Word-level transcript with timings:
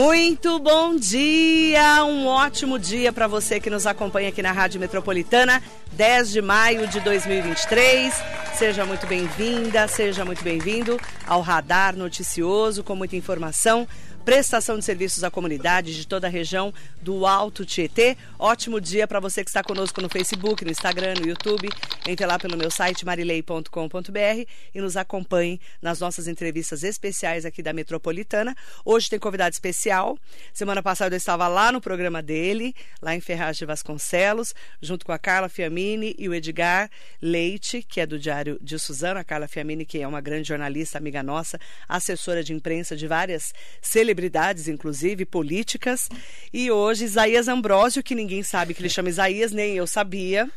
Muito 0.00 0.60
bom 0.60 0.94
dia, 0.94 2.04
um 2.04 2.28
ótimo 2.28 2.78
dia 2.78 3.12
para 3.12 3.26
você 3.26 3.58
que 3.58 3.68
nos 3.68 3.84
acompanha 3.84 4.28
aqui 4.28 4.40
na 4.40 4.52
Rádio 4.52 4.78
Metropolitana, 4.78 5.60
10 5.90 6.30
de 6.30 6.40
maio 6.40 6.86
de 6.86 7.00
2023. 7.00 8.14
Seja 8.54 8.86
muito 8.86 9.08
bem-vinda, 9.08 9.88
seja 9.88 10.24
muito 10.24 10.44
bem-vindo 10.44 11.00
ao 11.26 11.40
Radar 11.40 11.96
Noticioso 11.96 12.84
com 12.84 12.94
muita 12.94 13.16
informação 13.16 13.88
prestação 14.28 14.78
de 14.78 14.84
serviços 14.84 15.24
à 15.24 15.30
comunidade 15.30 15.96
de 15.96 16.06
toda 16.06 16.26
a 16.26 16.30
região 16.30 16.70
do 17.00 17.24
Alto 17.24 17.64
Tietê. 17.64 18.14
Ótimo 18.38 18.78
dia 18.78 19.08
para 19.08 19.20
você 19.20 19.42
que 19.42 19.48
está 19.48 19.62
conosco 19.62 20.02
no 20.02 20.08
Facebook, 20.10 20.66
no 20.66 20.70
Instagram, 20.70 21.14
no 21.18 21.26
YouTube. 21.26 21.70
Entre 22.06 22.26
lá 22.26 22.38
pelo 22.38 22.54
meu 22.54 22.70
site 22.70 23.06
marilei.com.br 23.06 24.44
e 24.74 24.80
nos 24.82 24.98
acompanhe 24.98 25.58
nas 25.80 26.00
nossas 26.00 26.28
entrevistas 26.28 26.84
especiais 26.84 27.46
aqui 27.46 27.62
da 27.62 27.72
Metropolitana. 27.72 28.54
Hoje 28.84 29.08
tem 29.08 29.18
convidado 29.18 29.54
especial. 29.54 30.18
Semana 30.52 30.82
passada 30.82 31.14
eu 31.14 31.16
estava 31.16 31.48
lá 31.48 31.72
no 31.72 31.80
programa 31.80 32.20
dele, 32.20 32.74
lá 33.00 33.14
em 33.14 33.22
Ferraz 33.22 33.56
de 33.56 33.64
Vasconcelos, 33.64 34.54
junto 34.82 35.06
com 35.06 35.12
a 35.12 35.18
Carla 35.18 35.48
Fiamini 35.48 36.14
e 36.18 36.28
o 36.28 36.34
Edgar 36.34 36.90
Leite, 37.22 37.82
que 37.82 37.98
é 37.98 38.04
do 38.04 38.18
Diário 38.18 38.58
de 38.60 38.78
Suzano. 38.78 39.20
A 39.20 39.24
Carla 39.24 39.48
Fiamini, 39.48 39.86
que 39.86 40.02
é 40.02 40.06
uma 40.06 40.20
grande 40.20 40.48
jornalista, 40.48 40.98
amiga 40.98 41.22
nossa, 41.22 41.58
assessora 41.88 42.44
de 42.44 42.52
imprensa 42.52 42.94
de 42.94 43.06
várias 43.06 43.54
celebridades 43.80 44.17
celebridades, 44.18 44.68
inclusive, 44.68 45.24
políticas. 45.24 46.08
E 46.52 46.70
hoje, 46.70 47.04
Isaías 47.04 47.48
Ambrósio, 47.48 48.02
que 48.02 48.14
ninguém 48.14 48.42
sabe 48.42 48.74
que 48.74 48.82
ele 48.82 48.88
chama 48.88 49.08
Isaías, 49.08 49.52
nem 49.52 49.76
eu 49.76 49.86
sabia. 49.86 50.50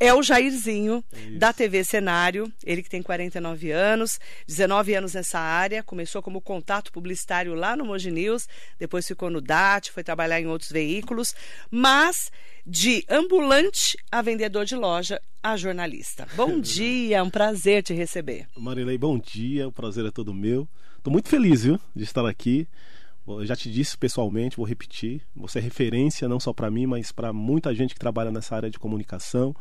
É 0.00 0.14
o 0.14 0.22
Jairzinho, 0.22 1.02
da 1.38 1.52
TV 1.52 1.82
Cenário, 1.82 2.52
ele 2.64 2.84
que 2.84 2.88
tem 2.88 3.02
49 3.02 3.72
anos, 3.72 4.20
19 4.46 4.94
anos 4.94 5.14
nessa 5.14 5.40
área, 5.40 5.82
começou 5.82 6.22
como 6.22 6.40
contato 6.40 6.92
publicitário 6.92 7.52
lá 7.54 7.76
no 7.76 7.84
Mogi 7.84 8.10
News, 8.10 8.48
depois 8.78 9.06
ficou 9.06 9.28
no 9.28 9.40
DAT, 9.40 9.90
foi 9.90 10.04
trabalhar 10.04 10.40
em 10.40 10.46
outros 10.46 10.70
veículos, 10.70 11.34
mas 11.68 12.30
de 12.64 13.04
ambulante 13.08 13.98
a 14.10 14.22
vendedor 14.22 14.64
de 14.64 14.76
loja 14.76 15.20
a 15.42 15.56
jornalista. 15.56 16.28
Bom 16.36 16.60
dia, 16.62 17.16
é 17.16 17.22
um 17.22 17.30
prazer 17.30 17.82
te 17.82 17.92
receber. 17.92 18.46
Marilei, 18.56 18.98
bom 18.98 19.18
dia, 19.18 19.66
o 19.66 19.72
prazer 19.72 20.06
é 20.06 20.12
todo 20.12 20.32
meu. 20.32 20.68
Estou 20.96 21.12
muito 21.12 21.28
feliz, 21.28 21.64
viu, 21.64 21.80
de 21.96 22.04
estar 22.04 22.24
aqui. 22.24 22.68
Eu 23.26 23.44
já 23.44 23.56
te 23.56 23.70
disse 23.70 23.96
pessoalmente, 23.96 24.56
vou 24.56 24.64
repetir. 24.64 25.22
Você 25.36 25.58
é 25.58 25.62
referência 25.62 26.28
não 26.28 26.38
só 26.38 26.52
para 26.52 26.70
mim, 26.70 26.86
mas 26.86 27.10
para 27.10 27.32
muita 27.32 27.74
gente 27.74 27.94
que 27.94 28.00
trabalha 28.00 28.30
nessa 28.30 28.54
área 28.54 28.70
de 28.70 28.78
comunicação. 28.78 29.54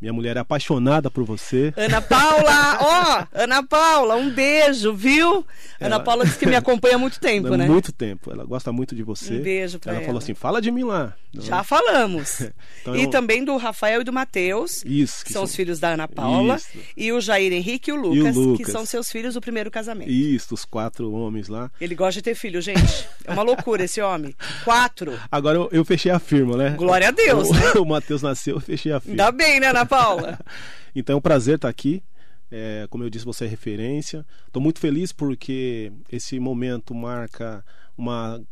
Minha 0.00 0.12
mulher 0.12 0.36
é 0.36 0.40
apaixonada 0.40 1.10
por 1.10 1.24
você. 1.24 1.74
Ana 1.76 2.00
Paula, 2.00 2.78
ó, 2.80 3.20
oh, 3.20 3.38
Ana 3.38 3.62
Paula, 3.62 4.16
um 4.16 4.30
beijo, 4.30 4.94
viu? 4.94 5.44
Ela... 5.78 5.96
Ana 5.96 6.00
Paula 6.00 6.24
disse 6.24 6.38
que 6.38 6.46
me 6.46 6.56
acompanha 6.56 6.96
há 6.96 6.98
muito 6.98 7.18
tempo, 7.20 7.54
né? 7.54 7.66
Muito 7.66 7.92
tempo. 7.92 8.32
Ela 8.32 8.44
gosta 8.44 8.72
muito 8.72 8.94
de 8.94 9.02
você. 9.02 9.34
Um 9.34 9.42
beijo 9.42 9.78
pra 9.78 9.92
ela. 9.92 10.00
Ela 10.00 10.06
falou 10.06 10.18
assim: 10.18 10.34
fala 10.34 10.62
de 10.62 10.70
mim 10.70 10.84
lá. 10.84 11.14
Já 11.34 11.62
falamos. 11.62 12.40
então, 12.80 12.96
e 12.96 13.04
eu... 13.04 13.10
também 13.10 13.44
do 13.44 13.56
Rafael 13.56 14.00
e 14.00 14.04
do 14.04 14.12
Matheus, 14.12 14.82
Isso, 14.84 15.24
que 15.24 15.32
são, 15.32 15.40
são, 15.40 15.44
os 15.44 15.54
filhos 15.54 15.78
da 15.78 15.90
Ana 15.90 16.08
Paula. 16.08 16.56
Isso. 16.56 16.68
E 16.96 17.12
o 17.12 17.20
Jair 17.20 17.52
Henrique 17.52 17.90
e 17.90 17.92
o, 17.92 17.96
Lucas, 17.96 18.34
e 18.34 18.38
o 18.38 18.42
Lucas, 18.42 18.66
que 18.66 18.72
são 18.72 18.86
seus 18.86 19.10
filhos 19.10 19.34
do 19.34 19.40
primeiro 19.40 19.70
casamento. 19.70 20.10
Isso, 20.10 20.54
os 20.54 20.64
quatro 20.64 21.12
homens 21.12 21.48
lá. 21.48 21.70
Ele 21.80 21.94
gosta 21.94 22.14
de 22.14 22.22
ter 22.22 22.34
filho, 22.34 22.60
gente. 22.60 23.06
É 23.24 23.32
uma 23.32 23.42
loucura 23.42 23.84
esse 23.84 24.00
homem. 24.00 24.34
Quatro. 24.64 25.18
Agora 25.30 25.58
eu, 25.58 25.68
eu 25.70 25.84
fechei 25.84 26.10
a 26.10 26.18
firma, 26.18 26.56
né? 26.56 26.70
Glória 26.70 27.08
a 27.08 27.10
Deus, 27.10 27.48
o, 27.48 27.52
né? 27.52 27.72
O 27.80 27.84
Matheus 27.84 28.22
nasceu, 28.22 28.56
eu 28.56 28.60
fechei 28.60 28.92
a 28.92 29.00
firma. 29.00 29.12
Ainda 29.12 29.32
bem, 29.32 29.60
né, 29.60 29.68
Ana 29.68 29.86
Paula? 29.90 30.38
Então 30.92 31.14
é 31.14 31.16
um 31.16 31.20
prazer 31.20 31.54
estar 31.54 31.68
aqui. 31.68 32.02
É, 32.50 32.88
como 32.90 33.04
eu 33.04 33.10
disse, 33.10 33.24
você 33.24 33.44
é 33.44 33.48
referência. 33.48 34.26
Estou 34.44 34.60
muito 34.60 34.80
feliz 34.80 35.12
porque 35.12 35.92
esse 36.10 36.40
momento 36.40 36.92
marca 36.92 37.64
uma 37.96 38.42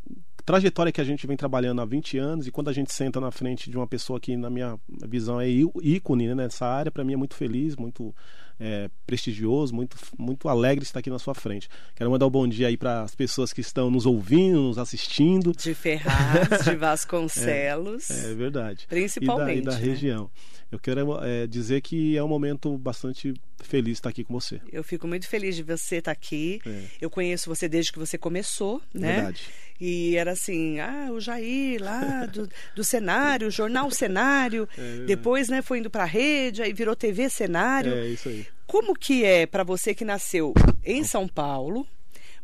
trajetória 0.48 0.90
que 0.90 1.00
a 1.00 1.04
gente 1.04 1.26
vem 1.26 1.36
trabalhando 1.36 1.82
há 1.82 1.84
20 1.84 2.16
anos 2.16 2.46
e 2.46 2.50
quando 2.50 2.68
a 2.68 2.72
gente 2.72 2.90
senta 2.90 3.20
na 3.20 3.30
frente 3.30 3.68
de 3.68 3.76
uma 3.76 3.86
pessoa 3.86 4.18
que, 4.18 4.34
na 4.36 4.48
minha 4.48 4.78
visão, 5.06 5.38
é 5.38 5.46
ícone 5.48 6.28
né, 6.28 6.34
nessa 6.34 6.64
área, 6.64 6.90
para 6.90 7.04
mim 7.04 7.12
é 7.12 7.16
muito 7.16 7.34
feliz, 7.34 7.76
muito 7.76 8.14
é, 8.58 8.88
prestigioso, 9.06 9.74
muito, 9.74 9.96
muito 10.18 10.48
alegre 10.48 10.84
estar 10.84 11.00
aqui 11.00 11.10
na 11.10 11.18
sua 11.18 11.34
frente. 11.34 11.68
Quero 11.94 12.10
mandar 12.10 12.26
um 12.26 12.30
bom 12.30 12.48
dia 12.48 12.68
aí 12.68 12.78
para 12.78 13.02
as 13.02 13.14
pessoas 13.14 13.52
que 13.52 13.60
estão 13.60 13.90
nos 13.90 14.06
ouvindo, 14.06 14.62
nos 14.62 14.78
assistindo. 14.78 15.52
De 15.52 15.74
Ferraz, 15.74 16.64
de 16.64 16.76
Vasconcelos. 16.76 18.10
É, 18.10 18.30
é 18.30 18.34
verdade. 18.34 18.86
Principalmente. 18.88 19.58
E 19.58 19.62
da, 19.62 19.72
e 19.72 19.74
da 19.74 19.80
né? 19.80 19.86
região. 19.86 20.30
Eu 20.70 20.78
quero 20.78 21.24
é, 21.24 21.46
dizer 21.46 21.80
que 21.80 22.16
é 22.16 22.22
um 22.22 22.28
momento 22.28 22.76
bastante 22.76 23.32
feliz 23.62 23.98
estar 23.98 24.10
aqui 24.10 24.22
com 24.22 24.38
você. 24.38 24.60
Eu 24.70 24.84
fico 24.84 25.06
muito 25.06 25.26
feliz 25.26 25.56
de 25.56 25.62
você 25.62 25.96
estar 25.96 26.12
aqui. 26.12 26.60
É. 26.66 26.84
Eu 27.00 27.08
conheço 27.08 27.48
você 27.48 27.68
desde 27.68 27.90
que 27.90 27.98
você 27.98 28.18
começou, 28.18 28.82
né? 28.92 29.14
Verdade. 29.14 29.48
E 29.80 30.16
era 30.16 30.32
assim, 30.32 30.78
ah, 30.80 31.08
o 31.10 31.20
Jair 31.20 31.82
lá 31.82 32.26
do, 32.32 32.48
do 32.74 32.84
cenário, 32.84 33.50
jornal 33.50 33.90
cenário. 33.90 34.68
É, 34.76 35.04
depois, 35.06 35.48
né, 35.48 35.62
foi 35.62 35.78
indo 35.78 35.88
para 35.88 36.02
a 36.02 36.06
rede, 36.06 36.62
aí 36.62 36.72
virou 36.72 36.94
TV 36.94 37.30
cenário. 37.30 37.94
É 37.94 38.06
isso 38.06 38.28
aí. 38.28 38.46
Como 38.66 38.94
que 38.94 39.24
é 39.24 39.46
para 39.46 39.64
você 39.64 39.94
que 39.94 40.04
nasceu 40.04 40.52
em 40.84 41.02
São 41.02 41.26
Paulo, 41.26 41.86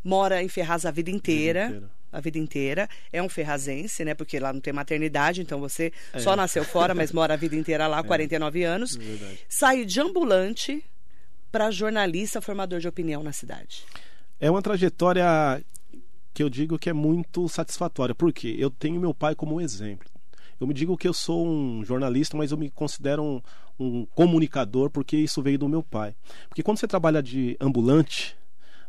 mora 0.02 0.42
em 0.42 0.48
Ferraz 0.48 0.86
a 0.86 0.90
vida 0.90 1.10
inteira, 1.10 1.66
vida 1.66 1.76
inteira. 1.76 1.90
A 2.14 2.20
vida 2.20 2.38
inteira, 2.38 2.88
é 3.12 3.20
um 3.20 3.28
ferrazense, 3.28 4.04
né? 4.04 4.14
Porque 4.14 4.38
lá 4.38 4.52
não 4.52 4.60
tem 4.60 4.72
maternidade, 4.72 5.42
então 5.42 5.58
você 5.58 5.92
é. 6.12 6.20
só 6.20 6.36
nasceu 6.36 6.64
fora, 6.64 6.94
mas 6.94 7.12
mora 7.12 7.34
a 7.34 7.36
vida 7.36 7.56
inteira 7.56 7.88
lá, 7.88 7.98
é. 8.00 8.02
49 8.02 8.62
anos. 8.62 8.96
É 8.96 9.36
sai 9.48 9.84
de 9.84 10.00
ambulante 10.00 10.84
para 11.50 11.70
jornalista 11.70 12.40
formador 12.40 12.78
de 12.78 12.86
opinião 12.86 13.22
na 13.22 13.32
cidade. 13.32 13.84
É 14.40 14.48
uma 14.48 14.62
trajetória 14.62 15.24
que 16.32 16.42
eu 16.42 16.48
digo 16.48 16.78
que 16.78 16.88
é 16.88 16.92
muito 16.92 17.48
satisfatória, 17.48 18.14
porque 18.14 18.54
eu 18.58 18.70
tenho 18.70 19.00
meu 19.00 19.12
pai 19.12 19.34
como 19.34 19.60
exemplo. 19.60 20.08
Eu 20.60 20.66
me 20.68 20.74
digo 20.74 20.96
que 20.96 21.08
eu 21.08 21.12
sou 21.12 21.46
um 21.46 21.84
jornalista, 21.84 22.36
mas 22.36 22.52
eu 22.52 22.56
me 22.56 22.70
considero 22.70 23.22
um, 23.22 23.40
um 23.78 24.06
comunicador 24.06 24.88
porque 24.88 25.16
isso 25.16 25.42
veio 25.42 25.58
do 25.58 25.68
meu 25.68 25.82
pai. 25.82 26.14
Porque 26.48 26.62
quando 26.62 26.78
você 26.78 26.86
trabalha 26.86 27.22
de 27.22 27.56
ambulante, 27.60 28.36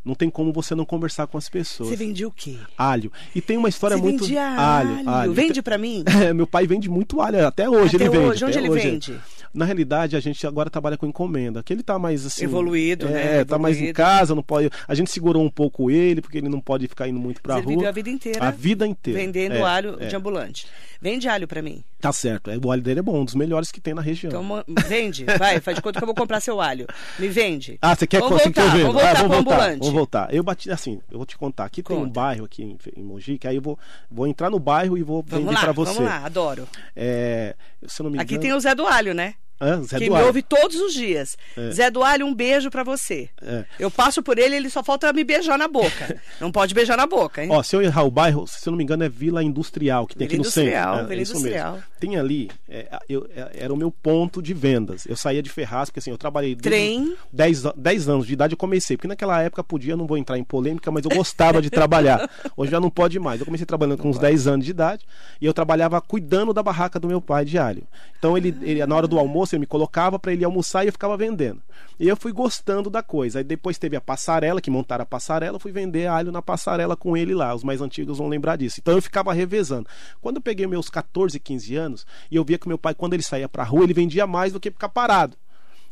não 0.06 0.14
tem 0.14 0.30
como 0.30 0.54
você 0.54 0.76
não 0.76 0.86
conversar 0.86 1.26
com 1.26 1.38
as 1.38 1.50
pessoas. 1.50 1.90
Você 1.90 1.96
vendia 1.96 2.28
o 2.28 2.32
quê? 2.32 2.58
Alho. 2.78 3.12
E 3.34 3.42
tem 3.42 3.58
uma 3.58 3.68
história 3.68 3.98
você 3.98 4.04
muito. 4.04 4.26
Vendia 4.26 4.48
alho, 4.48 5.10
alho. 5.10 5.34
Vende 5.34 5.62
para 5.62 5.78
mim? 5.78 6.04
É, 6.26 6.34
meu 6.34 6.48
pai 6.48 6.66
vende 6.66 6.90
muito 6.90 7.20
alho, 7.20 7.46
até 7.46 7.70
hoje 7.70 7.98
até 7.98 8.06
ele 8.06 8.18
hoje. 8.18 8.30
vende. 8.30 8.46
Onde 8.46 8.58
ele 8.58 8.70
hoje. 8.70 8.90
vende? 8.90 9.20
Na 9.54 9.64
realidade, 9.64 10.16
a 10.16 10.20
gente 10.20 10.46
agora 10.48 10.70
trabalha 10.70 10.98
com 10.98 11.06
encomenda, 11.06 11.62
que 11.62 11.72
ele 11.72 11.84
tá 11.84 12.00
mais 12.00 12.26
assim. 12.26 12.44
Evoluído, 12.44 13.08
é, 13.08 13.10
né? 13.10 13.20
É, 13.20 13.24
Evoluído. 13.26 13.50
tá 13.50 13.58
mais 13.58 13.80
em 13.80 13.94
casa, 13.94 14.34
não 14.34 14.44
pode. 14.44 14.70
A 14.88 14.96
gente 14.96 15.12
segurou 15.12 15.44
um 15.44 15.50
pouco 15.50 15.92
ele, 15.92 16.22
porque 16.22 16.38
ele 16.38 16.50
não 16.50 16.60
pode 16.60 16.88
ficar 16.88 17.08
indo 17.08 17.20
muito 17.20 17.42
pra 17.42 17.56
Mas 17.56 17.64
rua. 17.64 17.74
Ele 17.74 17.78
viveu 17.78 17.90
a 17.90 17.94
vida 17.94 18.10
inteira. 18.10 18.48
A 18.48 18.52
vida 18.52 18.88
inteira. 18.88 19.20
Vendendo 19.20 19.56
é, 19.56 19.62
alho 19.62 19.98
é. 20.00 20.08
de 20.08 20.16
ambulante. 20.16 20.68
Vende 21.02 21.28
alho 21.28 21.48
para 21.48 21.62
mim. 21.62 21.84
Tá 22.00 22.12
certo. 22.12 22.50
O 22.64 22.72
alho 22.72 22.82
dele 22.82 23.00
é 23.00 23.04
bom, 23.04 23.22
um 23.22 23.26
dos 23.26 23.36
melhores 23.36 23.72
que 23.72 23.82
tem 23.82 23.94
na 23.94 24.02
região. 24.02 24.30
Então 24.30 24.64
vende, 24.88 25.26
vai, 25.40 25.60
faz 25.60 25.76
de 25.76 25.82
conta 25.82 26.00
que 26.00 26.04
eu 26.04 26.08
vou 26.08 26.16
comprar 26.16 26.40
seu 26.40 26.60
alho. 26.62 26.88
Me 27.18 27.28
vende. 27.28 27.78
Ah, 27.82 27.96
você 27.96 28.08
quer 28.08 28.20
vamos 28.20 28.42
voltar, 28.44 28.62
voltar, 28.62 28.78
vamos 28.78 28.94
voltar 28.94 29.10
ah, 29.10 29.14
vamos 29.14 29.28
pro 29.28 29.44
voltar, 29.44 29.56
ambulante. 29.56 29.80
Vamos 29.80 29.94
voltar. 29.96 30.34
Eu 30.34 30.44
bati 30.44 30.72
assim, 30.72 31.02
eu 31.12 31.18
vou 31.18 31.26
te 31.26 31.38
contar. 31.38 31.66
Aqui 31.66 31.82
Conta. 31.82 32.00
tem 32.00 32.08
um 32.08 32.10
bairro 32.10 32.46
aqui 32.46 32.64
em, 32.64 32.78
em 32.96 33.04
Mogi, 33.04 33.38
que 33.38 33.48
aí 33.48 33.56
eu 33.56 33.62
vou, 33.62 33.78
vou 34.10 34.28
entrar 34.28 34.50
no 34.50 34.60
bairro 34.60 34.98
e 34.98 35.04
vou 35.04 35.24
vamos 35.26 35.46
vender 35.46 35.60
para 35.60 35.72
você. 35.72 35.94
Vamos 35.94 36.10
lá, 36.10 36.26
adoro. 36.26 36.68
É, 36.96 37.56
se 37.88 38.04
não 38.04 38.10
me 38.10 38.20
Aqui 38.20 38.36
engano... 38.36 38.42
tem 38.42 38.54
o 38.54 38.60
Zé 38.60 38.76
do 38.76 38.86
Alho, 38.86 39.14
né? 39.14 39.36
Ah, 39.60 39.78
Zé 39.82 39.98
que 40.00 40.10
me 40.10 40.22
ouve 40.22 40.42
todos 40.42 40.76
os 40.76 40.94
dias. 40.94 41.38
É. 41.56 41.72
Zé 41.72 41.90
do 41.90 42.04
Alho, 42.04 42.26
um 42.26 42.34
beijo 42.36 42.70
pra 42.70 42.84
você. 42.84 43.30
É. 43.42 43.64
Eu 43.80 43.90
passo 43.90 44.22
por 44.22 44.38
ele, 44.38 44.56
ele 44.56 44.70
só 44.70 44.84
falta 44.84 45.12
me 45.14 45.24
beijar 45.24 45.58
na 45.58 45.68
boca. 45.68 46.20
Não 46.42 46.52
pode 46.52 46.74
beijar 46.74 46.98
na 46.98 47.08
boca, 47.08 47.42
hein? 47.44 47.50
Ó, 47.52 47.64
se 47.64 47.76
eu 47.76 47.82
errar 47.82 48.04
o 48.04 48.12
bairro, 48.12 48.46
se 48.48 48.68
eu 48.68 48.72
não 48.72 48.78
me 48.78 48.84
engano, 48.84 49.04
é 49.04 49.10
Vila 49.10 49.42
Industrial, 49.44 50.06
que 50.06 50.16
tem 50.16 50.28
Vila 50.28 50.42
aqui 50.42 50.48
no 50.48 50.52
centro. 50.52 50.70
Industrial, 50.70 51.00
É, 51.00 51.04
Vila 51.04 51.14
é 51.20 51.24
isso 51.24 51.32
Industrial. 51.38 51.80
Tem 52.00 52.18
ali, 52.18 52.52
é, 52.70 53.00
eu- 53.08 53.28
é, 53.36 53.52
era 53.64 53.74
o 53.74 53.78
meu 53.78 53.90
ponto 53.90 54.42
de 54.42 54.54
vendas. 54.54 55.06
Eu 55.06 55.16
saía 55.16 55.42
de 55.42 55.50
Ferraz, 55.50 55.90
porque 55.90 56.00
assim, 56.00 56.12
eu 56.12 56.18
trabalhei 56.18 56.56
Trem. 56.56 57.16
10, 57.32 57.66
a- 57.66 57.74
10 57.76 58.10
anos 58.10 58.28
de 58.28 58.34
idade, 58.34 58.54
eu 58.54 58.58
comecei. 58.58 58.98
Porque 58.98 59.08
naquela 59.08 59.42
época 59.42 59.64
podia, 59.64 59.96
não 59.96 60.06
vou 60.06 60.18
entrar 60.18 60.38
em 60.38 60.44
polêmica, 60.44 60.92
mas 60.92 61.06
eu 61.06 61.12
gostava 61.12 61.62
de 61.62 61.70
trabalhar. 61.70 62.30
Hoje 62.58 62.72
já 62.72 62.80
não 62.80 62.90
pode 62.90 63.18
mais. 63.20 63.40
Eu 63.40 63.46
comecei 63.46 63.66
trabalhando 63.66 64.00
com 64.00 64.10
uns 64.10 64.20
10 64.20 64.48
anos 64.48 64.66
de 64.66 64.72
idade 64.72 65.06
e 65.40 65.46
eu 65.46 65.54
trabalhava 65.54 66.00
cuidando 66.02 66.54
da 66.54 66.62
barraca 66.62 67.00
do 67.00 67.08
meu 67.08 67.22
pai 67.22 67.46
alho. 67.58 67.84
Então 68.18 68.38
ele, 68.38 68.56
ele 68.62 68.86
na 68.86 68.96
hora 68.96 69.08
do 69.08 69.20
almoço, 69.20 69.45
ele 69.54 69.60
me 69.62 69.66
colocava 69.68 70.18
para 70.18 70.34
ele 70.34 70.44
almoçar 70.44 70.84
e 70.84 70.88
eu 70.88 70.92
ficava 70.92 71.16
vendendo. 71.16 71.62
E 72.00 72.08
eu 72.08 72.18
fui 72.18 72.32
gostando 72.32 72.90
da 72.90 73.04
coisa. 73.04 73.40
Aí 73.40 73.44
depois 73.44 73.78
teve 73.78 73.96
a 73.96 74.02
passarela, 74.02 74.62
que 74.62 74.72
montaram 74.72 75.04
a 75.04 75.06
passarela, 75.06 75.58
eu 75.58 75.60
fui 75.60 75.72
vender 75.72 76.08
alho 76.08 76.32
na 76.32 76.42
passarela 76.42 76.96
com 76.96 77.16
ele 77.16 77.36
lá. 77.36 77.54
Os 77.54 77.64
mais 77.64 77.82
antigos 77.82 78.18
vão 78.18 78.28
lembrar 78.28 78.56
disso. 78.56 78.80
Então 78.82 78.94
eu 78.96 79.02
ficava 79.02 79.34
revezando. 79.34 79.88
Quando 80.22 80.38
eu 80.38 80.42
peguei 80.42 80.66
meus 80.66 80.90
14, 80.90 81.40
15 81.40 81.76
anos, 81.76 82.06
e 82.32 82.36
eu 82.36 82.44
via 82.44 82.58
que 82.58 82.68
meu 82.68 82.78
pai, 82.78 82.96
quando 82.96 83.14
ele 83.14 83.24
saía 83.24 83.48
pra 83.50 83.64
rua, 83.64 83.84
ele 83.84 83.94
vendia 83.94 84.26
mais 84.26 84.54
do 84.54 84.60
que 84.60 84.72
ficar 84.72 84.90
parado. 84.90 85.38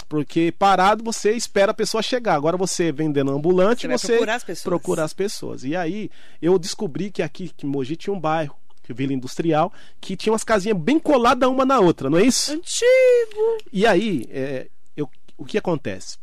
Porque 0.10 0.52
parado 0.52 1.04
você 1.04 1.32
espera 1.32 1.72
a 1.72 1.74
pessoa 1.74 2.04
chegar. 2.04 2.36
Agora 2.36 2.58
você 2.58 2.92
vendendo 2.92 3.32
ambulante, 3.32 3.88
Você 3.88 3.98
você 3.98 4.08
procurar 4.14 4.36
as 4.36 4.44
pessoas. 4.44 4.64
procura 4.64 5.04
as 5.04 5.14
pessoas. 5.14 5.64
E 5.64 5.76
aí 5.76 6.10
eu 6.42 6.60
descobri 6.60 7.10
que 7.10 7.22
aqui 7.22 7.50
que 7.50 7.66
Mogi 7.66 7.96
tinha 7.96 8.14
um 8.14 8.20
bairro, 8.20 8.56
que 8.84 8.94
Vila 8.94 9.14
Industrial, 9.14 9.72
que 10.00 10.16
tinha 10.16 10.34
umas 10.34 10.44
casinhas 10.44 10.78
bem 10.78 11.00
coladas 11.00 11.50
uma 11.50 11.66
na 11.66 11.80
outra, 11.80 12.10
não 12.10 12.18
é 12.18 12.24
isso? 12.24 12.52
Antigo. 12.52 13.58
E 13.72 13.86
aí, 13.86 14.28
é, 14.30 14.68
eu, 14.96 15.10
o 15.38 15.46
que 15.46 15.58
acontece? 15.58 16.18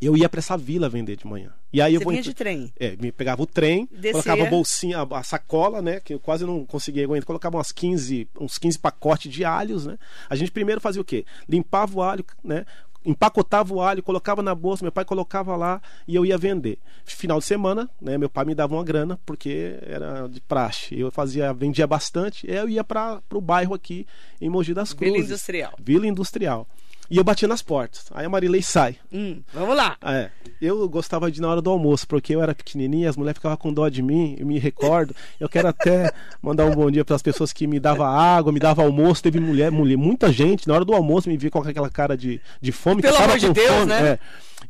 eu 0.00 0.16
ia 0.16 0.28
para 0.28 0.38
essa 0.38 0.56
vila 0.56 0.88
vender 0.88 1.16
de 1.16 1.26
manhã. 1.26 1.50
E 1.72 1.80
aí 1.80 1.92
Você 1.92 1.96
eu 1.96 2.00
vou 2.02 2.10
vinha 2.10 2.22
de 2.22 2.34
trem. 2.34 2.72
É, 2.78 2.96
me 2.96 3.10
pegava 3.10 3.42
o 3.42 3.46
trem, 3.46 3.88
Descia. 3.90 4.12
colocava 4.12 4.42
a 4.44 4.50
bolsinha, 4.50 4.98
a, 4.98 5.18
a 5.18 5.22
sacola, 5.22 5.82
né, 5.82 6.00
que 6.00 6.14
eu 6.14 6.20
quase 6.20 6.44
não 6.44 6.64
conseguia 6.64 7.04
aguentar, 7.04 7.26
colocava 7.26 7.56
umas 7.56 7.72
15, 7.72 8.28
uns 8.40 8.58
15 8.58 8.78
pacotes 8.78 9.32
de 9.32 9.44
alhos, 9.44 9.86
né? 9.86 9.98
A 10.28 10.36
gente 10.36 10.50
primeiro 10.50 10.80
fazia 10.80 11.00
o 11.00 11.04
quê? 11.04 11.24
Limpava 11.48 11.96
o 11.96 12.02
alho, 12.02 12.24
né? 12.42 12.64
Empacotava 13.04 13.74
o 13.74 13.82
alho, 13.82 14.02
colocava 14.02 14.42
na 14.42 14.54
bolsa, 14.54 14.84
meu 14.84 14.92
pai 14.92 15.04
colocava 15.04 15.56
lá 15.56 15.80
e 16.08 16.14
eu 16.14 16.24
ia 16.24 16.38
vender. 16.38 16.78
Final 17.04 17.38
de 17.38 17.44
semana, 17.44 17.88
né, 18.00 18.16
meu 18.16 18.30
pai 18.30 18.44
me 18.44 18.54
dava 18.54 18.74
uma 18.74 18.84
grana 18.84 19.18
porque 19.26 19.78
era 19.82 20.26
de 20.26 20.40
praxe. 20.40 20.98
Eu 20.98 21.10
fazia, 21.10 21.52
vendia 21.52 21.86
bastante, 21.86 22.50
eu 22.50 22.68
ia 22.68 22.82
para 22.82 23.20
o 23.32 23.40
bairro 23.40 23.74
aqui 23.74 24.06
em 24.40 24.48
Mogi 24.48 24.72
das 24.72 24.92
Vila 24.92 25.12
Cruzes. 25.12 25.30
Industrial. 25.30 25.72
Vila 25.78 26.06
Industrial. 26.06 26.66
E 27.10 27.18
eu 27.18 27.24
batia 27.24 27.46
nas 27.46 27.60
portas. 27.60 28.06
Aí 28.12 28.24
a 28.24 28.28
Marilei 28.28 28.62
sai. 28.62 28.96
Hum, 29.12 29.42
vamos 29.52 29.76
lá. 29.76 29.96
É, 30.02 30.30
eu 30.60 30.88
gostava 30.88 31.30
de 31.30 31.38
ir 31.38 31.42
na 31.42 31.48
hora 31.48 31.60
do 31.60 31.68
almoço, 31.70 32.06
porque 32.08 32.34
eu 32.34 32.42
era 32.42 32.54
pequenininha, 32.54 33.10
as 33.10 33.16
mulheres 33.16 33.36
ficavam 33.38 33.58
com 33.58 33.72
dó 33.72 33.88
de 33.88 34.02
mim, 34.02 34.36
eu 34.38 34.46
me 34.46 34.58
recordo. 34.58 35.14
Eu 35.38 35.48
quero 35.48 35.68
até 35.68 36.10
mandar 36.40 36.64
um 36.64 36.74
bom 36.74 36.90
dia 36.90 37.04
para 37.04 37.14
as 37.16 37.22
pessoas 37.22 37.52
que 37.52 37.66
me 37.66 37.78
davam 37.78 38.06
água, 38.06 38.52
me 38.52 38.58
davam 38.60 38.86
almoço. 38.86 39.22
Teve 39.22 39.38
mulher, 39.38 39.70
mulher, 39.70 39.96
muita 39.96 40.32
gente, 40.32 40.66
na 40.66 40.74
hora 40.74 40.84
do 40.84 40.94
almoço 40.94 41.28
me 41.28 41.36
via 41.36 41.50
com 41.50 41.58
aquela 41.60 41.90
cara 41.90 42.16
de, 42.16 42.40
de 42.60 42.72
fome. 42.72 43.02
Pelo 43.02 43.16
amor 43.16 43.38
de 43.38 43.52
Deus, 43.52 43.70
fome, 43.70 43.86
né? 43.86 44.08
é. 44.12 44.18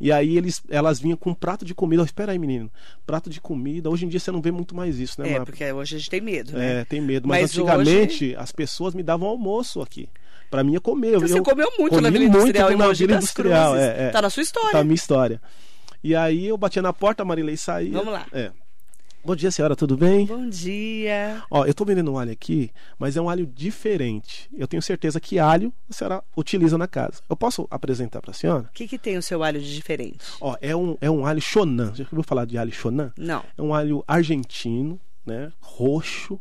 E 0.01 0.11
aí 0.11 0.37
eles, 0.37 0.61
elas 0.69 0.99
vinham 0.99 1.17
com 1.17 1.31
um 1.31 1.35
prato 1.35 1.65
de 1.65 1.73
comida. 1.73 2.03
Espera 2.03 2.33
aí, 2.33 2.39
menino. 2.39 2.69
Prato 3.07 3.31
de 3.31 3.41
comida. 3.41 3.89
Hoje 3.89 4.05
em 4.05 4.09
dia 4.09 4.19
você 4.19 4.33
não 4.33 4.43
vê 4.43 4.51
muito 4.51 4.75
mais 4.75 4.99
isso, 4.99 5.21
né, 5.21 5.31
É, 5.31 5.39
Mar? 5.39 5.47
porque 5.47 5.71
hoje 5.73 5.95
a 5.95 5.99
gente 5.99 6.11
tem 6.11 6.21
medo, 6.21 6.53
né? 6.53 6.81
É, 6.81 6.85
tem 6.85 7.01
medo. 7.01 7.29
Mas, 7.29 7.43
Mas 7.43 7.51
antigamente 7.53 8.35
as 8.37 8.51
pessoas 8.51 8.93
me 8.93 9.05
davam 9.05 9.29
almoço 9.29 9.81
aqui. 9.81 10.09
Pra 10.55 10.63
mim 10.63 10.77
é 10.77 10.79
comer. 10.79 11.17
Então 11.17 11.27
você 11.27 11.37
eu 11.37 11.43
comeu 11.43 11.69
muito 11.77 12.01
na 12.01 12.11
Vila 12.11 12.25
Industrial 12.27 12.69
muito 12.69 12.79
na 12.79 12.93
Vila 12.93 13.15
Industrial. 13.17 13.73
Cruzes. 13.73 13.89
É, 13.89 14.05
é. 14.05 14.11
Tá 14.11 14.23
na 14.23 14.31
sua 14.31 14.43
história. 14.45 14.71
Tá 14.71 14.79
a 14.79 14.85
minha 14.85 14.95
história. 14.95 15.43
E 16.01 16.15
aí 16.15 16.47
eu 16.47 16.57
batia 16.57 16.81
na 16.81 16.93
porta, 16.93 17.25
a 17.25 17.27
Marilei 17.27 17.57
saía. 17.57 17.93
Vamos 17.93 18.13
lá. 18.13 18.25
É. 18.33 18.53
Bom 19.25 19.35
dia, 19.35 19.51
senhora, 19.51 19.75
tudo 19.75 19.97
bem? 19.97 20.27
Bom 20.27 20.49
dia. 20.49 21.43
Ó, 21.51 21.65
eu 21.65 21.75
tô 21.75 21.85
vendendo 21.85 22.13
um 22.13 22.19
alho 22.19 22.31
aqui, 22.31 22.71
mas 22.97 23.17
é 23.17 23.21
um 23.21 23.29
alho 23.29 23.47
diferente. 23.47 24.49
Eu 24.57 24.69
tenho 24.69 24.83
certeza 24.83 25.19
que 25.19 25.41
alho 25.41 25.73
a 25.91 25.93
senhora 25.93 26.23
utiliza 26.37 26.79
na 26.79 26.87
casa. 26.87 27.21
Eu 27.29 27.37
posso 27.37 27.67
apresentar 27.69 28.21
pra 28.21 28.33
senhora? 28.33 28.69
O 28.71 28.73
que, 28.73 28.87
que 28.87 28.97
tem 28.97 29.17
o 29.17 29.23
seu 29.23 29.43
alho 29.43 29.61
de 29.61 29.75
diferente? 29.75 30.25
Ó, 30.41 30.55
é 30.61 30.77
um, 30.77 30.97
é 31.01 31.11
um 31.11 31.27
alho 31.27 31.41
Shonan. 31.41 31.93
Já 31.97 32.05
ouviu 32.05 32.23
falar 32.23 32.45
de 32.45 32.57
alho 32.57 32.71
Shonan? 32.71 33.13
Não. 33.17 33.43
É 33.59 33.63
um 33.63 33.75
alho 33.75 34.05
argentino, 34.07 35.01
né? 35.27 35.51
Roxo. 35.61 36.39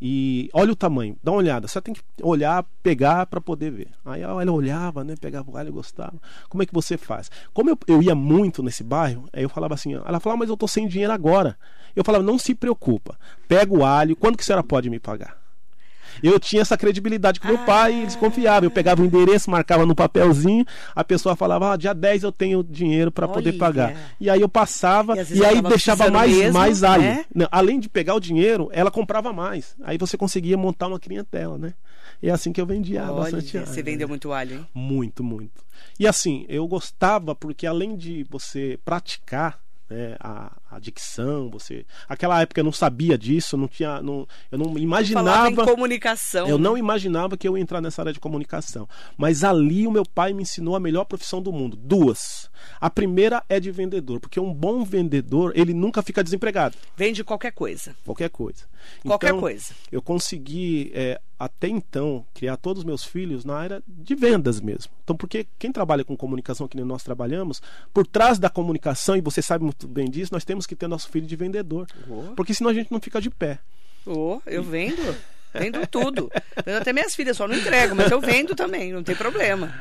E 0.00 0.48
olha 0.54 0.72
o 0.72 0.76
tamanho, 0.76 1.16
dá 1.22 1.30
uma 1.30 1.38
olhada. 1.38 1.68
Você 1.68 1.80
tem 1.80 1.92
que 1.92 2.00
olhar, 2.22 2.64
pegar 2.82 3.26
para 3.26 3.40
poder 3.40 3.70
ver. 3.70 3.88
Aí 4.04 4.22
ela 4.22 4.50
olhava, 4.52 5.04
né? 5.04 5.14
Pegava 5.20 5.50
o 5.50 5.56
alho, 5.56 5.72
gostava. 5.72 6.14
Como 6.48 6.62
é 6.62 6.66
que 6.66 6.72
você 6.72 6.96
faz? 6.96 7.30
Como 7.52 7.70
eu, 7.70 7.78
eu 7.86 8.02
ia 8.02 8.14
muito 8.14 8.62
nesse 8.62 8.82
bairro, 8.82 9.28
aí 9.32 9.42
eu 9.42 9.48
falava 9.48 9.74
assim, 9.74 9.94
ela 9.94 10.20
falava, 10.20 10.38
mas 10.38 10.48
eu 10.48 10.56
tô 10.56 10.66
sem 10.66 10.88
dinheiro 10.88 11.12
agora. 11.12 11.58
Eu 11.94 12.04
falava, 12.04 12.24
não 12.24 12.38
se 12.38 12.54
preocupa, 12.54 13.18
pega 13.48 13.74
o 13.74 13.84
alho, 13.84 14.16
quando 14.16 14.36
que 14.36 14.42
a 14.42 14.46
senhora 14.46 14.62
pode 14.62 14.88
me 14.88 14.98
pagar? 15.00 15.39
Eu 16.22 16.38
tinha 16.40 16.62
essa 16.62 16.76
credibilidade 16.76 17.40
com 17.40 17.48
meu 17.48 17.58
pai, 17.58 18.00
eles 18.02 18.16
confiavam. 18.16 18.64
Eu 18.66 18.70
pegava 18.70 19.02
o 19.02 19.04
endereço, 19.04 19.50
marcava 19.50 19.84
no 19.86 19.94
papelzinho, 19.94 20.64
a 20.94 21.04
pessoa 21.04 21.36
falava, 21.36 21.72
ah, 21.72 21.76
dia 21.76 21.92
10 21.94 22.22
eu 22.22 22.32
tenho 22.32 22.62
dinheiro 22.62 23.10
para 23.10 23.26
poder 23.28 23.52
pagar. 23.54 24.14
E 24.20 24.28
aí 24.28 24.40
eu 24.40 24.48
passava, 24.48 25.14
E 25.20 25.38
e 25.38 25.44
aí 25.44 25.60
deixava 25.62 26.10
mais, 26.10 26.36
mesmo, 26.36 26.52
mais 26.58 26.82
alho. 26.84 27.02
né? 27.02 27.24
Não, 27.34 27.48
além 27.50 27.78
de 27.80 27.88
pegar 27.88 28.14
o 28.14 28.20
dinheiro, 28.20 28.68
ela 28.72 28.90
comprava 28.90 29.32
mais. 29.32 29.74
Aí 29.82 29.96
você 29.98 30.16
conseguia 30.16 30.56
montar 30.56 30.88
uma 30.88 30.98
clientela, 31.00 31.56
né? 31.58 31.74
E 32.22 32.28
é 32.28 32.32
assim 32.32 32.52
que 32.52 32.60
eu 32.60 32.66
vendia 32.66 33.02
Olha, 33.04 33.14
bastante 33.22 33.56
alho. 33.56 33.66
você 33.66 33.76
né? 33.76 33.82
vendeu 33.82 34.08
muito 34.08 34.32
alho, 34.32 34.56
hein? 34.56 34.66
Muito, 34.74 35.24
muito. 35.24 35.64
E 35.98 36.06
assim, 36.06 36.44
eu 36.48 36.66
gostava 36.68 37.34
porque 37.34 37.66
além 37.66 37.96
de 37.96 38.26
você 38.28 38.78
praticar 38.84 39.58
né, 39.90 40.16
a, 40.20 40.52
a 40.70 40.78
dicção, 40.78 41.50
você. 41.50 41.84
Aquela 42.08 42.40
época 42.40 42.60
eu 42.60 42.64
não 42.64 42.72
sabia 42.72 43.18
disso, 43.18 43.56
não 43.56 43.66
tinha. 43.66 44.00
Não, 44.00 44.26
eu 44.50 44.58
não 44.58 44.78
imaginava. 44.78 45.64
comunicação. 45.66 46.48
Eu 46.48 46.58
não 46.58 46.78
imaginava 46.78 47.36
que 47.36 47.46
eu 47.46 47.56
ia 47.56 47.62
entrar 47.62 47.80
nessa 47.80 48.00
área 48.02 48.12
de 48.12 48.20
comunicação. 48.20 48.88
Mas 49.16 49.42
ali 49.42 49.86
o 49.86 49.90
meu 49.90 50.04
pai 50.04 50.32
me 50.32 50.42
ensinou 50.42 50.76
a 50.76 50.80
melhor 50.80 51.04
profissão 51.04 51.42
do 51.42 51.52
mundo. 51.52 51.76
Duas. 51.76 52.49
A 52.80 52.88
primeira 52.90 53.42
é 53.48 53.60
de 53.60 53.70
vendedor, 53.70 54.20
porque 54.20 54.40
um 54.40 54.52
bom 54.52 54.84
vendedor, 54.84 55.52
ele 55.54 55.72
nunca 55.74 56.02
fica 56.02 56.22
desempregado. 56.24 56.76
Vende 56.96 57.22
qualquer 57.24 57.52
coisa. 57.52 57.94
Qualquer 58.04 58.30
coisa. 58.30 58.64
Qualquer 59.04 59.28
Então, 59.28 59.40
coisa. 59.40 59.74
Eu 59.90 60.00
consegui, 60.00 60.90
é, 60.94 61.20
até 61.38 61.68
então, 61.68 62.24
criar 62.34 62.56
todos 62.56 62.80
os 62.80 62.84
meus 62.84 63.04
filhos 63.04 63.44
na 63.44 63.56
área 63.56 63.82
de 63.86 64.14
vendas 64.14 64.60
mesmo. 64.60 64.92
Então, 65.04 65.16
porque 65.16 65.46
quem 65.58 65.72
trabalha 65.72 66.04
com 66.04 66.16
comunicação, 66.16 66.68
que 66.68 66.76
nem 66.76 66.84
nós 66.86 67.02
trabalhamos, 67.02 67.60
por 67.92 68.06
trás 68.06 68.38
da 68.38 68.48
comunicação, 68.48 69.16
e 69.16 69.20
você 69.20 69.42
sabe 69.42 69.64
muito 69.64 69.86
bem 69.88 70.08
disso, 70.10 70.32
nós 70.32 70.44
temos 70.44 70.66
que 70.66 70.76
ter 70.76 70.88
nosso 70.88 71.08
filho 71.08 71.26
de 71.26 71.36
vendedor. 71.36 71.86
Oh. 72.08 72.34
Porque 72.34 72.54
senão 72.54 72.70
a 72.70 72.74
gente 72.74 72.90
não 72.92 73.00
fica 73.00 73.20
de 73.20 73.30
pé. 73.30 73.58
Ô, 74.06 74.40
eu 74.46 74.62
vendo. 74.62 75.16
Vendo 75.52 75.84
tudo. 75.86 76.30
Vendo 76.64 76.76
até 76.78 76.92
minhas 76.92 77.14
filhas, 77.14 77.36
só 77.36 77.48
não 77.48 77.56
entrego, 77.56 77.94
mas 77.94 78.10
eu 78.10 78.20
vendo 78.20 78.54
também, 78.54 78.92
não 78.92 79.02
tem 79.02 79.16
problema. 79.16 79.74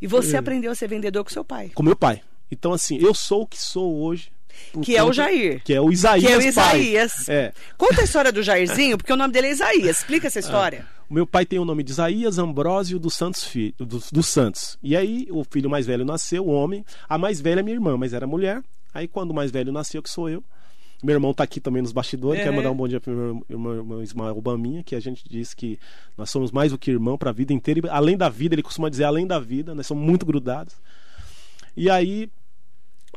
E 0.00 0.06
você 0.06 0.36
aprendeu 0.36 0.72
a 0.72 0.74
ser 0.74 0.88
vendedor 0.88 1.24
com 1.24 1.30
seu 1.30 1.44
pai. 1.44 1.70
Com 1.74 1.82
meu 1.82 1.96
pai. 1.96 2.22
Então, 2.50 2.72
assim, 2.72 2.98
eu 3.00 3.14
sou 3.14 3.42
o 3.42 3.46
que 3.46 3.60
sou 3.60 4.02
hoje. 4.02 4.32
Que 4.82 4.96
é 4.96 5.02
o 5.02 5.12
Jair. 5.12 5.62
Que 5.62 5.74
é 5.74 5.80
o 5.80 5.90
Isaías. 5.92 6.26
Que 6.26 6.32
é 6.32 6.36
o. 6.36 6.42
Isaías. 6.42 7.28
É. 7.28 7.52
Conta 7.76 8.00
a 8.00 8.04
história 8.04 8.32
do 8.32 8.42
Jairzinho, 8.42 8.98
porque 8.98 9.12
o 9.12 9.16
nome 9.16 9.32
dele 9.32 9.48
é 9.48 9.50
Isaías. 9.50 9.98
Explica 9.98 10.26
essa 10.26 10.38
história. 10.38 10.86
O 11.08 11.14
meu 11.14 11.26
pai 11.26 11.44
tem 11.44 11.58
o 11.58 11.64
nome 11.64 11.82
de 11.82 11.90
Isaías 11.90 12.38
Ambrósio 12.38 12.98
dos 12.98 13.14
Santos, 13.14 13.44
filho, 13.44 13.74
dos, 13.78 14.12
dos 14.12 14.26
Santos. 14.26 14.78
E 14.82 14.96
aí 14.96 15.26
o 15.30 15.44
filho 15.44 15.68
mais 15.68 15.86
velho 15.86 16.04
nasceu, 16.04 16.46
o 16.46 16.50
homem. 16.50 16.84
A 17.08 17.18
mais 17.18 17.40
velha 17.40 17.60
é 17.60 17.62
minha 17.62 17.74
irmã, 17.74 17.96
mas 17.96 18.12
era 18.12 18.26
mulher. 18.26 18.62
Aí 18.94 19.08
quando 19.08 19.32
o 19.32 19.34
mais 19.34 19.50
velho 19.50 19.72
nasceu, 19.72 20.02
que 20.02 20.10
sou 20.10 20.28
eu. 20.28 20.42
Meu 21.02 21.14
irmão 21.14 21.32
tá 21.32 21.44
aqui 21.44 21.60
também 21.60 21.80
nos 21.82 21.92
bastidores. 21.92 22.40
É. 22.40 22.44
Quero 22.44 22.56
mandar 22.56 22.70
um 22.70 22.76
bom 22.76 22.86
dia 22.86 23.00
pro 23.00 23.12
meu 23.12 23.44
irmão, 23.48 23.74
irmão 23.74 24.02
Ismael 24.02 24.40
Baminha, 24.40 24.82
que 24.82 24.94
a 24.94 25.00
gente 25.00 25.24
diz 25.28 25.54
que 25.54 25.78
nós 26.16 26.28
somos 26.30 26.50
mais 26.52 26.72
do 26.72 26.78
que 26.78 26.90
irmão 26.90 27.16
para 27.16 27.30
a 27.30 27.32
vida 27.32 27.52
inteira. 27.52 27.80
E 27.86 27.88
além 27.88 28.16
da 28.16 28.28
vida, 28.28 28.54
ele 28.54 28.62
costuma 28.62 28.88
dizer 28.90 29.04
além 29.04 29.26
da 29.26 29.38
vida, 29.38 29.74
nós 29.74 29.86
somos 29.86 30.04
muito 30.04 30.26
grudados. 30.26 30.74
E 31.76 31.88
aí. 31.88 32.30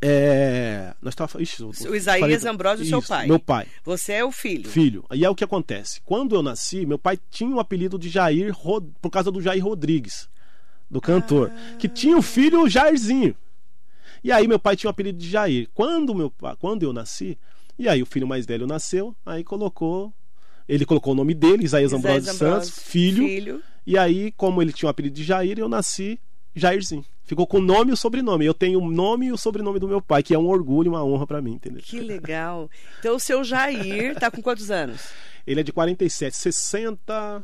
É, 0.05 0.93
nós 1.01 1.15
tava, 1.15 1.41
ixi, 1.41 1.63
O 1.63 1.95
Isaías 1.95 2.43
Ambrósio, 2.45 2.85
seu 2.85 2.99
Isso, 2.99 3.07
pai. 3.07 3.25
Meu 3.27 3.39
pai 3.39 3.67
Você 3.85 4.11
é 4.13 4.25
o 4.25 4.31
filho. 4.33 4.69
filho. 4.69 5.05
E 5.13 5.23
é 5.23 5.29
o 5.29 5.35
que 5.35 5.43
acontece. 5.45 6.01
Quando 6.03 6.35
eu 6.35 6.41
nasci, 6.43 6.85
meu 6.85 6.99
pai 6.99 7.17
tinha 7.29 7.55
o 7.55 7.59
apelido 7.59 7.97
de 7.97 8.09
Jair 8.09 8.53
Rod- 8.53 8.89
por 9.01 9.09
causa 9.09 9.31
do 9.31 9.41
Jair 9.41 9.63
Rodrigues, 9.63 10.27
do 10.89 10.99
cantor, 10.99 11.51
que 11.79 11.87
tinha 11.87 12.17
o 12.17 12.21
filho 12.21 12.67
Jairzinho. 12.67 13.33
E 14.21 14.31
aí 14.31 14.45
meu 14.47 14.59
pai 14.59 14.75
tinha 14.75 14.89
o 14.89 14.91
apelido 14.91 15.17
de 15.17 15.29
Jair. 15.29 15.69
Quando 15.73 16.13
meu 16.13 16.29
quando 16.59 16.83
eu 16.83 16.91
nasci, 16.91 17.37
e 17.77 17.87
aí 17.89 18.01
o 18.01 18.05
filho 18.05 18.27
mais 18.27 18.45
velho 18.45 18.65
nasceu, 18.67 19.15
aí 19.25 19.43
colocou 19.43 20.13
ele 20.67 20.85
colocou 20.85 21.11
o 21.13 21.15
nome 21.15 21.33
dele, 21.33 21.65
Isaías 21.65 21.91
Ambrosio 21.91 22.19
Isaías 22.21 22.37
Santos, 22.37 22.69
filho. 22.83 23.25
filho. 23.25 23.63
E 23.85 23.97
aí, 23.97 24.31
como 24.37 24.61
ele 24.61 24.71
tinha 24.71 24.87
o 24.87 24.89
apelido 24.89 25.13
de 25.15 25.23
Jair, 25.23 25.59
eu 25.59 25.67
nasci 25.67 26.17
Jairzinho. 26.55 27.03
Ficou 27.25 27.45
com 27.45 27.57
o 27.57 27.61
nome 27.61 27.91
e 27.91 27.93
o 27.93 27.97
sobrenome. 27.97 28.45
Eu 28.45 28.53
tenho 28.53 28.79
o 28.81 28.89
nome 28.89 29.25
e 29.27 29.31
o 29.33 29.37
sobrenome 29.37 29.77
do 29.77 29.87
meu 29.89 30.01
pai, 30.01 30.23
que 30.23 30.33
é 30.33 30.39
um 30.39 30.47
orgulho, 30.47 30.91
uma 30.91 31.03
honra 31.03 31.27
pra 31.27 31.41
mim, 31.41 31.53
entendeu? 31.53 31.81
Que 31.83 31.99
legal. 31.99 32.69
Então 32.99 33.15
o 33.15 33.19
seu 33.19 33.43
Jair 33.43 34.15
tá 34.17 34.31
com 34.31 34.41
quantos 34.41 34.71
anos? 34.71 35.01
Ele 35.45 35.59
é 35.59 35.63
de 35.63 35.73
47, 35.73 36.35
60. 36.35 37.43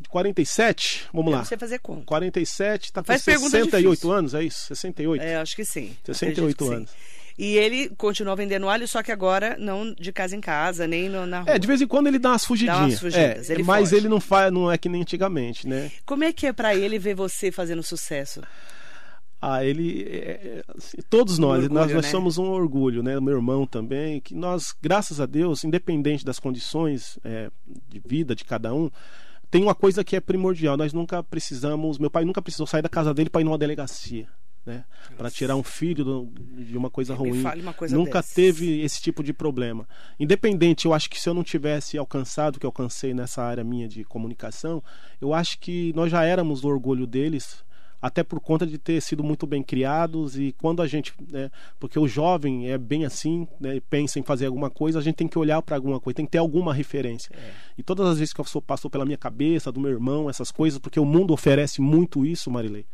De 0.00 0.08
47? 0.08 1.04
Vamos 1.12 1.32
Eu 1.32 1.38
lá. 1.38 1.44
sei 1.44 1.58
fazer 1.58 1.78
conta. 1.80 2.04
47, 2.06 2.92
tá 2.92 3.02
com 3.02 3.06
Faz 3.06 3.22
pergunta 3.24 3.50
68 3.50 3.90
difícil. 3.90 4.12
anos, 4.12 4.34
é 4.34 4.42
isso? 4.44 4.66
68? 4.68 5.22
É, 5.22 5.36
acho 5.36 5.56
que 5.56 5.64
sim. 5.64 5.96
68 6.04 6.40
Acredito 6.64 6.86
que 6.86 6.92
sim. 6.92 6.96
E 7.38 7.56
ele 7.56 7.90
continua 7.96 8.34
vendendo 8.34 8.68
alho, 8.68 8.88
só 8.88 9.02
que 9.02 9.12
agora 9.12 9.56
não 9.58 9.92
de 9.92 10.10
casa 10.10 10.34
em 10.34 10.40
casa, 10.40 10.86
nem 10.86 11.08
no- 11.08 11.26
na 11.26 11.40
rua. 11.40 11.50
É, 11.52 11.58
de 11.58 11.66
vez 11.66 11.82
em 11.82 11.86
quando 11.86 12.06
ele 12.06 12.18
dá 12.18 12.30
umas 12.30 12.44
fugidinhas. 12.44 12.78
Dá 12.78 12.84
umas 12.86 12.98
fugidas, 13.00 13.50
é, 13.50 13.52
ele 13.52 13.62
mas 13.62 13.90
foge. 13.90 13.96
ele 14.00 14.08
não 14.08 14.20
faz, 14.20 14.50
não 14.52 14.72
é 14.72 14.78
que 14.78 14.88
nem 14.88 15.02
antigamente, 15.02 15.68
né? 15.68 15.90
Como 16.06 16.24
é 16.24 16.32
que 16.32 16.46
é 16.46 16.52
pra 16.52 16.74
ele 16.74 16.98
ver 16.98 17.14
você 17.14 17.52
fazendo 17.52 17.82
sucesso? 17.82 18.40
Ah, 19.40 19.62
ele. 19.62 20.02
é, 20.08 20.16
é, 20.18 20.64
assim, 20.76 20.96
todos 21.10 21.38
nós, 21.38 21.62
orgulho, 21.64 21.74
nós, 21.74 21.92
nós 21.92 22.04
né? 22.06 22.10
somos 22.10 22.38
um 22.38 22.48
orgulho, 22.50 23.02
né? 23.02 23.18
O 23.18 23.22
meu 23.22 23.34
irmão 23.36 23.66
também, 23.66 24.18
que 24.20 24.34
nós, 24.34 24.74
graças 24.80 25.20
a 25.20 25.26
Deus, 25.26 25.62
independente 25.62 26.24
das 26.24 26.38
condições 26.38 27.18
é, 27.22 27.50
de 27.86 28.00
vida 28.00 28.34
de 28.34 28.44
cada 28.44 28.74
um, 28.74 28.90
tem 29.50 29.62
uma 29.62 29.74
coisa 29.74 30.02
que 30.02 30.16
é 30.16 30.20
primordial. 30.20 30.76
Nós 30.78 30.92
nunca 30.94 31.22
precisamos. 31.22 31.98
Meu 31.98 32.10
pai 32.10 32.24
nunca 32.24 32.40
precisou 32.40 32.66
sair 32.66 32.82
da 32.82 32.88
casa 32.88 33.12
dele 33.12 33.28
para 33.28 33.42
ir 33.42 33.44
numa 33.44 33.58
delegacia. 33.58 34.26
Né? 34.66 34.84
Para 35.16 35.30
tirar 35.30 35.54
um 35.54 35.62
filho 35.62 36.04
do- 36.04 36.28
de 36.58 36.76
uma 36.76 36.90
coisa 36.90 37.14
ruim. 37.14 37.40
uma 37.60 37.72
coisa 37.72 37.96
Nunca 37.96 38.18
dessas. 38.18 38.34
teve 38.34 38.80
esse 38.80 39.00
tipo 39.00 39.22
de 39.22 39.32
problema. 39.32 39.88
Independente, 40.18 40.86
eu 40.86 40.92
acho 40.92 41.08
que 41.08 41.20
se 41.20 41.28
eu 41.28 41.34
não 41.34 41.44
tivesse 41.44 41.96
alcançado 41.96 42.56
o 42.56 42.58
que 42.58 42.66
alcancei 42.66 43.14
nessa 43.14 43.42
área 43.44 43.62
minha 43.62 43.86
de 43.86 44.02
comunicação, 44.02 44.82
eu 45.20 45.32
acho 45.32 45.60
que 45.60 45.92
nós 45.94 46.10
já 46.10 46.24
éramos 46.24 46.64
o 46.64 46.68
orgulho 46.68 47.06
deles, 47.06 47.64
até 48.02 48.24
por 48.24 48.40
conta 48.40 48.66
de 48.66 48.76
ter 48.76 49.00
sido 49.00 49.22
muito 49.22 49.46
bem 49.46 49.62
criados 49.62 50.36
e 50.36 50.52
quando 50.58 50.82
a 50.82 50.86
gente, 50.88 51.14
né, 51.30 51.48
porque 51.78 51.98
o 51.98 52.08
jovem 52.08 52.68
é 52.68 52.76
bem 52.76 53.04
assim, 53.04 53.46
né, 53.60 53.80
pensa 53.88 54.18
em 54.18 54.22
fazer 54.24 54.46
alguma 54.46 54.68
coisa, 54.68 54.98
a 54.98 55.02
gente 55.02 55.14
tem 55.14 55.28
que 55.28 55.38
olhar 55.38 55.62
para 55.62 55.76
alguma 55.76 56.00
coisa, 56.00 56.16
tem 56.16 56.26
que 56.26 56.32
ter 56.32 56.38
alguma 56.38 56.74
referência. 56.74 57.30
E 57.78 57.82
todas 57.84 58.06
as 58.08 58.18
vezes 58.18 58.34
que 58.34 58.40
eu 58.40 58.44
sou- 58.44 58.60
passou 58.60 58.90
pela 58.90 59.04
minha 59.04 59.16
cabeça, 59.16 59.70
do 59.70 59.78
meu 59.80 59.90
irmão, 59.92 60.28
essas 60.28 60.50
coisas, 60.50 60.78
porque 60.80 60.98
o 60.98 61.04
mundo 61.04 61.32
oferece 61.32 61.80
muito 61.80 62.26
isso, 62.26 62.50
Marilei. 62.50 62.84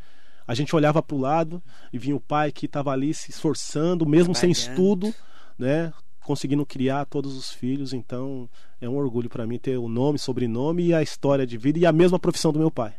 A 0.47 0.53
gente 0.53 0.75
olhava 0.75 1.01
para 1.01 1.15
o 1.15 1.19
lado 1.19 1.61
e 1.91 1.97
vinha 1.97 2.15
o 2.15 2.19
pai 2.19 2.51
que 2.51 2.65
estava 2.65 2.91
ali 2.91 3.13
se 3.13 3.31
esforçando, 3.31 4.05
mesmo 4.05 4.35
sem 4.35 4.51
estudo, 4.51 5.13
né? 5.57 5.93
Conseguindo 6.21 6.65
criar 6.65 7.05
todos 7.05 7.35
os 7.35 7.51
filhos. 7.51 7.93
Então 7.93 8.49
é 8.81 8.89
um 8.89 8.95
orgulho 8.95 9.29
para 9.29 9.47
mim 9.47 9.57
ter 9.57 9.77
o 9.77 9.87
nome, 9.87 10.19
sobrenome 10.19 10.87
e 10.87 10.93
a 10.93 11.01
história 11.01 11.47
de 11.47 11.57
vida 11.57 11.79
e 11.79 11.85
a 11.85 11.91
mesma 11.91 12.19
profissão 12.19 12.51
do 12.51 12.59
meu 12.59 12.71
pai. 12.71 12.93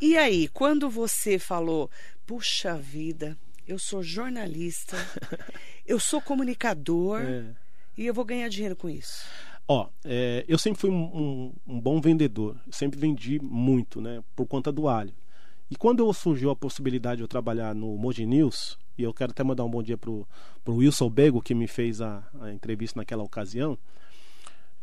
E 0.00 0.16
aí, 0.16 0.48
quando 0.48 0.90
você 0.90 1.38
falou, 1.38 1.90
puxa 2.26 2.76
vida, 2.76 3.38
eu 3.66 3.78
sou 3.78 4.02
jornalista, 4.02 4.96
eu 5.86 5.98
sou 5.98 6.20
comunicador 6.20 7.22
é. 7.22 7.44
e 7.96 8.04
eu 8.04 8.12
vou 8.12 8.24
ganhar 8.24 8.48
dinheiro 8.48 8.76
com 8.76 8.88
isso. 8.88 9.24
Ó, 9.66 9.88
é, 10.04 10.44
eu 10.46 10.58
sempre 10.58 10.80
fui 10.80 10.90
um, 10.90 11.04
um, 11.04 11.52
um, 11.66 11.80
bom 11.80 12.00
vendedor, 12.00 12.60
sempre 12.70 12.98
vendi 12.98 13.40
muito, 13.40 14.00
né, 14.00 14.22
por 14.36 14.46
conta 14.46 14.70
do 14.70 14.88
alho. 14.88 15.14
E 15.70 15.76
quando 15.76 16.12
surgiu 16.12 16.50
a 16.50 16.56
possibilidade 16.56 17.18
de 17.18 17.22
eu 17.22 17.28
trabalhar 17.28 17.74
no 17.74 17.96
Moji 17.96 18.26
News, 18.26 18.78
e 18.96 19.02
eu 19.02 19.12
quero 19.12 19.32
até 19.32 19.42
mandar 19.42 19.64
um 19.64 19.70
bom 19.70 19.82
dia 19.82 19.96
pro, 19.96 20.26
pro 20.64 20.76
Wilson 20.76 21.10
Bego, 21.10 21.42
que 21.42 21.54
me 21.54 21.66
fez 21.66 22.00
a, 22.00 22.22
a 22.40 22.52
entrevista 22.52 23.00
naquela 23.00 23.22
ocasião, 23.22 23.78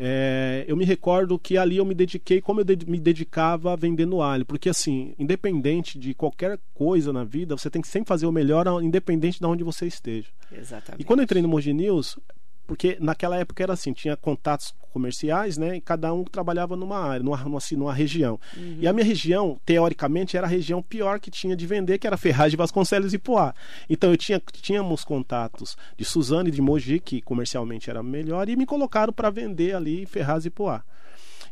é, 0.03 0.65
eu 0.67 0.75
me 0.75 0.83
recordo 0.83 1.37
que 1.37 1.59
ali 1.59 1.77
eu 1.77 1.85
me 1.85 1.93
dediquei 1.93 2.41
como 2.41 2.61
eu 2.61 2.63
de, 2.63 2.89
me 2.89 2.99
dedicava 2.99 3.77
vendendo 3.77 4.19
alho. 4.19 4.43
Porque, 4.43 4.67
assim, 4.67 5.13
independente 5.19 5.99
de 5.99 6.15
qualquer 6.15 6.59
coisa 6.73 7.13
na 7.13 7.23
vida, 7.23 7.55
você 7.55 7.69
tem 7.69 7.81
que 7.81 7.87
sempre 7.87 8.07
fazer 8.07 8.25
o 8.25 8.31
melhor, 8.31 8.65
independente 8.81 9.39
de 9.39 9.45
onde 9.45 9.63
você 9.63 9.85
esteja. 9.85 10.29
Exatamente. 10.51 11.01
E 11.01 11.05
quando 11.05 11.19
eu 11.19 11.23
entrei 11.25 11.41
no 11.41 11.47
Moji 11.47 11.71
News, 11.71 12.17
porque 12.65 12.97
naquela 12.99 13.37
época 13.37 13.63
era 13.63 13.73
assim, 13.73 13.93
tinha 13.93 14.15
contatos 14.15 14.73
comerciais, 14.91 15.57
né? 15.57 15.77
E 15.77 15.81
cada 15.81 16.13
um 16.13 16.23
trabalhava 16.23 16.75
numa 16.75 16.97
área, 16.97 17.23
numa, 17.23 17.37
numa, 17.37 17.57
assim, 17.57 17.75
numa 17.75 17.93
região. 17.93 18.39
Uhum. 18.55 18.77
E 18.79 18.87
a 18.87 18.93
minha 18.93 19.05
região, 19.05 19.59
teoricamente, 19.65 20.37
era 20.37 20.45
a 20.45 20.49
região 20.49 20.81
pior 20.81 21.19
que 21.19 21.31
tinha 21.31 21.55
de 21.55 21.65
vender, 21.65 21.97
que 21.97 22.07
era 22.07 22.17
Ferraz 22.17 22.51
de 22.51 22.57
Vasconcelos 22.57 23.13
e 23.13 23.17
Poá. 23.17 23.53
Então 23.89 24.11
eu 24.11 24.17
tinha, 24.17 24.41
tínhamos 24.61 25.03
contatos 25.03 25.75
de 25.97 26.05
Suzano 26.05 26.49
e 26.49 26.51
de 26.51 26.61
Mogi, 26.61 26.99
que 26.99 27.21
comercialmente 27.21 27.89
era 27.89 28.03
melhor, 28.03 28.47
e 28.49 28.55
me 28.55 28.65
colocaram 28.65 29.13
para 29.13 29.29
vender 29.29 29.75
ali 29.75 30.05
Ferraz 30.05 30.45
e 30.45 30.49
Poá. 30.49 30.83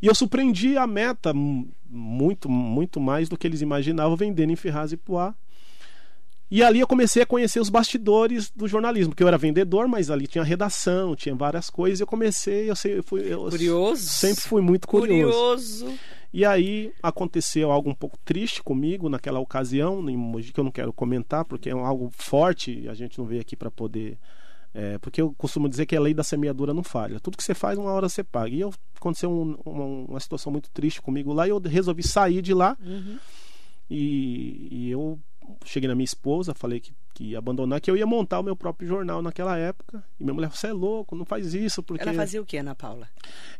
E 0.02 0.06
eu 0.06 0.14
surpreendi 0.14 0.78
a 0.78 0.86
meta 0.86 1.32
muito, 1.34 2.48
muito 2.48 3.00
mais 3.00 3.28
do 3.28 3.36
que 3.36 3.46
eles 3.46 3.60
imaginavam 3.60 4.16
vendendo 4.16 4.50
em 4.50 4.56
Ferraz 4.56 4.92
e 4.92 4.96
Poá. 4.96 5.34
E 6.50 6.64
ali 6.64 6.80
eu 6.80 6.86
comecei 6.86 7.22
a 7.22 7.26
conhecer 7.26 7.60
os 7.60 7.68
bastidores 7.68 8.50
do 8.50 8.66
jornalismo, 8.66 9.14
que 9.14 9.22
eu 9.22 9.28
era 9.28 9.38
vendedor, 9.38 9.86
mas 9.86 10.10
ali 10.10 10.26
tinha 10.26 10.42
redação, 10.42 11.14
tinha 11.14 11.34
várias 11.34 11.70
coisas. 11.70 12.00
E 12.00 12.02
eu 12.02 12.06
comecei, 12.06 12.68
eu, 12.68 12.74
sei, 12.74 12.98
eu 12.98 13.04
fui, 13.04 13.20
eu 13.32 13.48
curioso. 13.48 14.02
sempre 14.02 14.42
fui 14.42 14.60
muito 14.60 14.88
curioso. 14.88 15.84
Curioso. 15.84 15.98
E 16.32 16.44
aí 16.44 16.92
aconteceu 17.02 17.70
algo 17.70 17.90
um 17.90 17.94
pouco 17.94 18.18
triste 18.24 18.62
comigo 18.62 19.08
naquela 19.08 19.38
ocasião, 19.38 20.04
que 20.52 20.58
eu 20.58 20.64
não 20.64 20.72
quero 20.72 20.92
comentar, 20.92 21.44
porque 21.44 21.70
é 21.70 21.72
algo 21.72 22.10
forte, 22.12 22.88
a 22.88 22.94
gente 22.94 23.18
não 23.18 23.26
veio 23.26 23.40
aqui 23.40 23.54
para 23.54 23.70
poder. 23.70 24.18
É, 24.72 24.98
porque 24.98 25.20
eu 25.20 25.34
costumo 25.36 25.68
dizer 25.68 25.86
que 25.86 25.96
a 25.96 26.00
lei 26.00 26.14
da 26.14 26.22
semeadura 26.22 26.72
não 26.72 26.84
falha. 26.84 27.18
Tudo 27.18 27.36
que 27.36 27.42
você 27.42 27.54
faz, 27.54 27.76
uma 27.78 27.90
hora 27.90 28.08
você 28.08 28.22
paga. 28.22 28.54
E 28.54 28.60
eu, 28.60 28.72
aconteceu 28.96 29.30
um, 29.30 29.56
uma, 29.64 29.84
uma, 30.08 30.20
situação 30.20 30.52
muito 30.52 30.70
triste 30.70 31.02
comigo 31.02 31.32
lá 31.32 31.46
e 31.46 31.50
eu 31.50 31.58
resolvi 31.58 32.04
sair 32.04 32.40
de 32.40 32.54
lá. 32.54 32.76
Uhum. 32.80 33.18
E, 33.90 34.68
e 34.70 34.90
eu 34.90 35.18
cheguei 35.64 35.88
na 35.88 35.94
minha 35.94 36.04
esposa, 36.04 36.54
falei 36.54 36.80
que, 36.80 36.92
que 37.14 37.24
ia 37.24 37.38
abandonar, 37.38 37.80
que 37.80 37.90
eu 37.90 37.96
ia 37.96 38.06
montar 38.06 38.40
o 38.40 38.42
meu 38.42 38.56
próprio 38.56 38.88
jornal 38.88 39.22
naquela 39.22 39.56
época. 39.56 40.02
E 40.18 40.24
minha 40.24 40.34
mulher, 40.34 40.50
você 40.50 40.68
é 40.68 40.72
louco, 40.72 41.14
não 41.14 41.24
faz 41.24 41.54
isso. 41.54 41.82
porque 41.82 42.02
Ela 42.02 42.14
fazia 42.14 42.40
o 42.40 42.46
que, 42.46 42.56
Ana 42.56 42.74
Paula? 42.74 43.08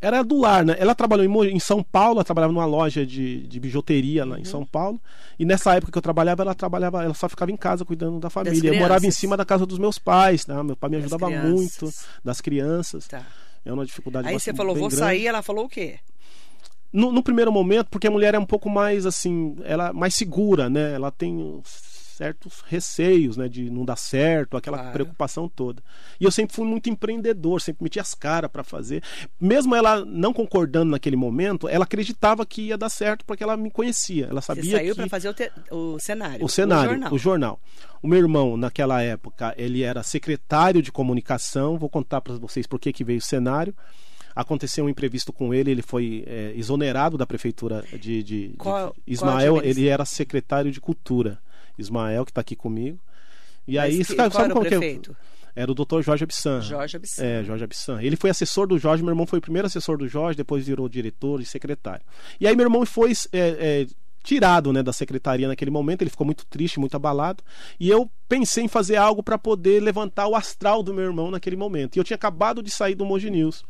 Era 0.00 0.22
do 0.22 0.38
lar, 0.38 0.64
né? 0.64 0.76
Ela 0.78 0.94
trabalhou 0.94 1.24
em, 1.44 1.54
em 1.54 1.60
São 1.60 1.82
Paulo, 1.82 2.16
ela 2.16 2.24
trabalhava 2.24 2.52
numa 2.52 2.66
loja 2.66 3.04
de, 3.04 3.46
de 3.46 3.60
bijuteria 3.60 4.24
lá 4.24 4.34
uhum. 4.34 4.40
em 4.40 4.44
São 4.44 4.64
Paulo. 4.64 5.00
E 5.38 5.44
nessa 5.44 5.74
época 5.74 5.92
que 5.92 5.98
eu 5.98 6.02
trabalhava, 6.02 6.42
ela 6.42 6.54
trabalhava, 6.54 7.02
ela 7.04 7.14
só 7.14 7.28
ficava 7.28 7.50
em 7.50 7.56
casa 7.56 7.84
cuidando 7.84 8.18
da 8.18 8.30
família. 8.30 8.70
Eu 8.72 8.78
morava 8.78 9.06
em 9.06 9.10
cima 9.10 9.36
da 9.36 9.44
casa 9.44 9.66
dos 9.66 9.78
meus 9.78 9.98
pais, 9.98 10.46
né? 10.46 10.62
Meu 10.62 10.76
pai 10.76 10.90
me 10.90 10.96
ajudava 10.96 11.30
muito, 11.30 11.90
das 12.24 12.40
crianças. 12.40 13.06
Tá. 13.06 13.26
É 13.64 13.72
uma 13.72 13.84
dificuldade 13.84 14.26
Aí 14.28 14.38
você 14.38 14.54
falou, 14.54 14.74
vou 14.74 14.88
grande. 14.88 14.96
sair, 14.96 15.26
ela 15.26 15.42
falou 15.42 15.66
o 15.66 15.68
quê? 15.68 15.98
No, 16.92 17.12
no, 17.12 17.22
primeiro 17.22 17.52
momento, 17.52 17.88
porque 17.88 18.06
a 18.06 18.10
mulher 18.10 18.34
é 18.34 18.38
um 18.38 18.46
pouco 18.46 18.68
mais 18.68 19.06
assim, 19.06 19.56
ela 19.64 19.88
é 19.88 19.92
mais 19.92 20.14
segura, 20.14 20.68
né? 20.68 20.92
Ela 20.92 21.10
tem 21.10 21.60
certos 22.20 22.62
receios, 22.66 23.38
né, 23.38 23.48
de 23.48 23.70
não 23.70 23.82
dar 23.82 23.96
certo, 23.96 24.54
aquela 24.54 24.76
claro. 24.76 24.92
preocupação 24.92 25.48
toda. 25.48 25.82
E 26.20 26.24
eu 26.24 26.30
sempre 26.30 26.54
fui 26.54 26.66
muito 26.66 26.90
empreendedor, 26.90 27.62
sempre 27.62 27.82
meti 27.82 27.98
as 27.98 28.14
caras 28.14 28.50
para 28.50 28.62
fazer. 28.62 29.02
Mesmo 29.40 29.74
ela 29.74 30.04
não 30.04 30.30
concordando 30.30 30.90
naquele 30.90 31.16
momento, 31.16 31.66
ela 31.66 31.84
acreditava 31.84 32.44
que 32.44 32.66
ia 32.66 32.76
dar 32.76 32.90
certo 32.90 33.24
porque 33.24 33.42
ela 33.42 33.56
me 33.56 33.70
conhecia. 33.70 34.26
Ela 34.26 34.42
sabia 34.42 34.64
Você 34.64 34.70
saiu 34.70 34.94
que... 34.94 35.00
para 35.00 35.08
fazer 35.08 35.30
o, 35.30 35.34
te... 35.34 35.50
o, 35.70 35.98
cenário. 35.98 36.44
O 36.44 36.48
cenário, 36.48 36.90
o 36.90 36.92
jornal. 36.92 37.12
o 37.14 37.18
jornal. 37.18 37.60
O 38.02 38.08
meu 38.08 38.18
irmão, 38.18 38.54
naquela 38.54 39.00
época, 39.00 39.54
ele 39.56 39.82
era 39.82 40.02
secretário 40.02 40.82
de 40.82 40.92
comunicação. 40.92 41.78
Vou 41.78 41.88
contar 41.88 42.20
para 42.20 42.34
vocês 42.34 42.66
por 42.66 42.78
que, 42.78 42.92
que 42.92 43.02
veio 43.02 43.18
o 43.18 43.22
cenário 43.22 43.74
aconteceu 44.40 44.84
um 44.84 44.88
imprevisto 44.88 45.32
com 45.32 45.52
ele, 45.52 45.70
ele 45.70 45.82
foi 45.82 46.24
é, 46.26 46.52
exonerado 46.56 47.16
da 47.16 47.26
prefeitura 47.26 47.84
de, 47.98 48.22
de, 48.22 48.54
qual, 48.58 48.94
de 49.06 49.12
Ismael, 49.12 49.54
qual 49.54 49.64
ele 49.64 49.86
era 49.86 50.04
secretário 50.04 50.72
de 50.72 50.80
cultura. 50.80 51.38
Ismael, 51.78 52.24
que 52.24 52.30
está 52.30 52.40
aqui 52.40 52.56
comigo. 52.56 52.98
E 53.66 53.76
Mas 53.76 53.84
aí, 53.84 53.98
que, 53.98 54.04
sabe, 54.04 54.16
sabe 54.16 54.32
qual 54.32 54.44
era 54.44 54.54
o 54.54 54.60
prefeito? 54.60 55.16
Era 55.54 55.70
o 55.70 55.74
doutor 55.74 56.02
Jorge 56.02 56.24
Abissan. 56.24 56.60
Jorge 56.60 56.96
Abissan. 56.96 57.24
É, 57.24 57.44
Jorge 57.44 57.64
Abissan. 57.64 58.02
Ele 58.02 58.16
foi 58.16 58.30
assessor 58.30 58.66
do 58.66 58.78
Jorge, 58.78 59.02
meu 59.02 59.10
irmão 59.10 59.26
foi 59.26 59.38
o 59.38 59.42
primeiro 59.42 59.66
assessor 59.66 59.98
do 59.98 60.06
Jorge, 60.06 60.36
depois 60.36 60.66
virou 60.66 60.88
diretor 60.88 61.40
e 61.40 61.44
secretário. 61.44 62.04
E 62.40 62.46
aí 62.46 62.54
meu 62.54 62.66
irmão 62.66 62.86
foi 62.86 63.12
é, 63.32 63.38
é, 63.38 63.86
tirado 64.22 64.72
né, 64.72 64.82
da 64.82 64.92
secretaria 64.92 65.48
naquele 65.48 65.70
momento, 65.70 66.02
ele 66.02 66.10
ficou 66.10 66.24
muito 66.24 66.46
triste, 66.46 66.78
muito 66.78 66.94
abalado. 66.94 67.42
E 67.78 67.88
eu 67.88 68.10
pensei 68.28 68.64
em 68.64 68.68
fazer 68.68 68.96
algo 68.96 69.22
para 69.22 69.36
poder 69.36 69.82
levantar 69.82 70.28
o 70.28 70.36
astral 70.36 70.82
do 70.82 70.94
meu 70.94 71.04
irmão 71.04 71.30
naquele 71.30 71.56
momento. 71.56 71.96
E 71.96 71.98
eu 71.98 72.04
tinha 72.04 72.16
acabado 72.16 72.62
de 72.62 72.70
sair 72.70 72.94
do 72.94 73.04
Moji 73.04 73.30
News. 73.30 73.64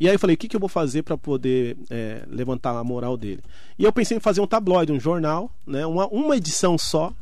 E 0.00 0.08
aí 0.08 0.14
eu 0.14 0.18
falei, 0.18 0.34
o 0.34 0.38
que, 0.38 0.48
que 0.48 0.56
eu 0.56 0.60
vou 0.60 0.68
fazer 0.68 1.02
para 1.02 1.18
poder 1.18 1.76
é, 1.90 2.22
levantar 2.26 2.70
a 2.70 2.82
moral 2.82 3.18
dele? 3.18 3.42
E 3.78 3.84
eu 3.84 3.92
pensei 3.92 4.16
em 4.16 4.20
fazer 4.20 4.40
um 4.40 4.46
tabloide, 4.46 4.90
um 4.90 4.98
jornal, 4.98 5.50
né, 5.66 5.84
uma, 5.84 6.06
uma 6.08 6.36
edição 6.36 6.78
só, 6.78 7.12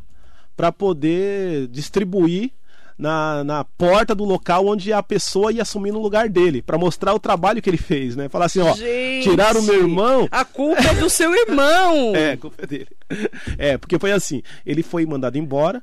para 0.56 0.70
poder 0.70 1.66
distribuir 1.66 2.52
na, 2.98 3.44
na 3.44 3.64
porta 3.64 4.14
do 4.14 4.24
local 4.24 4.66
onde 4.66 4.92
a 4.92 5.02
pessoa 5.02 5.52
ia 5.52 5.62
assumir 5.62 5.92
no 5.92 6.00
lugar 6.00 6.28
dele, 6.28 6.62
para 6.62 6.76
mostrar 6.78 7.14
o 7.14 7.18
trabalho 7.18 7.60
que 7.62 7.70
ele 7.70 7.76
fez, 7.76 8.16
né? 8.16 8.28
Falar 8.28 8.46
assim, 8.46 8.60
ó, 8.60 8.74
Gente, 8.74 9.30
tiraram 9.30 9.60
o 9.60 9.62
meu 9.62 9.74
irmão. 9.74 10.28
A 10.30 10.44
culpa 10.44 10.82
é 10.82 10.94
do 10.94 11.08
seu 11.08 11.32
irmão. 11.34 12.14
é, 12.16 12.32
a 12.32 12.36
culpa 12.36 12.62
é 12.62 12.66
dele. 12.66 12.88
É, 13.56 13.78
porque 13.78 13.98
foi 13.98 14.12
assim, 14.12 14.42
ele 14.66 14.82
foi 14.82 15.06
mandado 15.06 15.38
embora, 15.38 15.82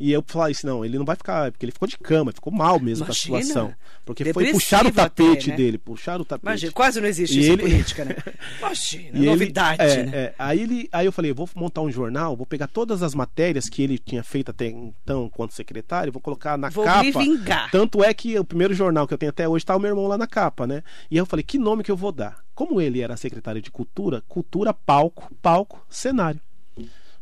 e 0.00 0.10
eu 0.10 0.24
falei 0.26 0.52
assim, 0.52 0.66
não, 0.66 0.82
ele 0.82 0.96
não 0.96 1.04
vai 1.04 1.14
ficar, 1.14 1.52
porque 1.52 1.66
ele 1.66 1.72
ficou 1.72 1.86
de 1.86 1.98
cama, 1.98 2.32
ficou 2.32 2.50
mal 2.50 2.80
mesmo 2.80 3.04
com 3.04 3.12
a 3.12 3.14
situação. 3.14 3.74
Porque 4.02 4.24
Depressivo 4.24 4.52
foi 4.52 4.60
puxar 4.60 4.86
o 4.86 4.90
tapete 4.90 5.50
até, 5.50 5.50
né? 5.50 5.56
dele, 5.58 5.76
puxar 5.76 6.18
o 6.18 6.24
tapete. 6.24 6.46
Imagina, 6.46 6.72
quase 6.72 7.00
não 7.02 7.06
existe 7.06 7.36
e 7.36 7.42
isso 7.42 7.52
ele... 7.52 7.62
política, 7.62 8.04
né? 8.06 8.16
Imagina, 8.58 9.18
e 9.18 9.26
novidade, 9.26 9.82
ele, 9.82 9.92
é, 9.92 10.04
né? 10.06 10.12
É, 10.14 10.34
aí, 10.38 10.60
ele, 10.60 10.88
aí 10.90 11.04
eu 11.04 11.12
falei, 11.12 11.34
vou 11.34 11.46
montar 11.54 11.82
um 11.82 11.90
jornal, 11.90 12.34
vou 12.34 12.46
pegar 12.46 12.66
todas 12.66 13.02
as 13.02 13.14
matérias 13.14 13.68
que 13.68 13.82
ele 13.82 13.98
tinha 13.98 14.24
feito 14.24 14.50
até 14.50 14.68
então, 14.68 15.28
quanto 15.28 15.52
secretário, 15.52 16.10
vou 16.10 16.22
colocar 16.22 16.56
na 16.56 16.70
vou 16.70 16.82
capa. 16.82 17.04
Me 17.04 17.12
vingar. 17.12 17.70
Tanto 17.70 18.02
é 18.02 18.14
que 18.14 18.38
o 18.38 18.44
primeiro 18.44 18.72
jornal 18.72 19.06
que 19.06 19.12
eu 19.12 19.18
tenho 19.18 19.30
até 19.30 19.46
hoje 19.46 19.64
está 19.64 19.76
o 19.76 19.78
meu 19.78 19.90
irmão 19.90 20.06
lá 20.06 20.16
na 20.16 20.26
capa, 20.26 20.66
né? 20.66 20.82
E 21.10 21.16
aí 21.16 21.18
eu 21.18 21.26
falei, 21.26 21.42
que 21.42 21.58
nome 21.58 21.84
que 21.84 21.90
eu 21.90 21.96
vou 21.96 22.10
dar? 22.10 22.38
Como 22.54 22.80
ele 22.80 23.02
era 23.02 23.18
secretário 23.18 23.60
de 23.60 23.70
cultura, 23.70 24.22
cultura, 24.26 24.72
palco, 24.72 25.30
palco, 25.42 25.84
cenário. 25.90 26.40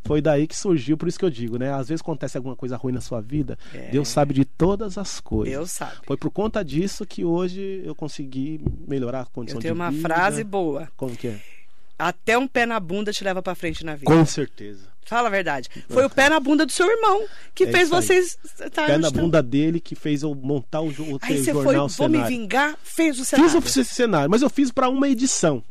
Foi 0.08 0.22
daí 0.22 0.46
que 0.46 0.56
surgiu, 0.56 0.96
por 0.96 1.06
isso 1.06 1.18
que 1.18 1.24
eu 1.26 1.28
digo, 1.28 1.58
né? 1.58 1.70
Às 1.70 1.90
vezes 1.90 2.00
acontece 2.00 2.38
alguma 2.38 2.56
coisa 2.56 2.78
ruim 2.78 2.94
na 2.94 3.00
sua 3.02 3.20
vida, 3.20 3.58
é. 3.74 3.90
Deus 3.90 4.08
sabe 4.08 4.32
de 4.32 4.42
todas 4.42 4.96
as 4.96 5.20
coisas. 5.20 5.52
Deus 5.52 5.70
sabe. 5.70 5.98
Foi 6.06 6.16
por 6.16 6.30
conta 6.30 6.64
disso 6.64 7.04
que 7.04 7.26
hoje 7.26 7.82
eu 7.84 7.94
consegui 7.94 8.58
melhorar 8.86 9.20
a 9.20 9.26
condição 9.26 9.60
de 9.60 9.68
vida. 9.68 9.74
Eu 9.74 9.76
tenho 9.76 9.94
uma 9.94 10.00
frase 10.00 10.42
boa. 10.42 10.90
Como 10.96 11.14
que 11.14 11.28
é? 11.28 11.38
Até 11.98 12.38
um 12.38 12.48
pé 12.48 12.64
na 12.64 12.80
bunda 12.80 13.12
te 13.12 13.22
leva 13.22 13.42
para 13.42 13.54
frente 13.54 13.84
na 13.84 13.96
vida. 13.96 14.06
Com 14.06 14.24
certeza. 14.24 14.88
Fala 15.04 15.28
a 15.28 15.30
verdade. 15.30 15.68
Foi 15.90 16.06
o 16.06 16.10
pé 16.10 16.30
na 16.30 16.40
bunda 16.40 16.64
do 16.64 16.72
seu 16.72 16.86
irmão 16.86 17.26
que 17.54 17.64
é 17.64 17.70
fez 17.70 17.90
vocês. 17.90 18.38
Tá, 18.72 18.86
pé 18.86 18.96
na 18.96 19.10
bunda 19.10 19.42
dele 19.42 19.78
que 19.78 19.94
fez 19.94 20.22
eu 20.22 20.34
montar 20.34 20.80
o, 20.80 20.88
o 20.88 21.18
Aí 21.20 21.36
você 21.36 21.52
jornal 21.52 21.88
foi, 21.90 22.08
Vou 22.08 22.18
me 22.18 22.26
vingar, 22.26 22.78
fez 22.82 23.18
o 23.18 23.26
cenário. 23.26 23.60
Fiz 23.60 23.76
o 23.76 23.84
cenário, 23.84 24.30
mas 24.30 24.40
eu 24.40 24.48
fiz 24.48 24.70
para 24.70 24.88
uma 24.88 25.06
edição. 25.06 25.62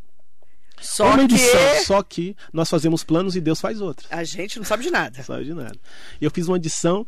Só 0.79 1.17
edição, 1.17 1.60
que... 1.60 1.86
só 1.86 2.03
que 2.03 2.36
nós 2.53 2.69
fazemos 2.69 3.03
planos 3.03 3.36
e 3.36 3.41
Deus 3.41 3.60
faz 3.60 3.81
outros. 3.81 4.07
A 4.12 4.24
gente 4.24 4.57
não 4.57 4.65
sabe 4.65 4.84
de 4.84 4.91
nada. 4.91 5.17
Não 5.17 5.25
sabe 5.25 5.46
de 5.46 5.53
nada. 5.53 5.77
Eu 6.22 6.29
fiz 6.29 6.48
uma 6.48 6.57
edição, 6.57 7.05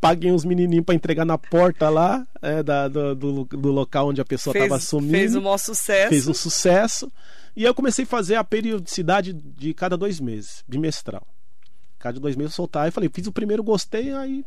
paguei 0.00 0.30
uns 0.30 0.44
menininhos 0.44 0.84
para 0.84 0.94
entregar 0.94 1.24
na 1.24 1.36
porta 1.36 1.88
lá 1.88 2.26
é, 2.40 2.62
da, 2.62 2.88
do, 2.88 3.14
do, 3.14 3.44
do, 3.44 3.70
local 3.70 4.08
onde 4.08 4.20
a 4.20 4.24
pessoa 4.24 4.56
estava 4.56 4.76
assumindo. 4.76 5.12
Fez 5.12 5.34
um 5.34 5.40
maior 5.40 5.58
sucesso. 5.58 6.08
Fez 6.08 6.28
um 6.28 6.34
sucesso. 6.34 7.12
E 7.56 7.64
eu 7.64 7.74
comecei 7.74 8.04
a 8.04 8.08
fazer 8.08 8.36
a 8.36 8.44
periodicidade 8.44 9.32
de 9.32 9.74
cada 9.74 9.96
dois 9.96 10.20
meses, 10.20 10.64
bimestral. 10.68 11.26
Cada 11.98 12.18
dois 12.18 12.36
meses 12.36 12.52
eu 12.52 12.56
soltar. 12.56 12.88
e 12.88 12.90
falei, 12.90 13.10
fiz 13.12 13.26
o 13.26 13.32
primeiro, 13.32 13.62
gostei, 13.62 14.12
aí 14.12 14.44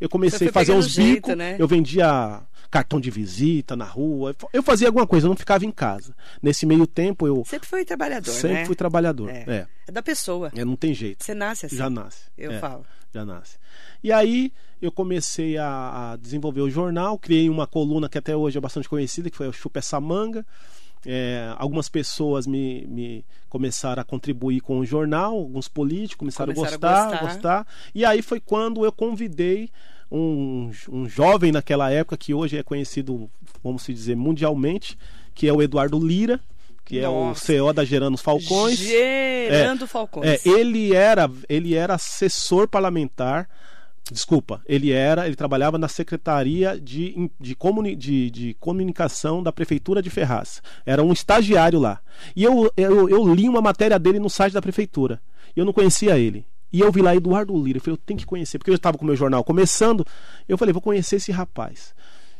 eu 0.00 0.08
comecei 0.08 0.48
a 0.48 0.52
fazer 0.52 0.72
uns 0.72 0.96
bicos. 0.96 1.36
Né? 1.36 1.56
Eu 1.58 1.68
vendia 1.68 2.42
cartão 2.70 3.00
de 3.00 3.10
visita 3.10 3.74
na 3.76 3.84
rua. 3.84 4.34
Eu 4.52 4.62
fazia 4.62 4.88
alguma 4.88 5.06
coisa, 5.06 5.26
eu 5.26 5.30
não 5.30 5.36
ficava 5.36 5.64
em 5.64 5.70
casa. 5.70 6.14
Nesse 6.42 6.66
meio 6.66 6.86
tempo 6.86 7.26
eu. 7.26 7.44
Sempre 7.46 7.68
foi 7.68 7.84
trabalhador, 7.84 8.30
sempre 8.32 8.58
né? 8.58 8.64
fui 8.66 8.74
trabalhador. 8.76 9.30
É. 9.30 9.44
É. 9.46 9.66
É 9.88 9.92
da 9.92 10.02
pessoa. 10.02 10.50
É, 10.54 10.64
não 10.64 10.76
tem 10.76 10.92
jeito. 10.94 11.24
Você 11.24 11.34
nasce 11.34 11.66
assim. 11.66 11.76
Já 11.76 11.88
nasce. 11.90 12.24
Eu 12.36 12.52
É, 12.52 12.58
falo. 12.58 12.84
Já 13.14 13.24
nasce. 13.24 13.56
E 14.02 14.12
aí 14.12 14.52
eu 14.82 14.92
comecei 14.92 15.56
a, 15.56 16.12
a 16.12 16.16
desenvolver 16.16 16.60
o 16.60 16.68
jornal, 16.70 17.18
criei 17.18 17.48
uma 17.48 17.66
coluna 17.66 18.08
que 18.08 18.18
até 18.18 18.36
hoje 18.36 18.58
é 18.58 18.60
bastante 18.60 18.88
conhecida, 18.88 19.30
que 19.30 19.36
foi 19.36 19.48
o 19.48 19.52
Chupa 19.52 19.78
Essa 19.78 20.00
Manga. 20.00 20.44
É, 21.08 21.54
algumas 21.56 21.88
pessoas 21.88 22.46
me, 22.48 22.84
me 22.88 23.24
começaram 23.48 24.02
a 24.02 24.04
contribuir 24.04 24.60
com 24.60 24.78
o 24.80 24.84
jornal, 24.84 25.34
alguns 25.36 25.68
políticos 25.68 26.16
começaram, 26.18 26.52
Começaram 26.52 26.82
a 26.84 26.88
a 26.88 27.04
gostar, 27.04 27.20
gostar. 27.20 27.58
gostar. 27.62 27.66
E 27.94 28.04
aí 28.04 28.22
foi 28.22 28.40
quando 28.40 28.84
eu 28.84 28.90
convidei 28.90 29.70
um, 30.10 30.70
um 30.88 31.08
jovem 31.08 31.52
naquela 31.52 31.90
época, 31.90 32.16
que 32.16 32.34
hoje 32.34 32.56
é 32.56 32.62
conhecido, 32.62 33.30
vamos 33.62 33.82
se 33.82 33.92
dizer, 33.92 34.16
mundialmente, 34.16 34.96
que 35.34 35.48
é 35.48 35.52
o 35.52 35.60
Eduardo 35.62 35.98
Lira, 35.98 36.40
que 36.84 37.00
Nossa. 37.00 37.52
é 37.52 37.60
o 37.60 37.66
CO 37.66 37.72
da 37.72 37.84
Geranos 37.84 38.20
Falcões. 38.20 38.78
Gerando 38.78 39.86
Falcões. 39.86 40.46
É, 40.46 40.48
ele 40.48 40.94
era, 40.94 41.30
ele 41.48 41.74
era 41.74 41.94
assessor 41.94 42.68
parlamentar. 42.68 43.48
Desculpa, 44.08 44.62
ele 44.66 44.92
era, 44.92 45.26
ele 45.26 45.34
trabalhava 45.34 45.76
na 45.78 45.88
Secretaria 45.88 46.78
de, 46.80 47.28
de, 47.40 47.56
comuni, 47.56 47.96
de, 47.96 48.30
de 48.30 48.54
Comunicação 48.60 49.42
da 49.42 49.52
Prefeitura 49.52 50.00
de 50.00 50.10
Ferraz. 50.10 50.62
Era 50.86 51.02
um 51.02 51.12
estagiário 51.12 51.80
lá. 51.80 52.00
E 52.36 52.44
eu, 52.44 52.72
eu, 52.76 53.08
eu 53.08 53.34
li 53.34 53.48
uma 53.48 53.60
matéria 53.60 53.98
dele 53.98 54.20
no 54.20 54.30
site 54.30 54.52
da 54.52 54.62
Prefeitura. 54.62 55.20
Eu 55.56 55.64
não 55.64 55.72
conhecia 55.72 56.16
ele. 56.16 56.46
E 56.76 56.80
eu 56.80 56.92
vi 56.92 57.00
lá 57.00 57.16
Eduardo 57.16 57.56
Lira. 57.56 57.78
Eu 57.78 57.82
falei, 57.82 57.94
eu 57.94 58.02
tenho 58.04 58.18
que 58.20 58.26
conhecer, 58.26 58.58
porque 58.58 58.70
eu 58.70 58.74
estava 58.74 58.98
com 58.98 59.04
o 59.04 59.06
meu 59.06 59.16
jornal 59.16 59.42
começando. 59.42 60.04
Eu 60.46 60.58
falei, 60.58 60.72
vou 60.74 60.82
conhecer 60.82 61.16
esse 61.16 61.32
rapaz. 61.32 61.94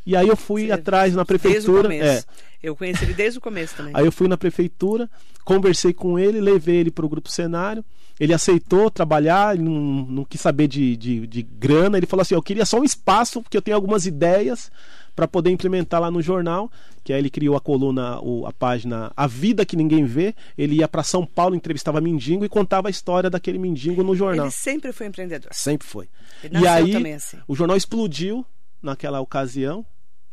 E 0.04 0.14
aí 0.14 0.28
eu 0.28 0.36
fui 0.36 0.66
Você- 0.66 0.72
atrás 0.72 1.14
na 1.14 1.24
Desde 1.24 1.36
o 1.36 1.40
prefeitura. 1.40 1.94
É, 1.94 1.98
começo. 1.98 2.26
Eu 2.62 2.76
conheci 2.76 3.04
ele 3.04 3.14
desde 3.14 3.38
o 3.38 3.40
começo 3.40 3.74
também. 3.76 3.92
Aí 3.96 4.04
eu 4.04 4.12
fui 4.12 4.28
na 4.28 4.36
prefeitura, 4.36 5.08
conversei 5.44 5.92
com 5.92 6.18
ele, 6.18 6.40
levei 6.40 6.76
ele 6.76 6.90
para 6.90 7.06
o 7.06 7.08
grupo 7.08 7.30
cenário. 7.30 7.84
Ele 8.20 8.32
aceitou 8.34 8.90
trabalhar, 8.90 9.56
não, 9.56 9.72
não 10.06 10.24
quis 10.24 10.40
saber 10.40 10.68
de, 10.68 10.96
de, 10.96 11.26
de 11.26 11.42
grana. 11.42 11.96
Ele 11.96 12.06
falou 12.06 12.20
assim: 12.22 12.34
Eu 12.34 12.42
queria 12.42 12.64
só 12.66 12.78
um 12.78 12.84
espaço, 12.84 13.42
porque 13.42 13.56
eu 13.56 13.62
tenho 13.62 13.74
algumas 13.76 14.04
ideias 14.06 14.70
para 15.16 15.26
poder 15.26 15.50
implementar 15.50 16.00
lá 16.00 16.10
no 16.10 16.20
jornal. 16.22 16.70
Que 17.02 17.12
aí 17.12 17.18
ele 17.18 17.30
criou 17.30 17.56
a 17.56 17.60
coluna, 17.60 18.20
o- 18.20 18.46
a 18.46 18.52
página 18.52 19.10
A 19.16 19.26
Vida 19.26 19.64
Que 19.64 19.74
Ninguém 19.76 20.04
Vê. 20.04 20.34
Ele 20.58 20.76
ia 20.76 20.86
para 20.88 21.02
São 21.02 21.24
Paulo, 21.26 21.54
entrevistava 21.56 22.00
mendigo 22.00 22.44
e 22.44 22.48
contava 22.48 22.88
a 22.88 22.90
história 22.90 23.30
daquele 23.30 23.58
mendigo 23.58 24.02
no 24.04 24.14
jornal. 24.14 24.46
Ele 24.46 24.52
sempre 24.52 24.92
foi 24.92 25.06
empreendedor. 25.06 25.48
Sempre 25.52 25.86
foi. 25.86 26.08
E 26.52 26.66
aí, 26.66 27.12
assim. 27.14 27.38
o 27.48 27.56
jornal 27.56 27.76
explodiu 27.76 28.44
naquela 28.82 29.20
ocasião. 29.20 29.84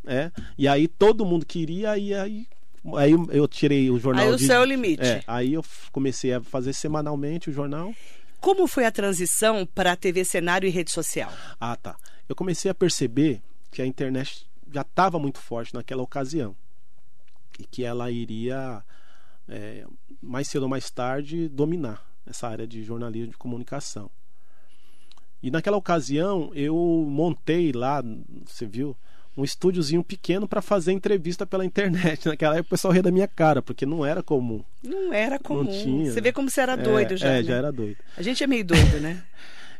É, 0.06 0.30
e 0.58 0.68
aí 0.68 0.86
todo 0.88 1.25
mundo 1.25 1.46
queria, 1.46 1.98
e 1.98 2.13
aí, 2.13 2.46
aí 2.98 3.13
eu 3.32 3.48
tirei 3.48 3.90
o 3.90 3.98
jornal. 3.98 4.25
Aí 4.25 4.32
o 4.34 4.36
de- 4.36 4.46
céu 4.46 4.60
é 4.60 4.62
o 4.62 4.66
limite. 4.68 5.02
é, 5.02 5.24
aí 5.25 5.54
eu 5.54 5.63
comecei 5.94 6.34
a 6.34 6.42
fazer 6.42 6.74
semanalmente 6.74 7.50
o 7.50 7.54
jornal. 7.54 7.94
Como 8.42 8.68
foi 8.68 8.84
a 8.84 8.92
transição 8.92 9.66
para 9.66 9.94
a 9.94 9.96
TV 9.96 10.25
cenário 10.25 10.68
e 10.68 10.70
rede 10.70 10.92
social? 10.92 11.32
Ah, 11.58 11.78
tá. 11.78 11.96
Eu 12.28 12.36
comecei 12.36 12.70
a 12.70 12.74
perceber 12.75 13.42
que 13.72 13.82
a 13.82 13.86
internet 13.86 14.46
já 14.74 14.82
estava 14.82 15.20
muito 15.20 15.39
forte 15.39 15.74
naquela 15.74 16.01
ocasião. 16.01 16.56
E 17.60 17.65
que 17.65 17.84
ela 17.84 18.10
iria, 18.10 18.84
é, 19.48 19.86
mais 20.22 20.48
cedo 20.48 20.63
ou 20.63 20.70
mais 20.70 20.89
tarde, 20.89 21.48
dominar 21.48 22.03
essa 22.25 22.48
área 22.48 22.65
de 22.65 22.84
jornalismo 22.84 23.32
de 23.32 23.38
comunicação. 23.38 24.10
E 25.42 25.51
naquela 25.51 25.77
ocasião 25.77 26.51
eu 26.56 26.75
montei 27.08 27.72
lá, 27.72 28.01
você 28.46 28.65
viu, 28.65 28.96
um 29.36 29.44
estúdiozinho 29.44 30.03
pequeno 30.03 30.48
para 30.48 30.62
fazer 30.62 30.92
entrevista 30.92 31.46
pela 31.46 31.65
internet. 31.65 32.27
Naquela 32.30 32.56
época 32.56 32.68
o 32.68 32.70
pessoal 32.70 32.94
ria 32.94 33.03
da 33.03 33.12
minha 33.12 33.27
cara, 33.27 33.62
porque 33.62 33.86
não 33.86 34.06
era 34.06 34.21
comum. 34.21 34.63
Não 34.84 35.12
era 35.12 35.39
comum. 35.39 35.65
tinha. 35.65 36.12
Você 36.12 36.21
vê 36.21 36.32
como 36.32 36.50
você 36.50 36.62
era 36.62 36.76
doido 36.76 37.15
é, 37.15 37.17
já. 37.17 37.28
É, 37.28 37.38
né? 37.38 37.43
já 37.43 37.56
era 37.56 37.71
doido. 37.71 37.98
A 38.15 38.21
gente 38.21 38.43
é 38.43 38.48
meio 38.48 38.65
doido, 38.65 39.00
né? 39.00 39.24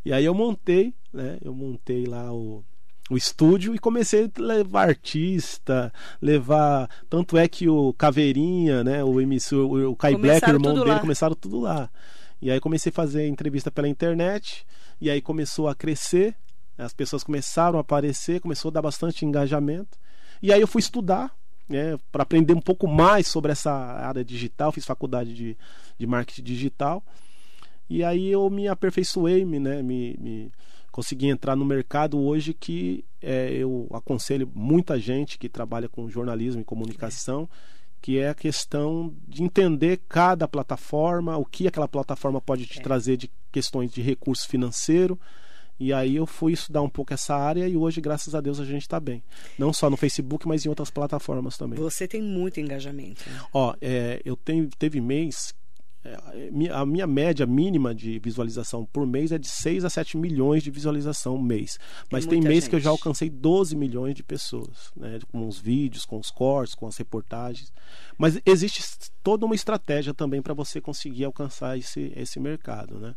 E 0.06 0.12
aí 0.12 0.26
eu 0.26 0.34
montei, 0.34 0.94
né? 1.13 1.38
Eu 1.41 1.54
montei 1.54 2.06
lá 2.06 2.30
o, 2.34 2.62
o 3.10 3.18
estúdio 3.18 3.76
e 3.76 3.80
comecei 3.80 4.26
a 4.26 4.42
levar 4.42 4.89
artista, 4.89 5.92
levar. 6.22 6.89
Tanto 7.10 7.38
é 7.38 7.48
que 7.48 7.68
o 7.68 7.94
Caveirinha, 7.94 8.84
né? 8.84 9.04
O 9.04 9.20
MC, 9.20 9.56
o, 9.56 9.96
Kai 9.96 10.16
Black, 10.16 10.38
o 10.38 10.46
Começaram 10.46 10.54
irmão 10.54 10.74
dele, 10.74 10.96
lá. 10.96 11.00
começaram 11.00 11.36
tudo 11.36 11.60
lá. 11.60 11.89
E 12.42 12.52
aí 12.52 12.60
comecei 12.60 12.89
a 12.89 12.94
fazer 12.94 13.28
entrevista 13.28 13.72
pela 13.72 13.88
internet, 13.88 14.66
e 15.00 15.10
aí 15.10 15.22
começou 15.22 15.70
a 15.70 15.76
crescer, 15.76 16.36
as 16.78 16.94
pessoas 16.94 17.24
começaram 17.24 17.78
a 17.78 17.82
aparecer, 17.82 18.42
começou 18.42 18.70
a 18.70 18.74
dar 18.74 18.82
bastante 18.82 19.26
engajamento. 19.26 19.98
E 20.42 20.52
aí 20.52 20.60
eu 20.60 20.68
fui 20.68 20.80
estudar, 20.80 21.34
né, 21.70 21.98
para 22.12 22.24
aprender 22.24 22.54
um 22.54 22.60
pouco 22.60 22.86
mais 22.86 23.28
sobre 23.28 23.54
essa 23.54 23.72
área 23.72 24.26
digital, 24.26 24.74
fiz 24.74 24.86
faculdade 24.86 25.34
de, 25.34 25.58
de 25.98 26.06
marketing 26.06 26.44
digital. 26.44 27.02
E 27.89 28.04
aí 28.04 28.30
eu 28.30 28.50
me 28.50 28.68
aperfeiçoei, 28.68 29.46
me, 29.46 29.60
né, 29.60 29.82
me, 29.82 30.18
me 30.20 30.52
consegui 30.94 31.28
entrar 31.28 31.56
no 31.56 31.66
mercado 31.66 32.18
hoje 32.20 32.54
que 32.54 33.04
é, 33.22 33.52
eu 33.52 33.88
aconselho 33.92 34.50
muita 34.54 34.98
gente 35.00 35.38
que 35.40 35.50
trabalha 35.50 35.90
com 35.90 36.08
jornalismo 36.08 36.62
e 36.62 36.64
comunicação, 36.64 37.50
que 38.02 38.18
é 38.20 38.30
a 38.30 38.36
questão 38.36 39.14
de 39.28 39.44
entender 39.44 40.00
cada 40.08 40.48
plataforma, 40.48 41.36
o 41.38 41.44
que 41.46 41.68
aquela 41.68 41.88
plataforma 41.88 42.40
pode 42.40 42.66
te 42.68 42.80
É. 42.80 42.82
trazer 42.82 43.18
de 43.18 43.30
questões 43.52 43.92
de 43.92 44.02
recurso 44.02 44.48
financeiro. 44.48 45.20
E 45.80 45.92
aí 45.92 46.16
eu 46.16 46.28
fui 46.28 46.54
estudar 46.54 46.82
um 46.84 46.90
pouco 46.90 47.12
essa 47.14 47.36
área 47.36 47.68
e 47.68 47.76
hoje, 47.76 48.00
graças 48.00 48.36
a 48.36 48.40
Deus, 48.40 48.60
a 48.60 48.66
gente 48.66 48.84
está 48.84 49.00
bem. 49.00 49.24
Não 49.58 49.74
só 49.74 49.90
no 49.90 49.98
Facebook, 49.98 50.48
mas 50.48 50.64
em 50.66 50.70
outras 50.70 50.92
plataformas 50.92 51.58
também. 51.58 51.80
Você 51.80 52.08
tem 52.08 52.22
muito 52.22 52.60
engajamento. 52.60 53.28
né? 53.28 53.42
Ó, 53.52 53.74
é, 53.82 54.22
eu 54.24 54.36
tenho, 54.36 54.70
teve 54.78 55.02
mês. 55.02 55.54
É, 56.06 56.70
a 56.72 56.86
minha 56.86 57.08
média 57.08 57.46
mínima 57.46 57.96
de 57.96 58.20
visualização 58.20 58.86
por 58.86 59.08
mês 59.08 59.32
é 59.32 59.38
de 59.38 59.48
6 59.48 59.86
a 59.86 59.89
7 59.89 60.18
milhões 60.18 60.62
de 60.62 60.70
visualização 60.70 61.38
mês. 61.38 61.80
Mas 62.12 62.26
tem 62.26 62.39
muita 62.39 62.50
mês 62.50 62.68
que 62.68 62.76
eu 62.76 62.80
já 62.80 62.89
gente. 62.89 63.00
alcancei 63.00 63.30
12 63.30 63.76
milhões 63.76 64.13
de 64.13 64.22
pessoas, 64.22 64.92
né? 64.98 65.20
Com 65.32 65.48
os 65.48 65.60
vídeos, 65.60 66.06
com 66.06 66.20
os 66.20 66.30
cortes, 66.30 66.76
com 66.76 66.88
as 66.88 66.98
reportagens. 66.98 67.72
Mas 68.18 68.39
existe 68.46 68.84
toda 69.24 69.46
uma 69.46 69.56
estratégia 69.56 70.13
também 70.13 70.42
para 70.42 70.54
você 70.54 70.82
conseguir 70.82 71.24
alcançar 71.24 71.78
esse, 71.78 72.12
esse 72.16 72.39
mercado, 72.39 73.00
né? 73.00 73.16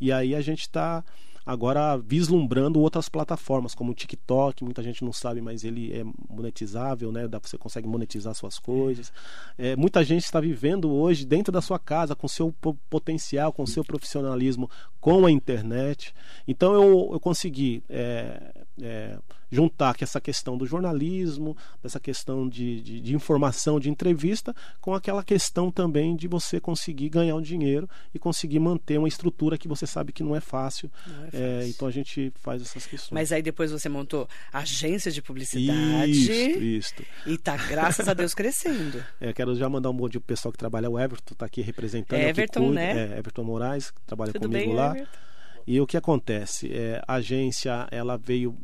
E 0.00 0.12
aí 0.12 0.34
a 0.34 0.40
gente 0.40 0.60
está 0.60 1.04
agora 1.48 1.96
vislumbrando 1.96 2.78
outras 2.78 3.08
plataformas, 3.08 3.74
como 3.74 3.92
o 3.92 3.94
TikTok, 3.94 4.62
muita 4.62 4.82
gente 4.82 5.02
não 5.02 5.14
sabe, 5.14 5.40
mas 5.40 5.64
ele 5.64 5.90
é 5.98 6.04
monetizável, 6.28 7.10
né? 7.10 7.26
Dá, 7.26 7.40
você 7.42 7.56
consegue 7.56 7.88
monetizar 7.88 8.34
suas 8.34 8.58
coisas. 8.58 9.10
É, 9.56 9.74
muita 9.74 10.04
gente 10.04 10.24
está 10.24 10.40
vivendo 10.40 10.92
hoje 10.92 11.24
dentro 11.24 11.50
da 11.50 11.62
sua 11.62 11.78
casa, 11.78 12.14
com 12.14 12.28
seu 12.28 12.52
po- 12.60 12.78
potencial, 12.90 13.50
com 13.50 13.64
seu 13.64 13.82
profissionalismo, 13.82 14.70
com 15.00 15.24
a 15.24 15.30
internet. 15.30 16.14
Então 16.46 16.74
eu, 16.74 17.08
eu 17.14 17.18
consegui 17.18 17.82
é, 17.88 18.52
é, 18.82 19.18
juntar 19.50 19.94
que 19.96 20.04
essa 20.04 20.20
questão 20.20 20.56
do 20.58 20.66
jornalismo, 20.66 21.56
dessa 21.82 21.98
questão 22.00 22.48
de, 22.48 22.80
de, 22.80 23.00
de 23.00 23.14
informação, 23.14 23.78
de 23.80 23.88
entrevista, 23.90 24.54
com 24.80 24.94
aquela 24.94 25.22
questão 25.24 25.70
também 25.70 26.14
de 26.16 26.28
você 26.28 26.60
conseguir 26.60 27.08
ganhar 27.08 27.34
um 27.36 27.42
dinheiro 27.42 27.88
e 28.14 28.18
conseguir 28.18 28.58
manter 28.58 28.98
uma 28.98 29.08
estrutura 29.08 29.56
que 29.58 29.68
você 29.68 29.86
sabe 29.86 30.12
que 30.12 30.22
não 30.22 30.34
é 30.36 30.40
fácil. 30.40 30.90
Não 31.06 31.24
é 31.24 31.26
É, 31.26 31.30
fácil. 31.30 31.70
então 31.70 31.88
a 31.88 31.90
gente 31.90 32.32
faz 32.36 32.62
essas 32.62 32.86
questões. 32.86 33.10
Mas 33.12 33.32
aí 33.32 33.42
depois 33.42 33.70
você 33.70 33.88
montou 33.88 34.28
agência 34.52 35.10
de 35.10 35.22
publicidade 35.22 36.10
Isto, 36.10 36.62
isto. 36.62 37.04
e 37.26 37.36
tá, 37.38 37.56
graças 37.56 38.08
a 38.08 38.14
Deus, 38.14 38.34
crescendo. 38.34 39.02
É, 39.20 39.32
quero 39.32 39.54
já 39.54 39.68
mandar 39.68 39.90
um 39.90 39.94
bom 39.94 40.08
dia 40.08 40.20
pro 40.20 40.26
pessoal 40.28 40.52
que 40.52 40.58
trabalha, 40.58 40.88
o 40.88 40.98
Everton 40.98 41.34
tá 41.34 41.46
aqui 41.46 41.60
representando. 41.60 42.18
é 42.20 42.28
Everton, 42.28 42.70
né? 42.70 43.14
É, 43.14 43.18
Everton 43.18 43.42
Moraes, 43.44 43.90
que 43.90 44.00
trabalha 44.06 44.32
Tudo 44.32 44.42
comigo 44.42 44.66
bem, 44.66 44.74
lá. 44.74 44.90
Everton? 44.92 45.27
E 45.70 45.78
o 45.82 45.86
que 45.86 45.98
acontece? 45.98 46.72
É, 46.72 47.02
a 47.06 47.16
agência 47.16 47.86
ela 47.90 48.16
veio 48.16 48.56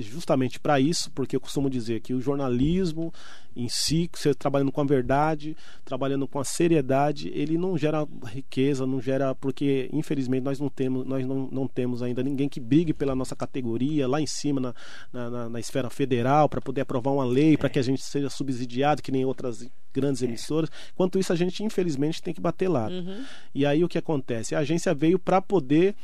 justamente 0.00 0.58
para 0.58 0.80
isso, 0.80 1.10
porque 1.10 1.36
eu 1.36 1.40
costumo 1.42 1.68
dizer 1.68 2.00
que 2.00 2.14
o 2.14 2.22
jornalismo 2.22 3.12
em 3.58 3.68
si, 3.68 4.08
você 4.14 4.32
trabalhando 4.32 4.70
com 4.70 4.80
a 4.80 4.84
verdade, 4.84 5.56
trabalhando 5.84 6.28
com 6.28 6.38
a 6.38 6.44
seriedade, 6.44 7.28
ele 7.34 7.58
não 7.58 7.76
gera 7.76 8.06
riqueza, 8.26 8.86
não 8.86 9.00
gera 9.02 9.34
porque 9.34 9.90
infelizmente 9.92 10.44
nós 10.44 10.60
não 10.60 10.68
temos, 10.68 11.04
nós 11.04 11.26
não, 11.26 11.48
não 11.50 11.66
temos 11.66 12.00
ainda 12.00 12.22
ninguém 12.22 12.48
que 12.48 12.60
brigue 12.60 12.94
pela 12.94 13.16
nossa 13.16 13.34
categoria 13.34 14.06
lá 14.06 14.20
em 14.20 14.26
cima 14.26 14.60
na, 14.60 14.74
na, 15.12 15.48
na- 15.48 15.58
esfera 15.58 15.90
federal 15.90 16.48
para 16.48 16.60
poder 16.60 16.82
aprovar 16.82 17.10
uma 17.10 17.24
lei 17.24 17.56
para 17.56 17.68
que 17.68 17.80
a 17.80 17.82
gente 17.82 18.00
seja 18.00 18.30
subsidiado 18.30 19.02
que 19.02 19.10
nem 19.10 19.24
outras 19.24 19.68
grandes 19.92 20.22
emissoras. 20.22 20.70
Enquanto 20.94 21.18
isso 21.18 21.32
a 21.32 21.36
gente 21.36 21.64
infelizmente 21.64 22.22
tem 22.22 22.32
que 22.32 22.40
bater 22.40 22.68
lá. 22.68 22.86
Uhum. 22.86 23.24
E 23.52 23.66
aí 23.66 23.82
o 23.82 23.88
que 23.88 23.98
acontece? 23.98 24.54
A 24.54 24.60
agência 24.60 24.94
veio 24.94 25.18
para 25.18 25.42
poder 25.42 25.96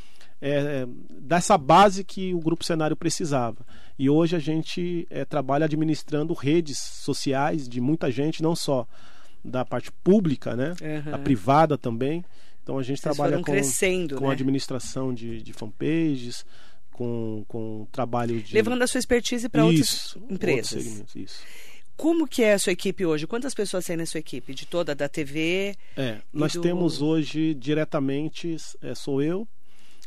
é, 0.43 0.87
dar 1.21 1.37
essa 1.37 1.57
base 1.57 2.03
que 2.03 2.35
o 2.35 2.41
Grupo 2.41 2.65
Cenário 2.65 2.97
precisava. 2.97 3.65
E 3.99 4.11
hoje 4.11 4.35
a 4.35 4.39
gente 4.39 5.07
é, 5.11 5.25
trabalha 5.25 5.67
administrando 5.67 6.35
redes 6.35 6.79
sociais 6.79 7.69
de 7.69 7.81
muita 7.81 8.11
gente, 8.11 8.43
não 8.43 8.57
só 8.57 8.87
da 9.45 9.65
parte 9.65 9.93
pública, 9.93 10.57
né? 10.57 10.75
Uhum. 10.81 11.11
Da 11.13 11.19
privada 11.19 11.79
também. 11.79 12.25
Então 12.63 12.79
a 12.79 12.83
gente 12.83 13.01
Vocês 13.01 13.15
trabalha 13.15 13.37
com, 13.37 13.43
crescendo, 13.43 14.17
com 14.17 14.27
né? 14.27 14.33
administração 14.33 15.13
de, 15.13 15.43
de 15.43 15.53
fanpages, 15.53 16.45
com, 16.91 17.45
com 17.47 17.87
trabalho 17.93 18.41
de. 18.41 18.55
Levando 18.55 18.83
a 18.83 18.87
sua 18.87 18.99
expertise 18.99 19.49
para 19.49 19.65
outras 19.65 20.17
empresas. 20.31 20.87
Outros 20.87 21.15
isso. 21.15 21.41
Como 21.97 22.27
que 22.27 22.43
é 22.43 22.55
a 22.55 22.59
sua 22.59 22.73
equipe 22.73 23.07
hoje? 23.07 23.27
Quantas 23.27 23.55
pessoas 23.55 23.85
tem 23.85 23.97
na 23.97 24.07
sua 24.07 24.19
equipe? 24.19 24.53
De 24.53 24.67
toda 24.67 24.95
da 24.95 25.09
TV? 25.09 25.77
É, 25.97 26.19
nós 26.33 26.55
do... 26.55 26.61
temos 26.61 27.01
hoje 27.01 27.55
diretamente, 27.55 28.57
é, 28.83 28.95
sou 28.95 29.23
eu, 29.23 29.47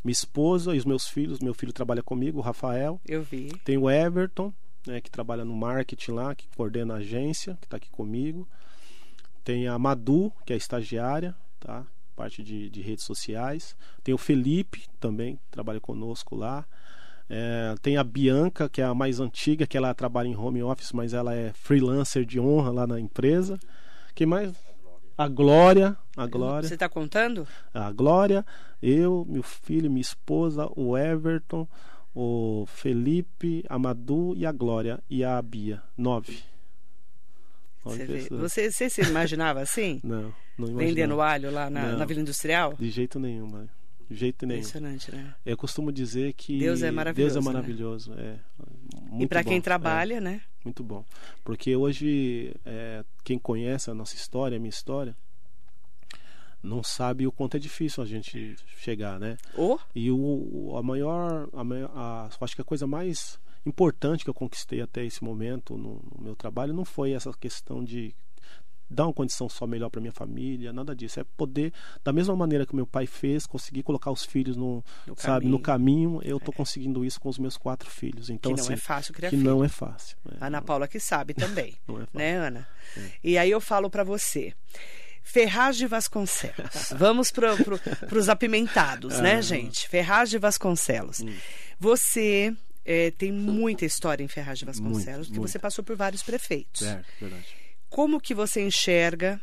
minha 0.04 0.14
esposa 0.14 0.76
e 0.76 0.78
os 0.78 0.86
meus 0.86 1.08
filhos. 1.08 1.40
Meu 1.40 1.54
filho 1.54 1.74
trabalha 1.74 2.04
comigo, 2.04 2.40
o 2.40 2.42
Rafael. 2.42 3.00
Eu 3.08 3.24
vi. 3.24 3.52
Tem 3.64 3.78
o 3.78 3.90
Everton, 3.90 4.54
né, 4.86 5.02
que 5.02 5.10
trabalha 5.10 5.44
no 5.44 5.56
marketing 5.56 6.12
lá, 6.12 6.36
que 6.36 6.48
coordena 6.56 6.96
a 6.96 6.98
agência, 6.98 7.58
que 7.60 7.68
está 7.68 7.78
aqui 7.78 7.90
comigo. 7.90 8.48
Tem 9.44 9.68
a 9.68 9.78
Madu, 9.78 10.32
que 10.46 10.54
é 10.54 10.58
estagiária, 10.58 11.36
tá? 11.60 11.86
Parte 12.16 12.44
de, 12.44 12.70
de 12.70 12.82
redes 12.82 13.06
sociais. 13.06 13.76
Tem 14.04 14.14
o 14.14 14.18
Felipe 14.18 14.86
também, 15.00 15.36
que 15.36 15.52
trabalha 15.52 15.80
conosco 15.80 16.36
lá. 16.36 16.66
É, 17.30 17.76
tem 17.82 17.98
a 17.98 18.04
Bianca, 18.04 18.70
que 18.70 18.82
é 18.82 18.86
a 18.86 18.94
mais 18.94 19.20
antiga, 19.20 19.68
que 19.68 19.78
ela 19.78 19.94
trabalha 19.94 20.28
em 20.28 20.36
home 20.36 20.64
office, 20.64 20.92
mas 20.92 21.14
ela 21.14 21.36
é 21.36 21.52
freelancer 21.54 22.26
de 22.26 22.40
honra 22.40 22.72
lá 22.72 22.88
na 22.88 23.00
empresa. 23.00 23.60
Quem 24.16 24.26
mais? 24.26 24.54
A 25.18 25.28
Glória. 25.28 25.98
A 26.16 26.28
Glória. 26.28 26.68
Você 26.68 26.76
está 26.76 26.88
contando? 26.88 27.48
A 27.74 27.92
Glória, 27.92 28.46
eu, 28.82 29.26
meu 29.28 29.42
filho, 29.42 29.90
minha 29.90 30.02
esposa, 30.02 30.70
o 30.76 30.96
Everton, 30.96 31.68
o 32.14 32.66
Felipe, 32.68 33.64
a 33.68 33.80
Madu 33.80 34.36
e 34.36 34.46
a 34.46 34.52
Glória. 34.52 35.00
E 35.10 35.24
a 35.24 35.42
Bia. 35.42 35.82
Nove. 35.98 36.40
Você, 37.84 38.28
você, 38.30 38.72
você, 38.72 38.90
se 38.90 39.02
imaginava 39.02 39.62
assim? 39.62 40.00
não, 40.06 40.22
não 40.58 40.68
imaginava. 40.68 40.78
Vendendo 40.78 41.22
alho 41.22 41.52
lá 41.52 41.70
na, 41.70 41.94
na 41.94 42.06
Vila 42.06 42.22
Industrial? 42.22 42.76
De 42.78 42.90
jeito 42.90 43.20
nenhum, 43.20 43.48
mãe. 43.48 43.70
De 44.10 44.16
jeito 44.16 44.46
nenhum. 44.46 44.60
Impressionante, 44.60 45.12
né? 45.12 45.34
Eu 45.46 45.58
costumo 45.58 45.92
dizer 45.92 46.34
que 46.34 46.60
Deus 46.60 46.84
é 46.84 46.92
maravilhoso. 46.92 47.34
Deus 47.34 47.46
é 47.46 47.50
maravilhoso. 47.50 48.12
Né? 48.12 48.40
É, 49.20 49.24
e 49.24 49.28
para 49.28 49.44
quem 49.44 49.60
trabalha, 49.60 50.16
é, 50.16 50.22
né? 50.22 50.42
Muito 50.68 50.84
bom. 50.84 51.06
Porque 51.46 51.74
hoje, 51.78 52.54
é, 52.66 53.02
quem 53.24 53.40
conhece 53.40 53.90
a 53.90 53.94
nossa 53.94 54.16
história, 54.16 54.58
a 54.58 54.60
minha 54.60 54.70
história, 54.70 55.16
não 56.62 56.84
sabe 56.84 57.26
o 57.26 57.32
quanto 57.32 57.56
é 57.56 57.60
difícil 57.60 58.04
a 58.04 58.06
gente 58.06 58.58
chegar, 58.78 59.18
né? 59.18 59.38
Oh. 59.58 59.80
E 59.96 60.12
o, 60.12 60.76
a 60.78 60.84
maior, 60.84 61.48
a, 61.54 62.00
a, 62.00 62.30
acho 62.42 62.54
que 62.54 62.62
a 62.62 62.66
coisa 62.66 62.86
mais 62.86 63.40
importante 63.66 64.26
que 64.26 64.30
eu 64.30 64.34
conquistei 64.34 64.82
até 64.82 65.06
esse 65.06 65.24
momento 65.24 65.78
no, 65.78 66.02
no 66.14 66.22
meu 66.22 66.36
trabalho 66.36 66.74
não 66.74 66.84
foi 66.84 67.14
essa 67.14 67.32
questão 67.32 67.82
de 67.82 68.14
dar 68.90 69.06
uma 69.06 69.14
condição 69.14 69.50
só 69.50 69.68
melhor 69.68 69.90
para 69.90 70.00
minha 70.00 70.12
família, 70.12 70.72
nada 70.72 70.96
disso. 70.96 71.20
É 71.20 71.24
poder, 71.36 71.74
da 72.04 72.14
mesma 72.14 72.36
maneira 72.36 72.66
que 72.66 72.76
meu 72.76 72.88
pai 72.88 73.06
fez, 73.06 73.46
conseguir 73.46 73.84
colocar 73.84 74.12
os 74.12 74.24
filhos 74.24 74.56
no, 74.56 74.84
no 75.06 75.16
sabe, 75.16 75.42
caminho. 75.42 75.52
no 75.52 75.60
caminho. 75.60 76.22
Eu 76.24 76.38
estou 76.38 76.54
é. 76.54 76.58
conseguindo 76.58 77.04
isso 77.04 77.20
com 77.20 77.30
os 77.30 77.38
meus 77.38 77.58
quatro 77.58 77.90
filhos. 77.90 78.30
Então 78.30 78.52
que 78.54 78.58
não 78.58 78.66
assim, 78.66 78.74
é 78.74 78.78
fácil 78.78 79.14
criar 79.14 79.30
que 79.30 79.38
filho. 79.38 79.50
não 79.50 79.64
é 79.64 79.68
fácil. 79.68 80.18
É, 80.32 80.46
Ana 80.46 80.62
Paula 80.62 80.88
que 80.88 81.00
sabe 81.00 81.34
também, 81.36 81.76
não 81.88 81.98
é 81.98 82.06
fácil. 82.06 82.20
né, 82.20 82.38
Ana? 82.38 82.68
É. 82.96 83.12
E 83.24 83.38
aí 83.38 83.52
eu 83.52 83.62
falo 83.62 83.90
para 83.90 84.04
você. 84.04 84.54
Ferraz 85.22 85.76
de 85.76 85.86
Vasconcelos. 85.88 86.94
Vamos 86.96 87.32
para 87.32 87.58
pro, 87.58 87.78
os 88.18 88.30
apimentados, 88.30 89.20
né, 89.20 89.42
gente? 89.42 89.90
Ferraz 89.90 90.30
de 90.30 90.38
Vasconcelos. 90.38 91.20
Hum. 91.20 91.36
Você 91.78 92.56
é, 92.86 93.12
tem 93.12 93.34
muita 93.34 93.84
história 93.84 94.24
em 94.24 94.28
Ferraz 94.30 94.58
de 94.58 94.64
Vasconcelos, 94.64 95.04
muito, 95.04 95.28
porque 95.28 95.40
muito. 95.40 95.52
você 95.52 95.60
passou 95.60 95.84
por 95.84 95.98
vários 95.98 96.24
prefeitos. 96.24 96.84
É, 96.84 97.04
verdade. 97.20 97.57
Como 97.90 98.20
que 98.20 98.34
você 98.34 98.66
enxerga 98.66 99.42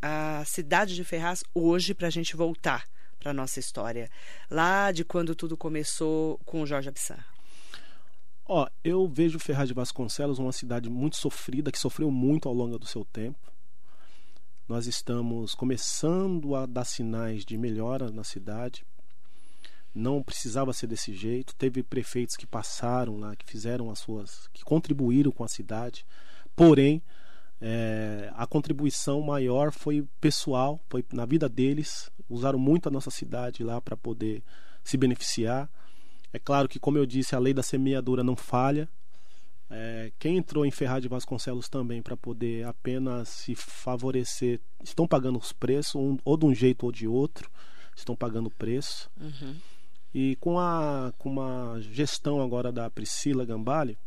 a 0.00 0.44
cidade 0.44 0.94
de 0.94 1.04
Ferraz 1.04 1.42
hoje 1.54 1.94
para 1.94 2.06
a 2.06 2.10
gente 2.10 2.36
voltar 2.36 2.84
para 3.18 3.32
nossa 3.32 3.58
história 3.58 4.08
lá 4.48 4.92
de 4.92 5.04
quando 5.04 5.34
tudo 5.34 5.56
começou 5.56 6.38
com 6.44 6.62
o 6.62 6.66
Jorge 6.66 6.88
Abissar? 6.88 7.26
Ó, 8.48 8.68
eu 8.84 9.08
vejo 9.08 9.40
Ferraz 9.40 9.68
de 9.68 9.74
Vasconcelos 9.74 10.38
uma 10.38 10.52
cidade 10.52 10.88
muito 10.88 11.16
sofrida, 11.16 11.72
que 11.72 11.78
sofreu 11.78 12.10
muito 12.10 12.48
ao 12.48 12.54
longo 12.54 12.78
do 12.78 12.86
seu 12.86 13.04
tempo. 13.04 13.52
Nós 14.68 14.86
estamos 14.86 15.54
começando 15.54 16.54
a 16.54 16.66
dar 16.66 16.84
sinais 16.84 17.44
de 17.44 17.58
melhora 17.58 18.10
na 18.10 18.22
cidade. 18.22 18.86
Não 19.92 20.22
precisava 20.22 20.72
ser 20.72 20.86
desse 20.86 21.12
jeito. 21.12 21.54
Teve 21.56 21.82
prefeitos 21.82 22.36
que 22.36 22.46
passaram 22.46 23.18
lá, 23.18 23.34
que 23.34 23.44
fizeram 23.44 23.90
as 23.90 23.98
suas, 23.98 24.48
que 24.52 24.64
contribuíram 24.64 25.32
com 25.32 25.42
a 25.42 25.48
cidade. 25.48 26.06
Porém, 26.54 27.02
é, 27.60 28.30
a 28.34 28.46
contribuição 28.46 29.20
maior 29.22 29.72
foi 29.72 30.06
pessoal, 30.20 30.80
foi 30.88 31.04
na 31.12 31.24
vida 31.24 31.48
deles. 31.48 32.10
Usaram 32.28 32.58
muito 32.58 32.88
a 32.88 32.92
nossa 32.92 33.10
cidade 33.10 33.62
lá 33.64 33.80
para 33.80 33.96
poder 33.96 34.42
se 34.84 34.96
beneficiar. 34.96 35.68
É 36.32 36.38
claro 36.38 36.68
que, 36.68 36.78
como 36.78 36.98
eu 36.98 37.06
disse, 37.06 37.34
a 37.34 37.38
lei 37.38 37.54
da 37.54 37.62
semeadura 37.62 38.22
não 38.22 38.36
falha. 38.36 38.88
É, 39.68 40.12
quem 40.18 40.36
entrou 40.36 40.64
em 40.64 40.70
Ferraz 40.70 41.02
de 41.02 41.08
Vasconcelos 41.08 41.68
também 41.68 42.00
para 42.00 42.16
poder 42.16 42.64
apenas 42.66 43.28
se 43.28 43.54
favorecer, 43.54 44.60
estão 44.84 45.08
pagando 45.08 45.38
os 45.38 45.52
preços, 45.52 45.96
um, 45.96 46.16
ou 46.24 46.36
de 46.36 46.46
um 46.46 46.54
jeito 46.54 46.84
ou 46.84 46.92
de 46.92 47.08
outro, 47.08 47.50
estão 47.96 48.14
pagando 48.14 48.46
o 48.46 48.54
preço. 48.54 49.10
Uhum. 49.20 49.56
E 50.14 50.36
com 50.36 50.58
a, 50.58 51.12
com 51.18 51.30
uma 51.30 51.78
gestão 51.80 52.40
agora 52.40 52.70
da 52.70 52.88
Priscila 52.88 53.44
Gambale, 53.44 53.98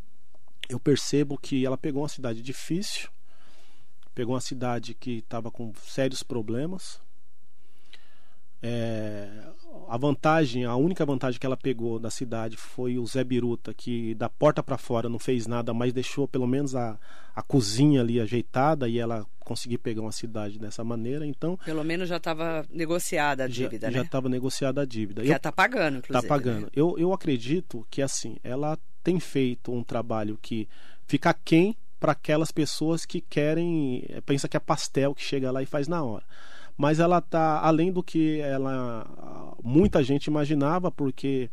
eu 0.70 0.80
percebo 0.80 1.38
que 1.38 1.66
ela 1.66 1.78
pegou 1.78 2.04
uma 2.04 2.10
cidade 2.10 2.42
difícil, 2.42 3.10
Pegou 4.13 4.36
uma 4.36 4.41
cidade 4.41 4.93
que 4.93 5.19
estava 5.19 5.50
com 5.50 5.74
sérios 5.86 6.24
problemas. 6.24 7.02
É, 8.62 9.30
a 9.88 9.98
vantagem, 9.98 10.65
a 10.65 10.76
única 10.76 11.06
vantagem 11.06 11.39
que 11.39 11.45
ela 11.45 11.56
pegou 11.56 11.98
da 11.98 12.10
cidade 12.10 12.58
foi 12.58 12.98
o 12.98 13.06
Zé 13.06 13.24
Biruta, 13.24 13.74
que 13.74 14.13
da 14.15 14.30
porta 14.30 14.62
para 14.62 14.78
fora 14.78 15.08
não 15.08 15.17
fez 15.17 15.48
nada, 15.48 15.74
mas 15.74 15.93
deixou 15.93 16.28
pelo 16.28 16.45
menos 16.45 16.76
a, 16.76 17.00
a 17.34 17.41
cozinha 17.41 18.02
ali 18.02 18.19
ajeitada 18.19 18.89
e 18.89 19.00
ela 19.00 19.26
conseguiu 19.39 19.80
pegar 19.80 20.02
uma 20.02 20.12
cidade 20.12 20.60
dessa 20.60 20.84
maneira. 20.84 21.26
Então, 21.26 21.58
pelo 21.63 21.84
menos 21.84 22.10
já 22.10 22.17
estava 22.17 22.65
negociada 22.69 23.45
a 23.45 23.48
dívida, 23.48 23.88
já, 23.88 23.91
né? 23.91 23.98
Já 24.00 24.04
estava 24.04 24.30
negociada 24.30 24.82
a 24.82 24.86
dívida. 24.86 25.26
Já 25.26 25.38
está 25.38 25.52
pagando, 25.52 26.00
inclusive. 26.00 26.26
Está 26.26 26.28
pagando. 26.28 26.65
Né? 26.65 26.72
Eu, 26.76 26.95
eu 27.00 27.13
acredito 27.13 27.88
que 27.89 28.02
assim, 28.02 28.38
ela 28.43 28.78
tem 29.04 29.19
feito 29.19 29.72
um 29.72 29.84
trabalho 29.84 30.38
que 30.41 30.67
fica 31.08 31.34
quem 31.34 31.76
para 32.00 32.14
aquelas 32.14 32.52
pessoas 32.52 33.06
que 33.06 33.22
querem, 33.22 34.06
eh, 34.10 34.22
pensa 34.22 34.48
que 34.48 34.56
é 34.56 34.60
pastel 34.60 35.14
que 35.14 35.24
chega 35.24 35.52
lá 35.52 35.62
e 35.62 35.66
faz 35.66 35.88
na 35.88 36.04
hora. 36.04 36.24
Mas 36.78 37.00
ela 37.00 37.20
tá 37.20 37.60
além 37.60 37.92
do 37.92 38.02
que 38.02 38.40
ela 38.40 39.06
muita 39.62 40.02
gente 40.02 40.28
imaginava, 40.28 40.90
porque 40.90 41.50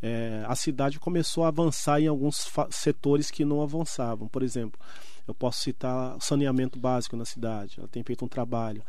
é, 0.00 0.44
a 0.46 0.54
cidade 0.54 0.98
começou 0.98 1.44
a 1.44 1.48
avançar 1.48 2.00
em 2.00 2.06
alguns 2.06 2.48
setores 2.70 3.30
que 3.30 3.44
não 3.44 3.62
avançavam. 3.62 4.28
Por 4.28 4.42
exemplo, 4.42 4.80
eu 5.26 5.34
posso 5.34 5.60
citar 5.60 6.16
saneamento 6.20 6.78
básico 6.78 7.16
na 7.16 7.24
cidade. 7.24 7.76
Ela 7.78 7.88
tem 7.88 8.02
feito 8.02 8.24
um 8.24 8.28
trabalho, 8.28 8.82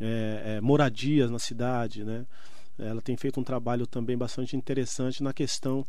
é, 0.00 0.56
é, 0.56 0.60
moradias 0.60 1.30
na 1.30 1.38
cidade, 1.38 2.04
né? 2.04 2.26
Ela 2.78 3.00
tem 3.02 3.16
feito 3.16 3.38
um 3.38 3.44
trabalho 3.44 3.86
também 3.86 4.16
bastante 4.16 4.56
interessante 4.56 5.22
na 5.22 5.32
questão 5.32 5.86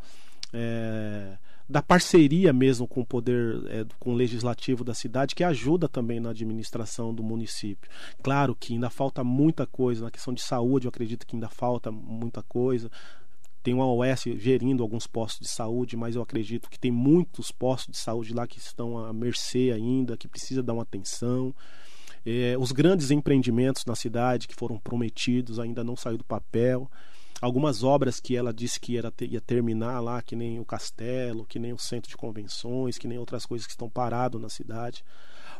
da 1.73 1.81
parceria 1.81 2.53
mesmo 2.53 2.88
com 2.88 3.01
o 3.01 3.05
poder, 3.05 3.63
é, 3.67 3.83
com 3.99 4.12
o 4.12 4.15
legislativo 4.15 4.83
da 4.83 4.93
cidade, 4.93 5.33
que 5.33 5.43
ajuda 5.43 5.89
também 5.89 6.19
na 6.19 6.29
administração 6.29 7.12
do 7.12 7.23
município. 7.23 7.89
Claro 8.21 8.55
que 8.55 8.73
ainda 8.73 8.91
falta 8.91 9.23
muita 9.23 9.65
coisa, 9.65 10.03
na 10.03 10.12
questão 10.12 10.36
de 10.36 10.43
saúde, 10.43 10.86
eu 10.86 10.89
acredito 10.89 11.25
que 11.25 11.36
ainda 11.36 11.49
falta 11.49 11.91
muita 11.91 12.43
coisa. 12.43 12.91
Tem 13.63 13.73
uma 13.73 13.91
OS 13.91 14.21
gerindo 14.38 14.83
alguns 14.83 15.07
postos 15.07 15.47
de 15.47 15.51
saúde, 15.51 15.97
mas 15.97 16.15
eu 16.15 16.21
acredito 16.21 16.69
que 16.69 16.77
tem 16.77 16.91
muitos 16.91 17.51
postos 17.51 17.93
de 17.93 17.97
saúde 17.97 18.36
lá 18.36 18.45
que 18.45 18.59
estão 18.59 18.99
à 18.99 19.12
mercê 19.12 19.71
ainda, 19.73 20.15
que 20.15 20.27
precisa 20.27 20.62
dar 20.62 20.73
uma 20.73 20.83
atenção. 20.83 21.55
É, 22.23 22.55
os 22.55 22.71
grandes 22.71 23.09
empreendimentos 23.09 23.83
na 23.83 23.95
cidade 23.95 24.47
que 24.47 24.53
foram 24.53 24.77
prometidos 24.77 25.57
ainda 25.57 25.83
não 25.83 25.95
saiu 25.95 26.19
do 26.19 26.23
papel 26.23 26.88
algumas 27.43 27.84
obras 27.84 28.21
que 28.21 28.38
ela 28.38 28.53
disse 28.53 28.79
que 28.79 28.97
era, 28.97 29.13
ia 29.21 29.41
terminar 29.41 29.99
lá, 29.99 30.21
que 30.21 30.34
nem 30.34 30.62
o 30.62 30.65
castelo, 30.65 31.45
que 31.45 31.60
nem 31.60 31.73
o 31.73 31.77
centro 31.77 32.10
de 32.10 32.15
convenções, 32.15 32.97
que 32.97 33.06
nem 33.06 33.17
outras 33.17 33.45
coisas 33.45 33.67
que 33.67 33.73
estão 33.73 33.89
paradas 33.89 34.41
na 34.41 34.47
cidade. 34.47 35.03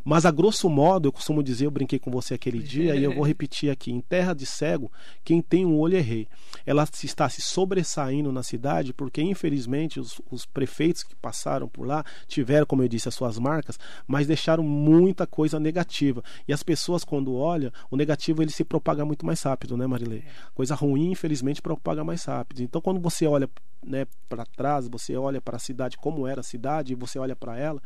Mas 0.04 0.26
a 0.26 0.32
grosso 0.32 0.70
modo, 0.70 1.08
eu 1.08 1.12
costumo 1.12 1.42
dizer, 1.42 1.66
eu 1.66 1.72
brinquei 1.72 1.98
com 2.00 2.12
você 2.12 2.34
aquele 2.34 2.60
dia 2.60 2.96
e 2.96 3.04
eu 3.04 3.14
vou 3.14 3.24
repetir 3.24 3.70
aqui: 3.70 3.92
em 3.92 4.02
terra 4.02 4.34
de 4.34 4.46
cego, 4.46 4.92
quem 5.24 5.42
tem 5.42 5.66
um 5.66 5.78
olho 5.78 5.98
é 5.98 6.02
rei. 6.02 6.28
Ela 6.66 6.84
está 6.84 7.30
se 7.30 7.42
sobressaindo 7.42 8.32
na 8.32 8.44
cidade 8.44 8.94
porque, 8.94 9.22
infelizmente, 9.22 10.00
os, 10.00 10.22
os 10.30 10.46
prefeitos 10.46 11.04
que 11.04 11.16
passaram 11.16 11.68
por 11.68 11.88
lá 11.88 12.04
tiveram, 12.28 12.66
como 12.66 12.84
eu 12.84 12.88
disse, 12.88 13.08
as 13.08 13.16
suas 13.16 13.40
marcas, 13.40 13.80
mas 14.06 14.28
deixaram 14.28 14.64
muita 14.64 15.26
coisa 15.26 15.60
negativa. 15.60 16.24
E 16.48 16.54
as 16.54 16.64
pessoas, 16.64 17.04
quando 17.04 17.34
olham, 17.34 17.72
o 17.90 17.96
negativo 17.96 18.42
ele 18.42 18.52
se 18.52 18.64
propaga 18.64 19.06
muito 19.06 19.26
mais 19.26 19.42
rápido, 19.42 19.78
né, 19.78 19.88
Marilei? 19.88 20.24
Coisa 20.54 20.76
ruim, 20.76 21.12
infelizmente, 21.12 21.62
propaga 21.62 22.04
mais 22.04 22.26
rápido. 22.26 22.62
Então, 22.62 22.82
quando 22.82 23.00
você 23.00 23.26
olha 23.26 23.50
né, 23.86 24.06
para 24.30 24.46
trás, 24.46 24.88
você 24.88 25.16
olha 25.16 25.42
para 25.42 25.58
a 25.58 25.60
cidade 25.60 25.98
como 25.98 26.26
era 26.28 26.42
a 26.42 26.44
cidade 26.44 26.96
você 26.96 27.18
olha 27.20 27.36
para 27.36 27.58
ela. 27.58 27.82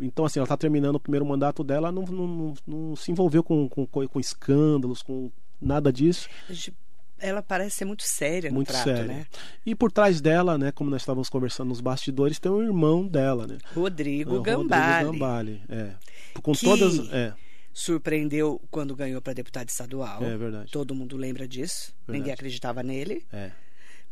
Então, 0.00 0.24
assim, 0.24 0.38
ela 0.38 0.44
está 0.44 0.56
terminando 0.56 0.96
o 0.96 1.00
primeiro 1.00 1.24
mandato 1.26 1.62
dela, 1.64 1.90
não, 1.90 2.02
não, 2.04 2.26
não, 2.26 2.54
não 2.66 2.96
se 2.96 3.10
envolveu 3.10 3.42
com, 3.42 3.68
com, 3.68 3.86
com 3.86 4.20
escândalos, 4.20 5.02
com 5.02 5.30
nada 5.60 5.92
disso. 5.92 6.28
Ela 7.20 7.42
parece 7.42 7.78
ser 7.78 7.84
muito 7.84 8.04
séria 8.04 8.48
muito 8.50 8.68
no 8.68 8.72
trato, 8.72 8.84
séria. 8.84 9.04
né? 9.04 9.26
E 9.66 9.74
por 9.74 9.90
trás 9.90 10.20
dela, 10.20 10.56
né, 10.56 10.70
como 10.70 10.88
nós 10.88 11.02
estávamos 11.02 11.28
conversando 11.28 11.68
nos 11.68 11.80
bastidores, 11.80 12.38
tem 12.38 12.50
um 12.52 12.62
irmão 12.62 13.04
dela, 13.06 13.44
né? 13.46 13.58
Rodrigo 13.74 14.36
É 14.38 14.40
Gambale. 14.42 15.04
Rodrigo 15.06 15.12
Gambale, 15.12 15.62
é. 15.68 15.94
Com 16.40 16.52
Que- 16.52 16.64
todas, 16.64 17.12
é, 17.12 17.34
Surpreendeu 17.72 18.60
quando 18.70 18.94
ganhou 18.96 19.20
para 19.22 19.32
deputado 19.32 19.68
estadual. 19.68 20.22
é 20.22 20.36
verdade. 20.36 20.70
Todo 20.72 20.94
mundo 20.94 21.16
lembra 21.16 21.46
disso. 21.46 21.92
Ninguém 22.08 22.22
Verdade. 22.22 22.34
acreditava 22.34 22.82
nele. 22.82 23.24
É. 23.32 23.50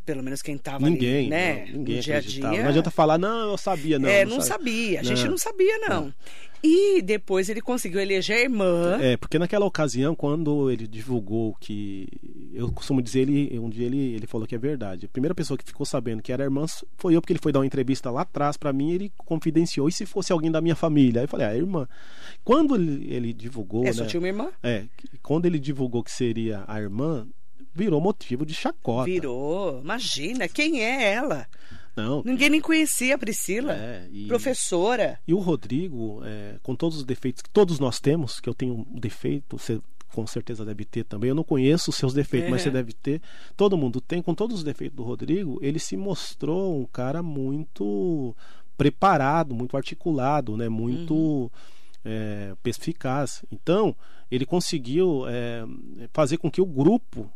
Pelo 0.06 0.22
menos 0.22 0.40
quem 0.40 0.54
estava 0.54 0.88
Ninguém, 0.88 1.16
ali, 1.18 1.28
né? 1.28 1.66
não, 1.66 1.78
ninguém 1.78 1.96
no 1.96 2.02
dia 2.02 2.16
a 2.16 2.20
dia. 2.20 2.62
Não 2.62 2.68
adianta 2.68 2.90
falar, 2.92 3.18
não, 3.18 3.50
eu 3.50 3.58
sabia, 3.58 3.98
não. 3.98 4.08
é, 4.08 4.24
não 4.24 4.40
sabia. 4.40 5.00
A 5.00 5.02
gente 5.02 5.24
Não. 5.24 5.32
não 5.32 5.38
sabia, 5.38 5.78
não. 5.78 6.14
E 6.62 7.02
depois 7.02 7.48
ele 7.48 7.60
conseguiu 7.60 8.00
eleger 8.00 8.38
a 8.38 8.40
irmã. 8.40 8.98
É, 9.00 9.16
porque 9.16 9.38
naquela 9.38 9.66
ocasião, 9.66 10.14
quando 10.14 10.70
ele 10.70 10.86
divulgou 10.86 11.54
que. 11.60 12.08
Eu 12.52 12.72
costumo 12.72 13.02
dizer, 13.02 13.20
ele, 13.20 13.58
um 13.58 13.68
dia 13.68 13.86
ele, 13.86 14.14
ele 14.14 14.26
falou 14.26 14.46
que 14.46 14.54
é 14.54 14.58
verdade. 14.58 15.06
A 15.06 15.08
primeira 15.08 15.34
pessoa 15.34 15.58
que 15.58 15.64
ficou 15.64 15.84
sabendo 15.84 16.22
que 16.22 16.32
era 16.32 16.42
irmã 16.44 16.64
foi 16.96 17.14
eu, 17.14 17.20
porque 17.20 17.32
ele 17.34 17.40
foi 17.42 17.52
dar 17.52 17.58
uma 17.60 17.66
entrevista 17.66 18.10
lá 18.10 18.22
atrás 18.22 18.56
pra 18.56 18.72
mim 18.72 18.90
ele 18.90 19.12
confidenciou. 19.18 19.88
E 19.88 19.92
se 19.92 20.06
fosse 20.06 20.32
alguém 20.32 20.50
da 20.50 20.60
minha 20.60 20.74
família? 20.74 21.20
Aí 21.20 21.24
eu 21.24 21.28
falei, 21.28 21.46
ah, 21.46 21.52
é 21.54 21.58
irmã. 21.58 21.86
Quando 22.42 22.74
ele, 22.74 23.06
ele 23.12 23.32
divulgou. 23.32 23.82
É, 23.82 23.86
né, 23.88 23.92
só 23.92 24.06
tinha 24.06 24.20
uma 24.20 24.28
irmã. 24.28 24.48
é, 24.62 24.84
quando 25.22 25.46
ele 25.46 25.58
divulgou 25.58 26.02
que 26.02 26.10
seria 26.10 26.64
a 26.66 26.80
irmã, 26.80 27.26
virou 27.76 28.00
motivo 28.00 28.44
de 28.46 28.54
chacota. 28.54 29.04
Virou. 29.10 29.80
Imagina, 29.82 30.48
quem 30.48 30.82
é 30.82 31.12
ela? 31.12 31.46
Não. 31.94 32.22
Ninguém 32.24 32.50
nem 32.50 32.60
conhecia 32.60 33.14
a 33.14 33.18
Priscila. 33.18 33.72
É, 33.74 34.08
e- 34.12 34.26
Professora. 34.26 35.18
E 35.26 35.32
o 35.32 35.38
Rodrigo, 35.38 36.20
é, 36.24 36.56
com 36.62 36.74
todos 36.74 36.98
os 36.98 37.04
defeitos 37.04 37.40
que 37.42 37.50
todos 37.50 37.78
nós 37.78 37.98
temos, 38.00 38.38
que 38.40 38.48
eu 38.48 38.54
tenho 38.54 38.74
um 38.90 38.98
defeito, 39.00 39.56
você 39.58 39.80
com 40.12 40.26
certeza 40.26 40.64
deve 40.64 40.84
ter 40.84 41.04
também. 41.04 41.28
Eu 41.28 41.34
não 41.34 41.44
conheço 41.44 41.90
os 41.90 41.96
seus 41.96 42.14
defeitos, 42.14 42.50
mas 42.50 42.60
É. 42.60 42.64
você 42.64 42.70
deve 42.70 42.92
ter. 42.92 43.20
Todo 43.56 43.76
mundo 43.76 44.00
tem. 44.00 44.22
Com 44.22 44.34
todos 44.34 44.58
os 44.58 44.64
defeitos 44.64 44.96
do 44.96 45.02
Rodrigo, 45.02 45.58
ele 45.62 45.78
se 45.78 45.96
mostrou 45.96 46.80
um 46.80 46.84
cara 46.86 47.22
muito 47.22 48.34
preparado, 48.76 49.54
muito 49.54 49.76
articulado, 49.76 50.56
né? 50.56 50.68
Muito 50.68 51.14
Uhum. 51.14 51.50
é, 52.04 52.54
perspicaz. 52.62 53.42
Então, 53.50 53.96
ele 54.30 54.46
conseguiu 54.46 55.24
é, 55.28 55.64
fazer 56.12 56.36
com 56.36 56.50
que 56.50 56.60
o 56.60 56.66
grupo 56.66 57.30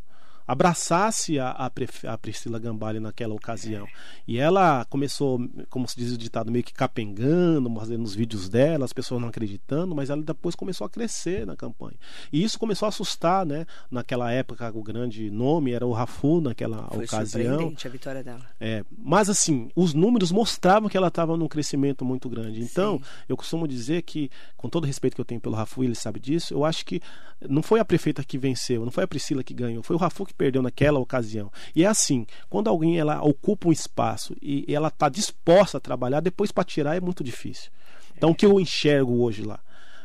abraçasse 0.46 1.38
a, 1.38 1.50
a, 1.50 1.70
a 2.12 2.18
Priscila 2.18 2.58
Gambale 2.58 3.00
naquela 3.00 3.34
ocasião. 3.34 3.86
E 4.26 4.38
ela 4.38 4.84
começou, 4.86 5.40
como 5.68 5.86
se 5.88 5.96
diz 5.96 6.12
o 6.12 6.18
ditado, 6.18 6.50
meio 6.50 6.64
que 6.64 6.72
capengando, 6.72 7.72
fazendo 7.78 8.04
os 8.04 8.14
vídeos 8.14 8.48
dela, 8.48 8.84
as 8.84 8.92
pessoas 8.92 9.20
não 9.20 9.28
acreditando, 9.28 9.94
mas 9.94 10.10
ela 10.10 10.22
depois 10.22 10.54
começou 10.54 10.86
a 10.86 10.90
crescer 10.90 11.46
na 11.46 11.56
campanha. 11.56 11.96
E 12.32 12.42
isso 12.42 12.58
começou 12.58 12.86
a 12.86 12.88
assustar, 12.88 13.46
né? 13.46 13.66
Naquela 13.90 14.30
época, 14.32 14.70
o 14.74 14.82
grande 14.82 15.30
nome 15.30 15.72
era 15.72 15.86
o 15.86 15.92
Rafu, 15.92 16.40
naquela 16.40 16.88
Foi 16.88 17.04
ocasião. 17.04 17.50
surpreendente 17.50 17.86
a 17.86 17.90
vitória 17.90 18.22
dela. 18.22 18.44
É, 18.60 18.84
mas 18.98 19.28
assim, 19.28 19.70
os 19.74 19.94
números 19.94 20.32
mostravam 20.32 20.88
que 20.88 20.96
ela 20.96 21.08
estava 21.08 21.36
num 21.36 21.48
crescimento 21.48 22.04
muito 22.04 22.28
grande. 22.28 22.60
Então, 22.60 22.98
Sim. 22.98 23.04
eu 23.28 23.36
costumo 23.36 23.66
dizer 23.66 24.02
que, 24.02 24.30
com 24.56 24.68
todo 24.68 24.84
o 24.84 24.86
respeito 24.86 25.14
que 25.14 25.20
eu 25.20 25.24
tenho 25.24 25.40
pelo 25.40 25.54
Rafu, 25.54 25.84
ele 25.84 25.94
sabe 25.94 26.20
disso, 26.20 26.54
eu 26.54 26.64
acho 26.64 26.84
que 26.84 27.00
não 27.48 27.62
foi 27.62 27.80
a 27.80 27.84
prefeita 27.84 28.22
que 28.22 28.36
venceu, 28.36 28.84
não 28.84 28.92
foi 28.92 29.04
a 29.04 29.08
Priscila 29.08 29.42
que 29.42 29.54
ganhou, 29.54 29.82
foi 29.82 29.96
o 29.96 29.98
Rafu 29.98 30.26
que 30.30 30.34
perdeu 30.34 30.62
naquela 30.62 30.98
ocasião. 30.98 31.50
E 31.74 31.84
é 31.84 31.86
assim, 31.86 32.26
quando 32.48 32.68
alguém 32.68 32.98
ela 32.98 33.22
ocupa 33.22 33.68
um 33.68 33.72
espaço 33.72 34.34
e 34.40 34.64
ela 34.68 34.88
está 34.88 35.08
disposta 35.08 35.78
a 35.78 35.80
trabalhar, 35.80 36.20
depois 36.20 36.52
para 36.52 36.64
tirar 36.64 36.96
é 36.96 37.00
muito 37.00 37.22
difícil. 37.22 37.70
Então, 38.16 38.30
o 38.30 38.34
que 38.34 38.46
eu 38.46 38.60
enxergo 38.60 39.22
hoje 39.22 39.42
lá? 39.42 39.60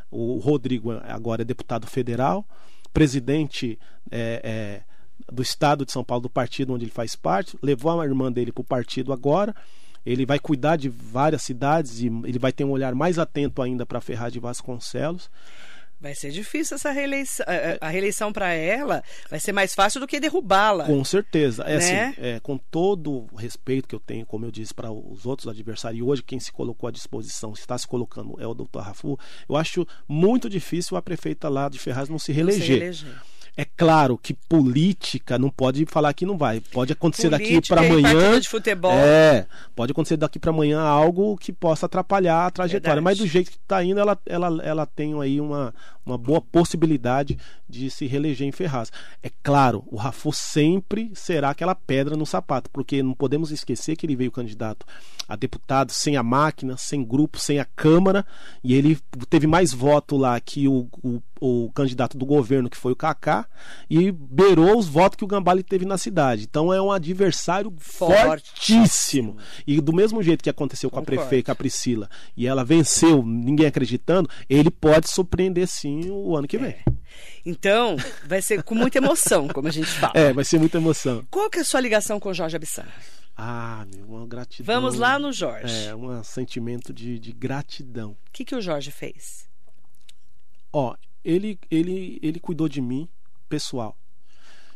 O 0.09 0.37
Rodrigo 0.39 0.91
agora 1.03 1.41
é 1.41 1.45
deputado 1.45 1.85
federal, 1.87 2.45
presidente 2.93 3.77
é, 4.09 4.41
é, 4.43 4.81
do 5.31 5.41
estado 5.41 5.85
de 5.85 5.91
São 5.91 6.03
Paulo, 6.03 6.23
do 6.23 6.29
partido 6.29 6.73
onde 6.73 6.85
ele 6.85 6.91
faz 6.91 7.15
parte, 7.15 7.57
levou 7.61 7.99
a 7.99 8.05
irmã 8.05 8.31
dele 8.31 8.51
para 8.51 8.61
o 8.61 8.65
partido 8.65 9.11
agora. 9.11 9.55
Ele 10.05 10.25
vai 10.25 10.39
cuidar 10.39 10.75
de 10.75 10.87
várias 10.87 11.41
cidades 11.41 11.99
e 11.99 12.07
ele 12.07 12.37
vai 12.37 12.51
ter 12.51 12.63
um 12.63 12.69
olhar 12.69 12.93
mais 12.93 13.17
atento 13.17 13.61
ainda 13.61 13.85
para 13.85 13.99
Ferraz 13.99 14.31
de 14.31 14.39
Vasconcelos. 14.39 15.29
Vai 16.05 16.13
ser 16.13 16.29
difícil 16.29 16.75
essa 16.75 16.91
reeleição. 16.91 17.43
A 17.81 17.87
a 17.87 17.89
reeleição 17.89 18.31
para 18.31 18.53
ela 18.53 19.03
vai 19.27 19.39
ser 19.39 19.51
mais 19.51 19.73
fácil 19.73 19.99
do 19.99 20.05
que 20.05 20.19
derrubá-la. 20.19 20.85
Com 20.85 21.03
certeza. 21.03 21.63
É 21.63 21.77
Né? 21.77 21.77
assim, 21.77 22.21
é, 22.21 22.39
com 22.39 22.59
todo 22.59 23.25
o 23.31 23.35
respeito 23.35 23.87
que 23.87 23.95
eu 23.95 23.99
tenho, 23.99 24.23
como 24.23 24.45
eu 24.45 24.51
disse, 24.51 24.71
para 24.71 24.91
os 24.91 25.25
outros 25.25 25.47
adversários, 25.47 25.99
e 25.99 26.03
hoje 26.03 26.21
quem 26.21 26.39
se 26.39 26.51
colocou 26.51 26.87
à 26.87 26.91
disposição, 26.91 27.53
está 27.53 27.75
se 27.75 27.87
colocando, 27.87 28.35
é 28.39 28.45
o 28.45 28.53
doutor 28.53 28.83
Rafu, 28.83 29.17
eu 29.49 29.55
acho 29.55 29.87
muito 30.07 30.47
difícil 30.47 30.95
a 30.95 31.01
prefeita 31.01 31.49
lá 31.49 31.69
de 31.69 31.79
Ferraz 31.79 32.07
não 32.07 32.19
se 32.19 32.31
Não 32.31 32.51
sei 32.51 32.67
reeleger. 32.67 33.15
É 33.57 33.63
claro 33.63 34.17
que 34.17 34.33
política 34.33 35.39
não 35.39 35.49
pode 35.49 35.85
falar 35.85 36.13
que 36.13 36.25
não 36.25 36.37
vai. 36.37 36.59
Pode 36.59 36.91
acontecer 36.91 37.29
daqui 37.29 37.47
Política 37.47 37.75
para 37.75 37.85
e 37.85 37.89
amanhã. 37.89 38.39
de 38.39 38.49
futebol. 38.49 38.91
É, 38.91 39.47
pode 39.73 39.93
acontecer 39.93 40.17
daqui 40.17 40.37
para 40.37 40.49
amanhã 40.49 40.81
algo 40.81 41.37
que 41.37 41.53
possa 41.53 41.85
atrapalhar 41.85 42.47
a 42.47 42.51
trajetória. 42.51 42.95
Verdade. 42.95 43.03
Mas 43.03 43.17
do 43.17 43.27
jeito 43.27 43.49
que 43.49 43.57
está 43.57 43.81
indo, 43.81 43.99
ela, 43.99 44.19
ela, 44.25 44.61
ela 44.61 44.85
tem 44.85 45.19
aí 45.21 45.39
uma, 45.39 45.73
uma 46.05 46.17
boa 46.17 46.41
possibilidade 46.41 47.37
de 47.67 47.89
se 47.89 48.05
reeleger 48.05 48.47
em 48.47 48.51
Ferraz. 48.51 48.91
É 49.23 49.31
claro, 49.41 49.83
o 49.87 49.95
Rafu 49.95 50.33
sempre 50.33 51.11
será 51.15 51.49
aquela 51.49 51.73
pedra 51.73 52.17
no 52.17 52.25
sapato, 52.25 52.69
porque 52.69 53.01
não 53.01 53.13
podemos 53.13 53.51
esquecer 53.51 53.95
que 53.95 54.05
ele 54.05 54.15
veio 54.15 54.31
candidato 54.31 54.85
a 55.27 55.35
deputado 55.35 55.91
sem 55.91 56.17
a 56.17 56.23
máquina, 56.23 56.77
sem 56.77 57.03
grupo, 57.03 57.39
sem 57.39 57.59
a 57.59 57.65
Câmara, 57.65 58.25
e 58.63 58.73
ele 58.75 58.97
teve 59.29 59.47
mais 59.47 59.73
voto 59.73 60.15
lá 60.15 60.39
que 60.39 60.67
o, 60.67 60.87
o, 61.01 61.21
o 61.39 61.71
candidato 61.73 62.17
do 62.17 62.25
governo, 62.25 62.69
que 62.69 62.77
foi 62.77 62.93
o 62.93 62.95
Kaká, 62.95 63.47
e 63.89 64.11
beirou 64.11 64.77
os 64.77 64.87
votos 64.87 65.17
que 65.17 65.23
o 65.23 65.27
Gambale 65.27 65.63
teve 65.63 65.85
na 65.85 65.97
cidade. 65.97 66.43
Então 66.43 66.73
é 66.73 66.81
um 66.81 66.91
adversário 66.91 67.73
fortíssimo. 67.77 69.37
E 69.65 69.79
do 69.81 69.93
mesmo 69.93 70.21
jeito 70.23 70.43
que 70.43 70.49
aconteceu 70.49 70.89
com 70.89 70.99
a 70.99 71.03
prefeita, 71.03 71.51
a 71.51 71.55
Priscila, 71.55 72.09
e 72.35 72.47
ela 72.47 72.63
venceu, 72.63 73.23
ninguém 73.23 73.67
acreditando, 73.67 74.29
ele 74.49 74.71
pode 74.71 75.09
surpreender 75.09 75.67
sim 75.67 76.09
o 76.09 76.35
ano 76.35 76.47
que 76.47 76.57
vem. 76.57 76.75
Então, 77.45 77.95
vai 78.25 78.41
ser 78.41 78.63
com 78.63 78.75
muita 78.75 78.97
emoção, 78.97 79.47
como 79.47 79.67
a 79.67 79.71
gente 79.71 79.87
fala. 79.87 80.13
É, 80.15 80.33
vai 80.33 80.43
ser 80.43 80.59
muita 80.59 80.77
emoção. 80.77 81.25
Qual 81.29 81.49
que 81.49 81.59
é 81.59 81.61
a 81.61 81.65
sua 81.65 81.79
ligação 81.79 82.19
com 82.19 82.29
o 82.29 82.33
Jorge 82.33 82.55
Abissar? 82.55 82.87
Ah, 83.37 83.85
meu, 83.93 84.05
uma 84.05 84.25
gratidão. 84.25 84.73
Vamos 84.73 84.95
lá 84.95 85.19
no 85.19 85.31
Jorge. 85.31 85.87
É, 85.87 85.95
um 85.95 86.23
sentimento 86.23 86.93
de, 86.93 87.19
de 87.19 87.31
gratidão. 87.33 88.11
O 88.11 88.31
que, 88.31 88.45
que 88.45 88.55
o 88.55 88.61
Jorge 88.61 88.91
fez? 88.91 89.45
Ó, 90.71 90.95
ele, 91.25 91.59
ele, 91.69 92.19
ele 92.21 92.39
cuidou 92.39 92.69
de 92.69 92.79
mim, 92.79 93.09
pessoal. 93.49 93.97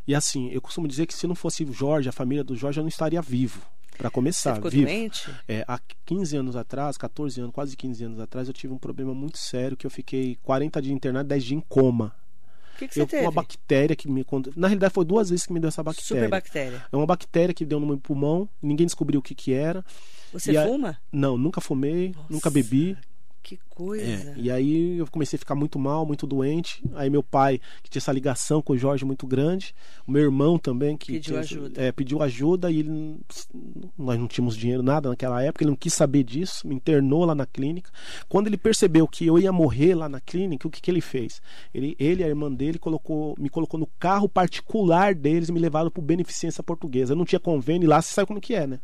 E 0.08 0.16
assim, 0.16 0.50
eu 0.50 0.60
costumo 0.62 0.88
dizer 0.88 1.06
que 1.06 1.14
se 1.14 1.28
não 1.28 1.36
fosse 1.36 1.64
o 1.64 1.72
Jorge, 1.72 2.10
a 2.10 2.12
família 2.12 2.44
do 2.44 2.56
Jorge, 2.56 2.80
eu 2.80 2.84
não 2.84 2.90
estaria 2.90 3.22
vivo. 3.22 3.62
Para 3.98 4.10
Você 4.10 4.14
começar, 4.14 4.56
ficou 4.56 4.72
vivo. 4.72 4.86
doente? 4.88 5.30
É, 5.48 5.64
há 5.68 5.80
15 6.06 6.36
anos 6.38 6.56
atrás, 6.56 6.98
14 6.98 7.42
anos, 7.42 7.54
quase 7.54 7.76
15 7.78 8.04
anos 8.06 8.20
atrás, 8.20 8.48
eu 8.48 8.54
tive 8.54 8.74
um 8.74 8.78
problema 8.78 9.14
muito 9.14 9.38
sério 9.38 9.76
que 9.78 9.86
eu 9.86 9.92
fiquei 9.92 10.38
40 10.42 10.82
dias 10.82 10.96
internado, 10.96 11.28
10 11.30 11.44
dias 11.44 11.58
em 11.58 11.62
coma. 11.68 12.16
O 12.76 12.80
que, 12.80 12.88
que 12.88 12.94
você 12.94 13.02
Eu, 13.02 13.08
teve? 13.08 13.24
uma 13.26 13.32
bactéria 13.32 13.94
que 13.94 14.10
me. 14.10 14.26
Na 14.56 14.70
realidade, 14.70 14.94
foi 14.94 15.04
duas 15.04 15.30
vezes 15.30 15.46
que 15.46 15.52
me 15.52 15.60
deu 15.60 15.68
essa 15.68 15.84
bactéria. 15.84 16.08
Superbactéria. 16.08 16.86
É 16.90 16.96
uma 16.96 17.06
bactéria 17.06 17.54
que 17.54 17.66
deu 17.66 17.78
no 17.78 17.86
meu 17.86 17.98
pulmão, 17.98 18.48
ninguém 18.62 18.86
descobriu 18.88 19.20
o 19.20 19.24
que, 19.24 19.36
que 19.36 19.52
era. 19.52 19.84
Você 20.32 20.54
E 20.54 20.58
a- 20.58 20.66
fuma? 20.66 20.98
Não, 21.12 21.38
nunca 21.38 21.60
fumei, 21.60 22.14
Nossa, 22.16 22.28
nunca 22.30 22.50
bebi. 22.50 22.98
Que 23.42 23.58
coisa. 23.70 24.04
É, 24.04 24.34
e 24.38 24.52
aí 24.52 24.98
eu 24.98 25.08
comecei 25.08 25.38
a 25.38 25.40
ficar 25.40 25.56
muito 25.56 25.80
mal, 25.80 26.06
muito 26.06 26.28
doente. 26.28 26.84
Aí 26.94 27.10
meu 27.10 27.24
pai, 27.24 27.60
que 27.82 27.90
tinha 27.90 28.00
essa 28.00 28.12
ligação 28.12 28.62
com 28.62 28.74
o 28.74 28.78
Jorge 28.78 29.06
muito 29.06 29.26
grande, 29.26 29.74
o 30.06 30.12
meu 30.12 30.22
irmão 30.24 30.60
também, 30.60 30.96
que 30.98 31.14
Pediu 31.14 31.22
tinha- 31.32 31.40
ajuda. 31.40 31.82
é, 31.82 31.92
pediu 31.92 32.22
ajuda 32.22 32.70
e 32.70 32.80
ele, 32.80 33.18
nós 33.98 34.20
não 34.20 34.28
tínhamos 34.28 34.56
dinheiro, 34.56 34.84
nada 34.84 35.10
naquela 35.10 35.42
época, 35.42 35.64
ele 35.64 35.72
não 35.72 35.78
quis 35.78 35.94
saber 35.94 36.24
disso, 36.24 36.68
me 36.68 36.76
internou 36.76 37.26
lá 37.26 37.34
na 37.34 37.46
clínica. 37.46 37.90
Quando 38.28 38.48
ele 38.48 38.58
percebeu 38.58 39.08
que 39.08 39.26
eu 39.26 39.40
ia 39.40 39.52
morrer 39.52 39.96
lá 39.96 40.08
na 40.10 40.20
clínica, 40.20 40.68
o 40.68 40.72
que, 40.72 40.82
que 40.82 40.92
ele 40.92 41.02
fez? 41.02 41.42
Ele, 41.74 41.96
ele 41.98 42.22
e 42.22 42.26
a 42.26 42.28
irmã 42.28 42.52
dele 42.52 42.78
colocou, 42.78 43.36
me 43.40 43.50
colocou 43.50 43.80
no 43.80 43.88
carro 44.00 44.28
particular 44.30 45.16
deles 45.16 45.50
e 45.50 45.52
me 45.52 45.60
levaram 45.60 45.90
para 45.90 46.04
Beneficência 46.04 46.62
Portuguesa. 46.64 47.14
Eu 47.14 47.18
não 47.18 47.26
tinha 47.26 47.40
convênio, 47.40 47.86
e 47.86 47.88
lá 47.90 48.02
você 48.02 48.14
sabe 48.14 48.28
como 48.28 48.42
que 48.42 48.54
é, 48.54 48.68
né? 48.68 48.80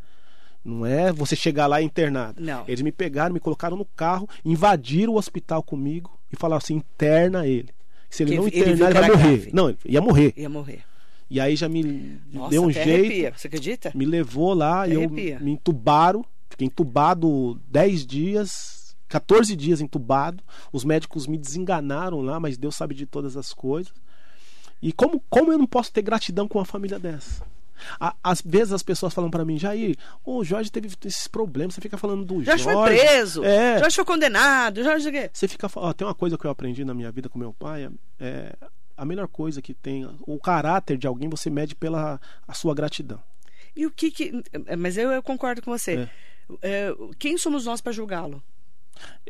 Não 0.65 0.84
é 0.86 1.13
você 1.13 1.36
chegar 1.36 1.67
lá 1.67 1.80
internado. 1.82 2.41
Não. 2.41 2.63
Eles 2.67 2.82
me 2.82 2.91
pegaram, 2.91 3.32
me 3.34 3.39
colocaram 3.39 3.78
no 3.78 3.86
carro, 3.86 4.28
invadiram 4.43 5.13
o 5.13 5.17
hospital 5.17 5.62
comigo 5.62 6.12
e 6.34 6.36
falaram 6.36 6.58
assim: 6.58 6.73
interna 6.73 7.45
ele. 7.45 7.69
Se 8.10 8.23
ele 8.23 8.32
Que 8.32 8.38
não 8.38 8.47
ele 8.47 8.58
internar, 8.58 8.91
que 8.91 8.97
ele 8.97 8.99
vai 8.99 9.10
morrer. 9.10 9.38
grave. 9.38 9.51
Não, 9.54 9.69
ele 9.69 9.78
ia 9.86 10.01
morrer. 10.01 10.34
Ia 10.36 10.49
morrer. 10.49 10.84
E 11.30 11.39
aí 11.39 11.56
já 11.56 11.69
me 11.69 12.19
Nossa, 12.34 12.49
deu 12.49 12.63
um 12.63 12.71
jeito, 12.71 12.89
arrepia. 12.89 13.34
Você 13.36 13.47
acredita? 13.47 13.91
me 13.93 14.06
levou 14.06 14.54
lá 14.54 14.84
Até 14.84 14.91
e 14.91 14.95
eu 14.95 15.01
arrepia. 15.01 15.39
me 15.39 15.51
entubaram. 15.51 16.25
Fiquei 16.49 16.67
entubado 16.67 17.60
10 17.67 18.06
dias, 18.06 18.95
14 19.08 19.56
dias 19.56 19.82
entubado. 19.82 20.43
Os 20.71 20.84
médicos 20.86 21.28
me 21.28 21.38
desenganaram 21.38 22.21
lá, 22.21 22.39
mas 22.39 22.58
Deus 22.58 22.75
sabe 22.75 22.95
de 22.95 23.06
todas 23.06 23.36
as 23.38 23.54
coisas. 23.54 23.91
E 24.82 24.91
como, 24.93 25.21
como 25.30 25.51
eu 25.51 25.58
não 25.58 25.65
posso 25.67 25.91
ter 25.91 26.01
gratidão 26.01 26.47
com 26.47 26.58
uma 26.60 26.65
família 26.65 26.97
dessa? 26.99 27.43
A- 28.00 28.16
Às 28.24 28.42
vezes 28.42 28.74
as 28.74 28.84
pessoas 28.84 29.14
falam 29.14 29.30
pra 29.30 29.44
mim, 29.46 29.58
Jair, 29.58 29.96
o 30.24 30.44
Jorge 30.44 30.72
teve 30.72 30.90
esses 31.06 31.28
problemas, 31.28 31.76
você 31.76 31.82
fica 31.82 31.98
falando 31.98 32.24
do 32.26 32.44
Jorge 32.44 32.64
Jorge. 32.64 32.80
foi 32.80 32.98
preso. 32.98 33.44
É. 33.44 33.80
Jorge 33.80 33.96
foi 33.96 34.06
condenado. 34.06 34.84
Jorge? 34.84 35.10
Você 35.34 35.48
fica. 35.48 35.70
Ó, 35.76 35.94
tem 35.94 36.08
uma 36.08 36.16
coisa 36.16 36.38
que 36.38 36.46
eu 36.46 36.52
aprendi 36.52 36.84
na 36.86 36.94
minha 36.94 37.12
vida 37.12 37.30
com 37.30 37.38
meu 37.40 37.54
pai. 37.54 37.90
É, 38.20 38.56
a 38.98 39.04
melhor 39.06 39.28
coisa 39.28 39.62
que 39.62 39.74
tem, 39.74 40.10
o 40.22 40.40
caráter 40.40 40.98
de 40.98 41.06
alguém 41.08 41.28
você 41.30 41.50
mede 41.50 41.76
pela 41.76 42.20
a 42.48 42.54
sua 42.54 42.74
gratidão. 42.74 43.20
E 43.76 43.86
o 43.86 43.92
que 43.92 44.10
que. 44.10 44.32
Mas 44.78 44.98
eu, 44.98 45.12
eu 45.12 45.22
concordo 45.22 45.62
com 45.62 45.72
você. 45.72 46.08
É. 46.62 46.90
É, 46.90 46.94
quem 47.20 47.38
somos 47.38 47.66
nós 47.66 47.82
para 47.82 47.92
julgá-lo? 47.92 48.42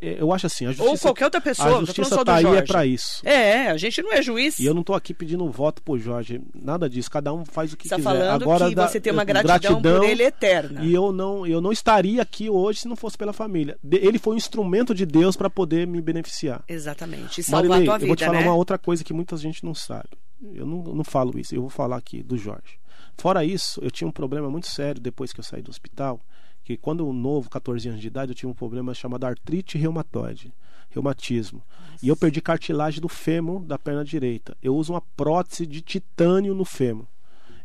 É, 0.01 0.17
eu 0.19 0.31
acho 0.33 0.45
assim, 0.45 0.65
a 0.65 0.71
justiça, 0.71 0.91
Ou 0.91 0.97
qualquer 0.97 1.25
outra 1.25 1.39
pessoa, 1.39 1.79
a 1.79 1.85
justiça 1.85 2.25
tá 2.25 2.35
aí 2.35 2.45
é 2.45 2.61
para 2.61 2.85
isso. 2.85 3.25
É, 3.25 3.69
a 3.69 3.77
gente 3.77 4.01
não 4.01 4.11
é 4.11 4.21
juiz. 4.21 4.59
E 4.59 4.65
eu 4.65 4.73
não 4.73 4.83
tô 4.83 4.93
aqui 4.93 5.13
pedindo 5.13 5.49
voto 5.49 5.81
pro 5.81 5.97
Jorge, 5.97 6.41
nada 6.53 6.89
disso, 6.89 7.09
cada 7.09 7.33
um 7.33 7.45
faz 7.45 7.71
o 7.71 7.77
que 7.77 7.87
tá 7.87 7.95
quiser. 7.95 8.09
falando 8.09 8.43
Agora 8.43 8.67
que 8.67 8.75
da, 8.75 8.87
você 8.87 8.99
tem 8.99 9.13
uma 9.13 9.23
gratidão, 9.23 9.79
gratidão, 9.79 9.99
por 9.99 10.09
ele 10.09 10.23
eterna. 10.23 10.83
E 10.83 10.93
eu 10.93 11.11
não, 11.11 11.47
eu 11.47 11.61
não 11.61 11.71
estaria 11.71 12.21
aqui 12.21 12.49
hoje 12.49 12.81
se 12.81 12.87
não 12.87 12.95
fosse 12.95 13.17
pela 13.17 13.31
família. 13.31 13.77
Ele 13.89 14.19
foi 14.19 14.33
um 14.33 14.37
instrumento 14.37 14.93
de 14.93 15.05
Deus 15.05 15.37
para 15.37 15.49
poder 15.49 15.87
me 15.87 16.01
beneficiar. 16.01 16.63
Exatamente. 16.67 17.39
E 17.39 17.43
salvar 17.43 17.69
Marilei, 17.69 17.87
a 17.87 17.91
tua 17.91 17.97
vida, 17.97 18.05
eu 18.05 18.07
vou 18.07 18.15
te 18.15 18.25
falar 18.25 18.39
né? 18.39 18.45
uma 18.45 18.55
outra 18.55 18.77
coisa 18.77 19.03
que 19.03 19.13
muita 19.13 19.37
gente 19.37 19.63
não 19.63 19.73
sabe. 19.73 20.09
Eu 20.53 20.65
não, 20.65 20.83
não 20.83 21.03
falo 21.03 21.39
isso, 21.39 21.55
eu 21.55 21.61
vou 21.61 21.69
falar 21.69 21.95
aqui 21.95 22.21
do 22.21 22.37
Jorge. 22.37 22.77
Fora 23.17 23.45
isso, 23.45 23.79
eu 23.81 23.89
tinha 23.89 24.07
um 24.07 24.11
problema 24.11 24.49
muito 24.49 24.67
sério 24.67 25.01
depois 25.01 25.31
que 25.31 25.39
eu 25.39 25.43
saí 25.43 25.61
do 25.61 25.71
hospital 25.71 26.19
que 26.65 26.75
quando 26.75 27.13
novo, 27.13 27.47
14 27.47 27.87
anos 27.89 28.01
de 28.01 28.07
idade, 28.07 28.31
eu 28.31 28.35
tinha 28.35 28.49
um 28.49 28.53
problema 28.53 28.91
chamado 28.95 29.23
artrite 29.23 29.77
reumatoide, 29.77 30.51
reumatismo. 30.89 31.61
Nossa. 31.91 32.05
E 32.05 32.09
eu 32.09 32.17
perdi 32.17 32.41
cartilagem 32.41 32.99
do 32.99 33.07
fêmur 33.07 33.63
da 33.63 33.77
perna 33.77 34.03
direita. 34.03 34.57
Eu 34.63 34.75
uso 34.75 34.91
uma 34.91 35.01
prótese 35.15 35.67
de 35.67 35.79
titânio 35.79 36.55
no 36.55 36.65
fêmur. 36.65 37.05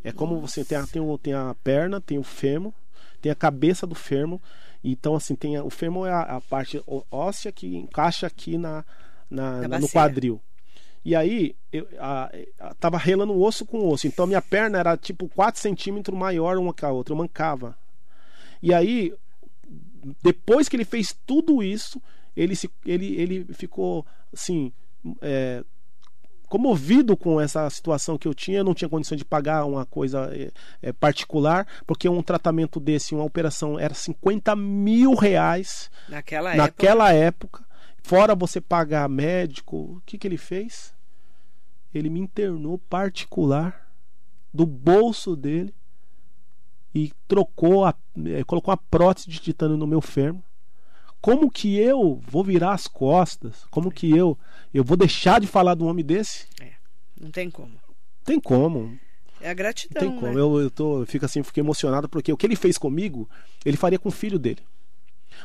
É 0.03 0.11
como 0.11 0.35
Nossa. 0.35 0.47
você 0.47 0.63
tem 0.63 0.77
a, 0.77 0.85
tem, 0.85 1.17
tem 1.17 1.33
a 1.33 1.55
perna, 1.63 1.99
tem 1.99 2.19
o 2.19 2.23
fêmur, 2.23 2.71
tem 3.19 3.31
a 3.31 3.35
cabeça 3.35 3.87
do 3.87 3.95
fêmur. 3.95 4.39
Então, 4.83 5.15
assim, 5.15 5.35
tem 5.35 5.57
a, 5.57 5.63
o 5.63 5.71
fêmur 5.71 6.07
é 6.07 6.11
a, 6.11 6.37
a, 6.37 6.41
parte 6.41 6.79
óssea 7.09 7.51
que 7.51 7.75
encaixa 7.75 8.27
aqui 8.27 8.55
na, 8.55 8.85
na, 9.27 9.67
na 9.67 9.79
no 9.79 9.89
quadril. 9.89 10.39
E 11.03 11.15
aí, 11.15 11.55
eu 11.73 11.87
a, 11.99 12.31
a, 12.59 12.73
tava 12.75 12.99
relando 12.99 13.35
osso 13.41 13.65
com 13.65 13.89
osso. 13.89 14.05
Então, 14.05 14.27
minha 14.27 14.43
perna 14.43 14.77
era 14.77 14.95
tipo 14.95 15.27
4 15.29 15.59
centímetros 15.59 16.15
maior 16.15 16.59
uma 16.59 16.71
que 16.71 16.85
a 16.85 16.91
outra. 16.91 17.13
Eu 17.13 17.17
mancava. 17.17 17.75
E 18.61 18.73
aí, 18.73 19.13
depois 20.21 20.69
que 20.69 20.75
ele 20.75 20.85
fez 20.85 21.15
tudo 21.25 21.63
isso, 21.63 22.01
ele, 22.35 22.55
se, 22.55 22.69
ele, 22.85 23.15
ele 23.15 23.53
ficou 23.53 24.05
assim. 24.31 24.71
É, 25.21 25.63
comovido 26.51 27.15
com 27.15 27.39
essa 27.39 27.69
situação 27.69 28.17
que 28.17 28.27
eu 28.27 28.33
tinha, 28.33 28.57
eu 28.57 28.63
não 28.65 28.73
tinha 28.73 28.89
condição 28.89 29.15
de 29.15 29.23
pagar 29.23 29.63
uma 29.63 29.85
coisa 29.85 30.29
é, 30.35 30.51
é, 30.81 30.91
particular, 30.91 31.65
porque 31.87 32.09
um 32.09 32.21
tratamento 32.21 32.77
desse, 32.77 33.15
uma 33.15 33.23
operação, 33.23 33.79
era 33.79 33.93
50 33.93 34.53
mil 34.57 35.13
reais 35.13 35.89
naquela, 36.09 36.53
naquela 36.53 37.13
época. 37.13 37.59
época. 37.59 37.71
Fora 38.03 38.35
você 38.35 38.59
pagar 38.59 39.07
médico, 39.07 39.77
o 39.77 40.01
que, 40.05 40.17
que 40.17 40.27
ele 40.27 40.35
fez? 40.35 40.93
Ele 41.93 42.09
me 42.09 42.19
internou 42.19 42.77
particular 42.77 43.89
do 44.53 44.65
bolso 44.65 45.37
dele 45.37 45.73
e 46.93 47.11
trocou 47.27 47.85
a, 47.85 47.93
eh, 48.25 48.43
colocou 48.43 48.73
a 48.73 48.77
prótese 48.77 49.29
de 49.29 49.39
titânio 49.39 49.77
no 49.77 49.87
meu 49.87 50.01
fêmur. 50.01 50.41
Como 51.21 51.51
que 51.51 51.77
eu 51.77 52.19
vou 52.27 52.43
virar 52.43 52.73
as 52.73 52.87
costas? 52.87 53.65
Como 53.69 53.91
que 53.91 54.09
eu 54.09 54.37
eu 54.73 54.83
vou 54.83 54.97
deixar 54.97 55.39
de 55.39 55.47
falar 55.47 55.75
de 55.75 55.83
um 55.83 55.87
homem 55.87 56.03
desse? 56.03 56.47
É, 56.59 56.71
não 57.19 57.29
tem 57.29 57.49
como. 57.49 57.73
Tem 58.23 58.39
como. 58.39 58.97
É 59.39 59.49
a 59.49 59.53
gratidão. 59.53 60.01
Tem 60.01 60.11
como. 60.11 60.33
Né? 60.33 60.39
Eu, 60.39 60.59
eu, 60.59 60.71
tô, 60.71 61.01
eu 61.01 61.05
fico 61.05 61.25
assim, 61.25 61.43
fiquei 61.43 61.61
emocionado 61.61 62.07
porque 62.09 62.31
o 62.31 62.37
que 62.37 62.45
ele 62.45 62.55
fez 62.55 62.77
comigo, 62.77 63.29
ele 63.65 63.77
faria 63.77 63.99
com 63.99 64.09
o 64.09 64.11
filho 64.11 64.39
dele. 64.39 64.61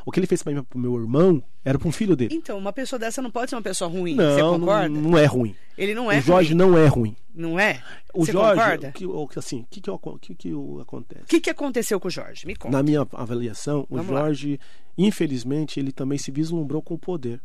O 0.05 0.13
que 0.13 0.21
ele 0.21 0.27
fez 0.27 0.43
para 0.43 0.53
o 0.75 0.79
meu 0.79 0.95
irmão 0.97 1.43
era 1.65 1.79
para 1.79 1.89
um 1.89 1.93
filho 1.93 2.15
dele. 2.17 2.35
Então, 2.35 2.59
uma 2.59 2.73
pessoa 2.73 2.99
dessa 2.99 3.21
não 3.23 3.31
pode 3.31 3.51
ser 3.51 3.57
uma 3.57 3.63
pessoa 3.63 3.91
ruim. 3.91 4.15
Não, 4.15 4.35
Você 4.35 4.41
concorda? 4.41 4.89
Não, 4.89 5.01
não 5.11 5.19
é 5.19 5.25
ruim. 5.25 5.55
Ele 5.77 5.95
não 5.95 6.11
é 6.11 6.19
O 6.19 6.21
Jorge 6.21 6.51
ruim. 6.51 6.59
não 6.59 6.79
é 6.79 6.87
ruim. 6.87 7.17
Não 7.35 7.59
é? 7.61 7.83
O 8.15 8.25
Você 8.25 8.33
Jorge, 8.33 8.61
concorda? 8.61 8.93
que, 8.93 9.07
que, 9.07 9.39
assim, 9.39 9.61
o 9.61 9.67
que, 9.71 9.81
que, 10.21 10.35
que, 10.35 10.53
acontece? 10.81 11.23
O 11.23 11.27
que, 11.27 11.41
que 11.41 11.51
aconteceu 11.51 12.01
com 12.01 12.09
o 12.09 12.11
Jorge? 12.11 12.47
Me 12.47 12.57
conta. 12.57 12.77
Na 12.77 12.83
minha 12.83 13.07
avaliação, 13.13 13.87
o 13.91 13.97
Vamos 13.97 14.13
lá. 14.13 14.21
Jorge, 14.21 14.59
infelizmente, 14.97 15.79
ele 15.79 15.93
também 15.93 16.19
se 16.19 16.31
vislumbrou 16.31 16.81
com 16.81 16.95
o 16.95 16.99
poder. 16.99 17.41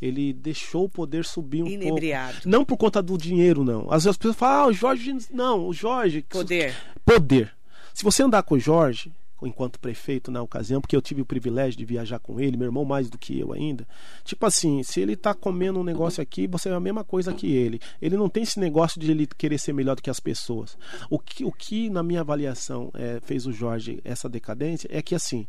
Ele 0.00 0.32
deixou 0.32 0.84
o 0.84 0.88
poder 0.88 1.24
subir 1.24 1.62
um 1.62 1.66
Inebriado. 1.66 2.34
pouco. 2.34 2.48
Não 2.48 2.64
por 2.64 2.76
conta 2.76 3.02
do 3.02 3.16
dinheiro, 3.16 3.64
não. 3.64 3.86
Às 3.90 4.04
vezes 4.04 4.08
as 4.08 4.16
pessoas 4.18 4.36
falam, 4.36 4.64
ah, 4.64 4.66
o 4.68 4.72
Jorge. 4.72 5.16
Não, 5.32 5.66
o 5.66 5.72
Jorge. 5.72 6.22
Poder. 6.28 6.74
Poder. 7.04 7.52
Se 7.94 8.04
você 8.04 8.22
andar 8.22 8.42
com 8.42 8.56
o 8.56 8.60
Jorge, 8.60 9.10
enquanto 9.42 9.80
prefeito 9.80 10.30
na 10.30 10.40
ocasião, 10.40 10.80
porque 10.80 10.94
eu 10.94 11.02
tive 11.02 11.22
o 11.22 11.26
privilégio 11.26 11.76
de 11.78 11.84
viajar 11.84 12.18
com 12.18 12.40
ele, 12.40 12.56
meu 12.56 12.66
irmão 12.66 12.84
mais 12.84 13.10
do 13.10 13.18
que 13.18 13.38
eu 13.38 13.52
ainda. 13.52 13.86
Tipo 14.24 14.46
assim, 14.46 14.82
se 14.82 15.00
ele 15.00 15.16
tá 15.16 15.34
comendo 15.34 15.80
um 15.80 15.84
negócio 15.84 16.22
aqui, 16.22 16.46
você 16.46 16.68
é 16.68 16.72
a 16.72 16.80
mesma 16.80 17.02
coisa 17.02 17.34
que 17.34 17.52
ele. 17.52 17.80
Ele 18.00 18.16
não 18.16 18.28
tem 18.28 18.44
esse 18.44 18.60
negócio 18.60 19.00
de 19.00 19.10
ele 19.10 19.26
querer 19.26 19.58
ser 19.58 19.72
melhor 19.72 19.96
do 19.96 20.02
que 20.02 20.10
as 20.10 20.20
pessoas. 20.20 20.78
O 21.10 21.18
que, 21.18 21.44
o 21.44 21.50
que 21.50 21.90
na 21.90 22.02
minha 22.02 22.20
avaliação, 22.20 22.90
é, 22.94 23.18
fez 23.20 23.46
o 23.46 23.52
Jorge 23.52 24.00
essa 24.04 24.28
decadência 24.28 24.88
é 24.90 25.02
que 25.02 25.14
assim, 25.14 25.46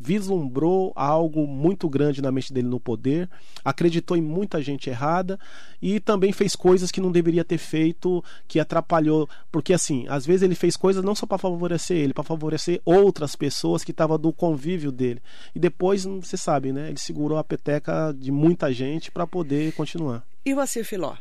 vislumbrou 0.00 0.92
algo 0.96 1.46
muito 1.46 1.86
grande 1.88 2.22
na 2.22 2.32
mente 2.32 2.52
dele 2.52 2.66
no 2.66 2.80
poder, 2.80 3.28
acreditou 3.62 4.16
em 4.16 4.22
muita 4.22 4.62
gente 4.62 4.88
errada 4.88 5.38
e 5.80 6.00
também 6.00 6.32
fez 6.32 6.56
coisas 6.56 6.90
que 6.90 7.00
não 7.00 7.12
deveria 7.12 7.44
ter 7.44 7.58
feito, 7.58 8.24
que 8.48 8.58
atrapalhou, 8.58 9.28
porque 9.52 9.74
assim, 9.74 10.06
às 10.08 10.24
vezes 10.24 10.42
ele 10.42 10.54
fez 10.54 10.74
coisas 10.74 11.04
não 11.04 11.14
só 11.14 11.26
para 11.26 11.36
favorecer 11.36 11.98
ele, 11.98 12.14
para 12.14 12.24
favorecer 12.24 12.80
outras 12.84 13.36
pessoas 13.36 13.84
que 13.84 13.90
estavam 13.90 14.18
do 14.18 14.32
convívio 14.32 14.90
dele. 14.90 15.20
E 15.54 15.58
depois, 15.58 16.04
você 16.04 16.36
sabe, 16.36 16.72
né, 16.72 16.88
ele 16.88 16.98
segurou 16.98 17.36
a 17.36 17.44
peteca 17.44 18.14
de 18.16 18.32
muita 18.32 18.72
gente 18.72 19.10
para 19.10 19.26
poder 19.26 19.72
continuar. 19.74 20.24
E 20.46 20.54
o 20.54 20.60
Acir 20.60 20.84
Filó? 20.84 21.14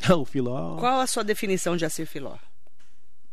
o 0.10 0.24
Filó. 0.24 0.76
Qual 0.76 1.00
a 1.00 1.06
sua 1.06 1.22
definição 1.22 1.76
de 1.76 1.84
Acir 1.84 2.06
Filó? 2.06 2.36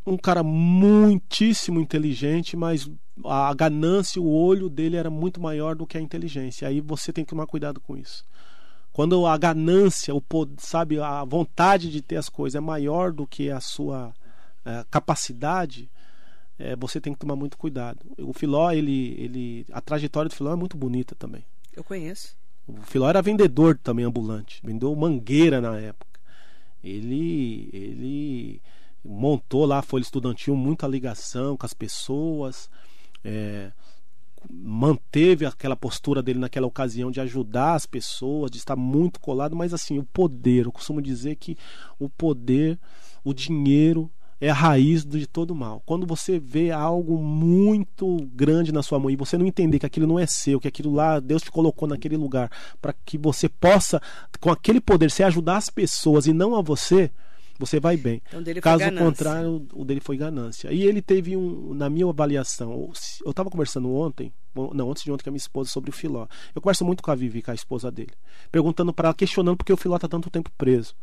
Um 0.06 0.18
cara 0.18 0.44
muitíssimo 0.44 1.80
inteligente, 1.80 2.58
mas 2.58 2.90
a 3.26 3.54
ganância, 3.54 4.22
o 4.22 4.32
olho 4.32 4.70
dele 4.70 4.98
era 4.98 5.10
muito 5.10 5.40
maior 5.40 5.76
do 5.76 5.86
que 5.86 5.98
a 5.98 6.02
inteligência. 6.02 6.68
Aí 6.68 6.82
você 6.82 7.14
tem 7.14 7.24
que 7.24 7.30
tomar 7.30 7.46
cuidado 7.46 7.80
com 7.80 7.96
isso. 7.96 8.26
Quando 8.92 9.26
a 9.26 9.38
ganância, 9.38 10.14
o 10.14 10.22
sabe, 10.58 11.00
a 11.00 11.24
vontade 11.24 11.90
de 11.90 12.02
ter 12.02 12.18
as 12.18 12.28
coisas 12.28 12.56
é 12.56 12.60
maior 12.60 13.14
do 13.14 13.26
que 13.26 13.50
a 13.50 13.60
sua 13.62 14.14
é, 14.66 14.86
capacidade, 14.90 15.90
é, 16.60 16.76
você 16.76 17.00
tem 17.00 17.14
que 17.14 17.20
tomar 17.20 17.36
muito 17.36 17.58
cuidado. 17.58 18.00
O 18.20 18.34
Filó, 18.34 18.72
ele, 18.72 19.16
ele, 19.18 19.66
a 19.72 19.82
trajetória 19.82 20.30
do 20.30 20.36
Filó 20.36 20.52
é 20.52 20.56
muito 20.56 20.76
bonita 20.76 21.16
também. 21.16 21.46
Eu 21.74 21.84
conheço. 21.84 22.36
O 22.68 22.82
Filó 22.82 23.10
era 23.10 23.22
vendedor 23.22 23.78
também 23.78 24.06
ambulante, 24.06 24.62
vendeu 24.64 24.96
mangueira 24.96 25.62
na 25.62 25.78
época. 25.80 26.20
Ele, 26.84 27.70
ele 27.72 28.62
montou 29.04 29.66
lá 29.66 29.80
a 29.80 29.82
Folha 29.82 30.02
Estudantil 30.02 30.56
muita 30.56 30.88
ligação 30.88 31.58
com 31.58 31.66
as 31.66 31.74
pessoas, 31.74 32.70
é, 33.24 33.72
manteve 34.50 35.46
aquela 35.46 35.76
postura 35.76 36.22
dele 36.22 36.40
naquela 36.40 36.68
ocasião 36.68 37.12
de 37.12 37.20
ajudar 37.22 37.76
as 37.76 37.86
pessoas, 37.86 38.50
de 38.50 38.58
estar 38.58 38.76
muito 38.76 39.20
colado, 39.20 39.56
mas 39.56 39.74
assim, 39.74 40.00
o 40.00 40.04
poder, 40.04 40.66
eu 40.66 40.72
costumo 40.72 41.02
dizer 41.02 41.36
que 41.36 41.58
o 42.00 42.10
poder, 42.10 42.80
o 43.24 43.34
dinheiro 43.34 44.10
é 44.40 44.50
a 44.50 44.56
raiz 44.56 45.06
de 45.06 45.28
todo 45.28 45.54
mal. 45.54 45.84
Quando 45.86 46.08
você 46.08 46.40
vê 46.40 46.72
algo 46.72 47.20
muito 47.20 48.18
grande 48.34 48.72
na 48.72 48.82
sua 48.82 48.98
mão 48.98 49.12
e 49.12 49.16
você 49.16 49.38
não 49.38 49.46
entender 49.46 49.78
que 49.78 49.86
aquilo 49.86 50.08
não 50.08 50.18
é 50.18 50.26
seu, 50.26 50.60
que 50.60 50.68
aquilo 50.68 50.92
lá 50.92 51.20
Deus 51.20 51.44
te 51.44 51.52
colocou 51.52 51.88
naquele 51.88 52.18
lugar 52.18 52.50
para 52.82 52.92
que 53.06 53.20
você 53.20 53.48
possa, 53.48 54.02
com 54.40 54.50
aquele 54.50 54.82
poder, 54.82 55.12
se 55.12 55.22
ajudar 55.22 55.58
as 55.58 55.70
pessoas 55.70 56.26
e 56.26 56.34
não 56.34 56.56
a 56.56 56.62
você, 56.62 57.12
você 57.62 57.80
vai 57.80 57.96
bem. 57.96 58.22
Então, 58.28 58.44
Caso 58.62 58.92
contrário, 58.98 59.68
o 59.74 59.86
dele 59.86 60.00
foi 60.00 60.18
ganância. 60.18 60.72
E 60.72 60.84
ele 60.84 61.02
teve 61.02 61.38
um, 61.38 61.74
na 61.74 61.90
minha 61.90 62.08
avaliação, 62.08 62.92
eu 63.24 63.30
estava 63.30 63.50
conversando 63.50 63.94
ontem, 63.94 64.34
não, 64.54 64.90
antes 64.90 65.04
de 65.04 65.12
ontem 65.12 65.24
com 65.24 65.30
a 65.30 65.32
minha 65.32 65.38
esposa 65.38 65.70
sobre 65.70 65.92
o 65.92 65.94
Filó. 65.94 66.28
Eu 66.54 66.62
converso 66.62 66.84
muito 66.84 67.04
com 67.04 67.12
a 67.12 67.16
Vivi, 67.16 67.42
com 67.42 67.52
a 67.52 67.56
esposa 67.56 67.92
dele, 67.92 68.14
perguntando 68.52 68.92
para 68.92 69.10
ela, 69.10 69.16
questionando 69.16 69.58
por 69.58 69.66
que 69.66 69.74
o 69.74 69.78
Filó 69.78 69.96
está 69.96 70.08
tanto 70.08 70.30
tempo 70.30 70.52
preso. 70.58 70.96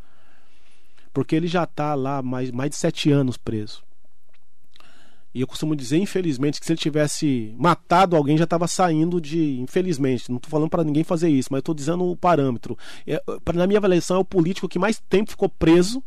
Porque 1.12 1.34
ele 1.34 1.46
já 1.46 1.64
está 1.64 1.94
lá 1.94 2.20
mais, 2.22 2.50
mais 2.50 2.70
de 2.70 2.76
sete 2.76 3.10
anos 3.10 3.36
preso. 3.36 3.82
E 5.34 5.40
eu 5.40 5.46
costumo 5.46 5.76
dizer, 5.76 5.98
infelizmente, 5.98 6.59
que 6.59 6.66
se 6.66 6.72
ele 6.72 6.80
tivesse 6.80 7.54
matado 7.59 8.16
alguém, 8.16 8.36
já 8.36 8.44
estava 8.44 8.66
saindo 8.66 9.20
de. 9.20 9.61
Infelizmente, 9.61 10.30
não 10.30 10.38
estou 10.38 10.50
falando 10.50 10.70
para 10.70 10.82
ninguém 10.82 11.04
fazer 11.04 11.28
isso, 11.28 11.48
mas 11.52 11.61
estou 11.61 11.74
dizendo 11.74 12.04
o 12.04 12.16
parâmetro. 12.16 12.76
É, 13.06 13.22
na 13.54 13.66
minha 13.66 13.78
avaliação, 13.78 14.16
é 14.16 14.20
o 14.20 14.24
político 14.24 14.68
que 14.68 14.78
mais 14.78 15.00
tempo 15.09 15.30
ficou 15.30 15.48
preso 15.48 16.02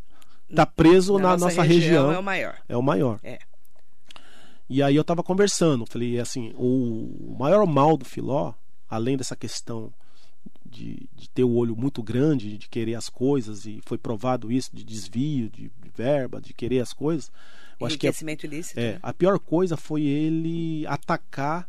está 0.52 0.66
preso 0.66 1.18
na, 1.18 1.32
nossa, 1.32 1.46
nossa 1.46 1.64
região, 1.64 2.08
região. 2.08 2.12
É 2.12 2.20
o 2.20 2.24
maior. 2.24 2.58
É 2.70 2.78
o 2.78 2.82
maior. 2.82 3.20
É. 3.24 3.40
E 4.70 4.82
aí 4.82 4.96
eu 4.96 5.02
estava 5.02 5.22
conversando, 5.22 5.86
falei 5.86 6.20
assim, 6.20 6.54
o 6.56 7.36
maior 7.38 7.66
mal 7.66 7.98
do 7.98 8.06
Filó, 8.06 8.54
além 8.90 9.18
dessa 9.18 9.36
questão 9.36 9.92
de, 10.66 11.10
de, 11.14 11.30
ter 11.30 11.44
o 11.44 11.52
olho 11.52 11.76
muito 11.76 12.02
grande, 12.02 12.58
de 12.58 12.70
querer 12.70 12.96
as 12.96 13.10
coisas, 13.10 13.66
e 13.66 13.82
foi 13.86 13.98
provado 13.98 14.50
isso, 14.50 14.70
de 14.74 14.84
desvio, 14.84 15.50
de, 15.50 15.64
de 15.64 15.90
verba, 15.94 16.40
de 16.40 16.54
querer 16.54 16.80
as 16.80 16.94
coisas. 16.94 17.30
Eu 17.78 17.88
acho 17.88 17.98
que 17.98 18.08
a, 18.08 18.14
ilícito. 18.44 18.80
é, 18.80 18.94
né? 18.94 19.00
a 19.04 19.12
pior 19.12 19.38
coisa 19.40 19.76
foi 19.76 20.04
ele 20.04 20.86
atacar 20.88 21.68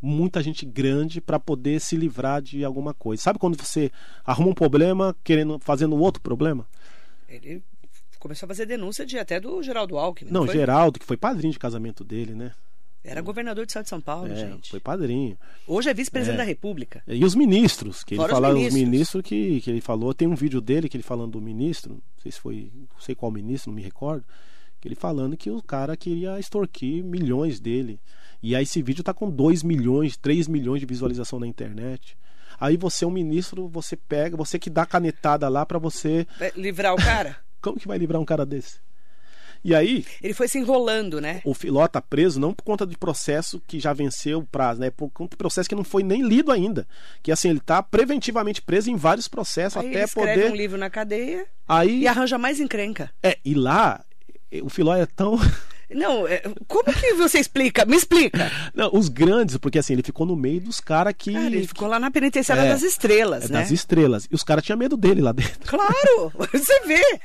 muita 0.00 0.42
gente 0.42 0.64
grande 0.64 1.20
para 1.20 1.38
poder 1.38 1.80
se 1.80 1.94
livrar 1.96 2.40
de 2.40 2.64
alguma 2.64 2.94
coisa. 2.94 3.22
Sabe 3.22 3.38
quando 3.38 3.62
você 3.62 3.92
arruma 4.24 4.50
um 4.50 4.54
problema 4.54 5.14
querendo 5.22 5.58
fazendo 5.58 5.94
outro 5.96 6.22
problema? 6.22 6.66
Ele 7.28 7.62
começou 8.20 8.46
a 8.46 8.48
fazer 8.48 8.66
denúncia 8.66 9.04
de 9.04 9.18
até 9.18 9.40
do 9.40 9.60
Geraldo 9.62 9.98
Alckmin. 9.98 10.30
Não, 10.30 10.46
foi? 10.46 10.54
Geraldo, 10.54 11.00
que 11.00 11.06
foi 11.06 11.16
padrinho 11.16 11.52
de 11.52 11.58
casamento 11.58 12.04
dele, 12.04 12.34
né? 12.34 12.52
Era 13.02 13.22
governador 13.22 13.64
do 13.64 13.68
estado 13.68 13.84
de 13.84 13.88
São 13.88 14.00
Paulo, 14.00 14.30
É, 14.30 14.36
gente. 14.36 14.70
foi 14.70 14.78
padrinho. 14.78 15.36
Hoje 15.66 15.88
é 15.88 15.94
vice-presidente 15.94 16.34
É. 16.34 16.38
da 16.38 16.44
República. 16.44 17.02
E 17.08 17.24
os 17.24 17.34
ministros, 17.34 18.04
que 18.04 18.12
ele 18.14 18.20
Fora 18.20 18.34
os 18.34 18.38
fala, 18.38 18.54
os 18.54 18.74
ministros. 18.74 19.22
que, 19.24 19.60
que 19.62 19.70
ele 19.70 19.80
falou, 19.80 20.12
tem 20.12 20.28
um 20.28 20.34
vídeo 20.34 20.60
dele 20.60 20.86
que 20.86 20.98
ele 20.98 21.02
falando 21.02 21.32
do 21.32 21.40
ministro, 21.40 21.94
não 21.94 22.22
sei 22.22 22.30
se 22.30 22.38
foi, 22.38 22.70
não 22.74 23.00
sei 23.00 23.14
qual 23.14 23.32
ministro, 23.32 23.70
não 23.70 23.76
me 23.76 23.82
recordo, 23.82 24.22
que 24.78 24.86
ele 24.86 24.94
falando 24.94 25.34
que 25.34 25.50
o 25.50 25.62
cara 25.62 25.96
queria 25.96 26.38
extorquir 26.38 27.02
milhões 27.02 27.58
dele. 27.58 27.98
E 28.42 28.54
aí 28.54 28.64
esse 28.64 28.82
vídeo 28.82 29.02
tá 29.02 29.14
com 29.14 29.30
2 29.30 29.62
milhões, 29.62 30.18
3 30.18 30.46
milhões 30.46 30.80
de 30.80 30.86
visualização 30.86 31.40
na 31.40 31.46
internet. 31.46 32.18
Aí 32.58 32.76
você 32.76 33.06
é 33.06 33.08
um 33.08 33.10
ministro, 33.10 33.66
você 33.66 33.96
pega, 33.96 34.36
você 34.36 34.58
que 34.58 34.68
dá 34.68 34.84
canetada 34.84 35.48
lá 35.48 35.64
pra 35.64 35.78
você, 35.78 36.26
Vai 36.38 36.52
livrar 36.54 36.92
o 36.92 36.96
cara? 36.98 37.38
como 37.60 37.78
que 37.78 37.88
vai 37.88 37.98
livrar 37.98 38.20
um 38.20 38.24
cara 38.24 38.44
desse? 38.46 38.78
E 39.62 39.74
aí, 39.74 40.06
Ele 40.22 40.32
foi 40.32 40.48
se 40.48 40.58
enrolando, 40.58 41.20
né? 41.20 41.42
o 41.44 41.52
Filó 41.52 41.86
tá 41.86 42.00
preso 42.00 42.40
não 42.40 42.54
por 42.54 42.62
conta 42.62 42.86
de 42.86 42.96
processo 42.96 43.60
que 43.66 43.78
já 43.78 43.92
venceu 43.92 44.38
o 44.38 44.46
prazo, 44.46 44.80
né? 44.80 44.90
Por 44.90 45.10
conta 45.10 45.32
de 45.32 45.36
processo 45.36 45.68
que 45.68 45.74
não 45.74 45.84
foi 45.84 46.02
nem 46.02 46.22
lido 46.22 46.50
ainda. 46.50 46.88
Que 47.22 47.30
assim, 47.30 47.50
ele 47.50 47.60
tá 47.60 47.82
preventivamente 47.82 48.62
preso 48.62 48.90
em 48.90 48.96
vários 48.96 49.28
processos 49.28 49.76
Aí 49.76 49.88
ele 49.88 49.96
até 49.96 50.04
escreve 50.06 50.40
poder. 50.40 50.52
um 50.52 50.56
livro 50.56 50.78
na 50.78 50.88
cadeia 50.88 51.46
Aí. 51.68 52.00
e 52.00 52.06
arranja 52.08 52.38
mais 52.38 52.58
encrenca. 52.58 53.12
É, 53.22 53.36
e 53.44 53.52
lá, 53.54 54.02
o 54.62 54.70
Filó 54.70 54.94
é 54.94 55.04
tão. 55.04 55.38
Não, 55.90 56.26
é, 56.26 56.42
como 56.68 56.92
que 56.92 57.14
você 57.14 57.38
explica? 57.38 57.84
Me 57.84 57.96
explica. 57.96 58.50
Não, 58.74 58.90
os 58.92 59.08
grandes, 59.08 59.56
porque 59.56 59.78
assim, 59.78 59.94
ele 59.94 60.02
ficou 60.02 60.26
no 60.26 60.36
meio 60.36 60.60
dos 60.60 60.80
caras 60.80 61.14
que. 61.16 61.32
Cara, 61.32 61.46
ele 61.46 61.66
ficou 61.66 61.88
lá 61.88 61.98
na 61.98 62.10
penitenciária 62.10 62.62
É, 62.62 62.68
das 62.68 62.82
estrelas, 62.82 63.50
é 63.50 63.52
né? 63.52 63.60
das 63.60 63.70
estrelas. 63.70 64.28
E 64.30 64.34
os 64.34 64.42
caras 64.42 64.64
tinham 64.64 64.78
medo 64.78 64.96
dele 64.96 65.20
lá 65.20 65.32
dentro. 65.32 65.58
Claro, 65.66 66.32
você 66.52 66.80
vê. 66.86 67.20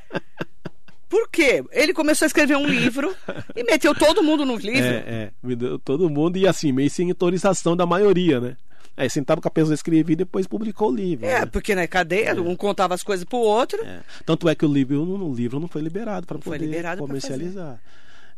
Por 1.07 1.29
quê? 1.29 1.63
Ele 1.71 1.93
começou 1.93 2.25
a 2.25 2.27
escrever 2.27 2.57
um 2.57 2.65
livro 2.65 3.15
e 3.55 3.63
meteu 3.63 3.93
todo 3.93 4.23
mundo 4.23 4.45
no 4.45 4.55
livro. 4.55 4.83
É, 4.83 5.31
é. 5.43 5.77
Todo 5.83 6.09
mundo 6.09 6.37
e 6.37 6.47
assim, 6.47 6.71
meio 6.71 6.89
sem 6.89 7.09
autorização 7.09 7.75
da 7.75 7.85
maioria, 7.85 8.39
né? 8.39 8.57
É, 8.97 9.09
sentava 9.09 9.41
com 9.41 9.47
a 9.47 9.51
pessoa 9.51 9.73
escrever 9.73 10.13
e 10.13 10.15
depois 10.15 10.47
publicou 10.47 10.89
o 10.89 10.95
livro. 10.95 11.25
É, 11.25 11.41
né? 11.41 11.45
porque 11.45 11.75
na 11.75 11.85
cadeia 11.85 12.33
um 12.41 12.55
contava 12.55 12.93
as 12.93 13.03
coisas 13.03 13.25
pro 13.25 13.37
outro. 13.37 13.83
É. 13.83 13.99
Tanto 14.25 14.47
é 14.47 14.55
que 14.55 14.65
o 14.65 14.71
livro, 14.71 15.01
o 15.01 15.33
livro 15.35 15.59
não 15.59 15.67
foi 15.67 15.81
liberado 15.81 16.25
para 16.25 16.39
poder 16.39 16.65
liberado 16.65 17.01
comercializar. 17.01 17.79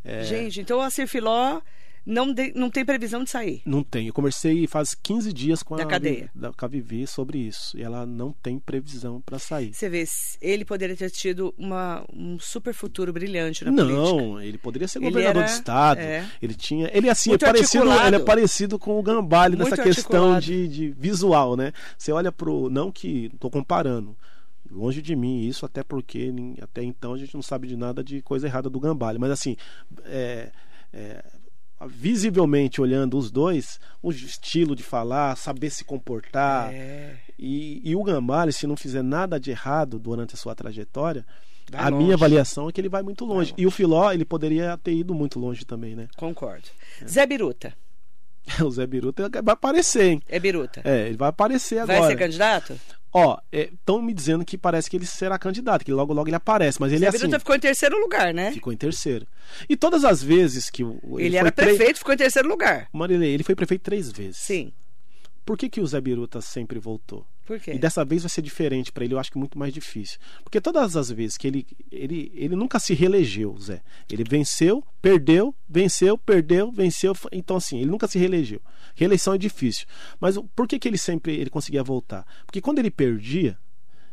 É, 0.04 0.22
Gente, 0.24 0.60
então 0.60 0.80
a 0.80 0.88
Cirfiló 0.90 1.60
não, 2.06 2.32
de- 2.32 2.52
não 2.54 2.70
tem 2.70 2.84
previsão 2.84 3.22
de 3.22 3.28
sair. 3.28 3.60
Não 3.66 3.82
tem. 3.82 4.06
Eu 4.06 4.14
conversei 4.14 4.66
faz 4.66 4.94
15 4.94 5.30
dias 5.30 5.62
com 5.62 5.76
Da 5.76 5.82
a, 5.82 5.86
cadeia. 5.86 6.30
da- 6.34 6.50
com 6.52 6.64
a 6.64 6.68
Vivi 6.68 7.06
sobre 7.06 7.36
isso. 7.38 7.76
E 7.76 7.82
ela 7.82 8.06
não 8.06 8.32
tem 8.32 8.58
previsão 8.58 9.20
para 9.20 9.38
sair. 9.38 9.74
Você 9.74 9.90
vê, 9.90 10.06
se- 10.06 10.38
ele 10.40 10.64
poderia 10.64 10.96
ter 10.96 11.10
tido 11.10 11.52
uma, 11.58 12.02
um 12.10 12.38
super 12.38 12.72
futuro 12.72 13.12
brilhante 13.12 13.62
na 13.64 13.72
política. 13.72 13.94
Não, 13.94 14.40
ele 14.40 14.56
poderia 14.56 14.88
ser 14.88 15.00
governador 15.00 15.42
era- 15.42 15.46
do 15.46 15.52
estado. 15.54 15.98
é. 16.00 16.24
Ele 16.40 16.54
tinha, 16.54 16.88
ele 16.94 17.10
assim, 17.10 17.34
é 17.34 17.38
parecido, 17.38 17.82
articulado. 17.82 18.08
ele 18.08 18.16
é 18.16 18.24
parecido 18.24 18.78
com 18.78 18.98
o 18.98 19.02
Gambale 19.02 19.56
nessa 19.56 19.76
Muito 19.76 19.82
questão 19.82 20.38
de, 20.40 20.66
de 20.68 20.88
visual, 20.92 21.56
né? 21.56 21.72
Você 21.98 22.10
olha 22.10 22.32
pro, 22.32 22.70
não 22.70 22.90
que 22.90 23.30
tô 23.38 23.50
comparando. 23.50 24.16
Longe 24.70 25.00
de 25.00 25.16
mim 25.16 25.40
isso, 25.40 25.64
até 25.64 25.82
porque 25.82 26.32
até 26.60 26.82
então 26.82 27.14
a 27.14 27.18
gente 27.18 27.34
não 27.34 27.42
sabe 27.42 27.66
de 27.66 27.76
nada 27.76 28.04
de 28.04 28.20
coisa 28.20 28.46
errada 28.46 28.68
do 28.68 28.78
Gambale, 28.78 29.18
mas 29.18 29.30
assim, 29.30 29.56
é, 30.04 30.52
é, 30.92 31.24
visivelmente 31.86 32.80
olhando 32.80 33.16
os 33.16 33.30
dois, 33.30 33.80
o 34.02 34.10
estilo 34.10 34.74
de 34.76 34.82
falar, 34.82 35.36
saber 35.36 35.70
se 35.70 35.84
comportar, 35.84 36.72
É, 36.72 37.16
e, 37.38 37.80
e 37.84 37.94
o 37.96 38.02
Gambale, 38.02 38.52
se 38.52 38.66
não 38.66 38.76
fizer 38.76 39.02
nada 39.02 39.38
de 39.38 39.50
errado 39.50 39.98
durante 39.98 40.34
a 40.34 40.38
sua 40.38 40.54
trajetória, 40.54 41.24
Vai 41.70 41.80
a 41.82 41.88
longe. 41.88 42.02
minha 42.04 42.14
avaliação 42.14 42.68
é 42.68 42.72
que 42.72 42.80
ele 42.80 42.88
vai 42.88 43.02
muito 43.02 43.24
longe. 43.24 43.52
Vai 43.52 43.60
E 43.60 43.66
o 43.66 43.70
Filó, 43.70 44.10
ele 44.10 44.24
poderia 44.24 44.76
ter 44.78 44.92
ido 44.94 45.14
muito 45.14 45.38
longe 45.38 45.64
também, 45.64 45.94
né? 45.94 46.08
concordo. 46.16 46.66
É. 47.00 47.06
Zé 47.06 47.26
Biruta. 47.26 47.74
O 48.64 48.70
Zé 48.70 48.86
Biruta 48.86 49.28
vai 49.42 49.52
aparecer, 49.52 50.04
hein? 50.04 50.22
É 50.28 50.38
Biruta. 50.38 50.80
É, 50.84 51.06
ele 51.08 51.16
vai 51.16 51.28
aparecer 51.28 51.84
Vai 51.86 51.96
agora. 51.96 52.10
ser 52.12 52.18
candidato? 52.18 52.80
Ó, 53.12 53.38
estão 53.50 54.02
me 54.02 54.12
dizendo 54.12 54.44
que 54.44 54.58
parece 54.58 54.88
que 54.90 54.96
ele 54.96 55.06
será 55.06 55.38
candidato, 55.38 55.84
que 55.84 55.92
logo 55.92 56.12
logo 56.12 56.28
ele 56.28 56.36
aparece, 56.36 56.78
mas 56.80 56.92
ele 56.92 57.00
Zé 57.00 57.06
é 57.06 57.08
assim, 57.08 57.18
Biruta 57.18 57.38
ficou 57.38 57.54
em 57.56 57.60
terceiro 57.60 57.98
lugar, 57.98 58.34
né? 58.34 58.52
ficou 58.52 58.72
em 58.72 58.76
terceiro. 58.76 59.26
E 59.68 59.76
todas 59.76 60.04
as 60.04 60.22
vezes 60.22 60.68
que 60.68 60.84
o- 60.84 60.98
Ele, 61.18 61.30
foi 61.30 61.38
era 61.38 61.52
prefeito, 61.52 61.98
ficou 61.98 62.12
em 62.12 62.18
terceiro 62.18 62.48
lugar. 62.48 62.88
Marilei, 62.92 63.32
ele 63.32 63.42
foi 63.42 63.54
prefeito 63.54 63.82
três 63.82 64.12
vezes. 64.12 64.36
Sim. 64.36 64.72
Por 65.44 65.56
que, 65.56 65.70
que 65.70 65.80
o 65.80 65.86
Zé 65.86 65.98
Biruta 66.00 66.42
sempre 66.42 66.78
voltou? 66.78 67.26
Por 67.48 67.58
quê? 67.58 67.72
E 67.72 67.78
dessa 67.78 68.04
vez 68.04 68.20
vai 68.22 68.28
ser 68.28 68.42
diferente 68.42 68.92
para 68.92 69.06
ele, 69.06 69.14
eu 69.14 69.18
acho 69.18 69.32
que 69.32 69.38
muito 69.38 69.58
mais 69.58 69.72
difícil. 69.72 70.18
Porque 70.44 70.60
todas 70.60 70.94
as 70.96 71.10
vezes 71.10 71.38
que 71.38 71.46
ele, 71.48 71.66
ele, 71.90 72.30
ele 72.34 72.54
nunca 72.54 72.78
se 72.78 72.92
reelegeu, 72.92 73.56
Zé. 73.58 73.80
Ele 74.12 74.22
venceu, 74.22 74.84
perdeu, 75.00 75.54
venceu, 75.66 76.18
perdeu, 76.18 76.70
venceu. 76.70 77.16
Então, 77.32 77.56
assim, 77.56 77.78
ele 77.78 77.90
nunca 77.90 78.06
se 78.06 78.18
reelegeu. 78.18 78.60
Reeleição 78.94 79.32
é 79.32 79.38
difícil. 79.38 79.86
Mas 80.20 80.36
por 80.54 80.68
que, 80.68 80.78
que 80.78 80.86
ele 80.86 80.98
sempre 80.98 81.36
ele 81.36 81.48
conseguia 81.48 81.82
voltar? 81.82 82.26
Porque 82.44 82.60
quando 82.60 82.80
ele 82.80 82.90
perdia, 82.90 83.56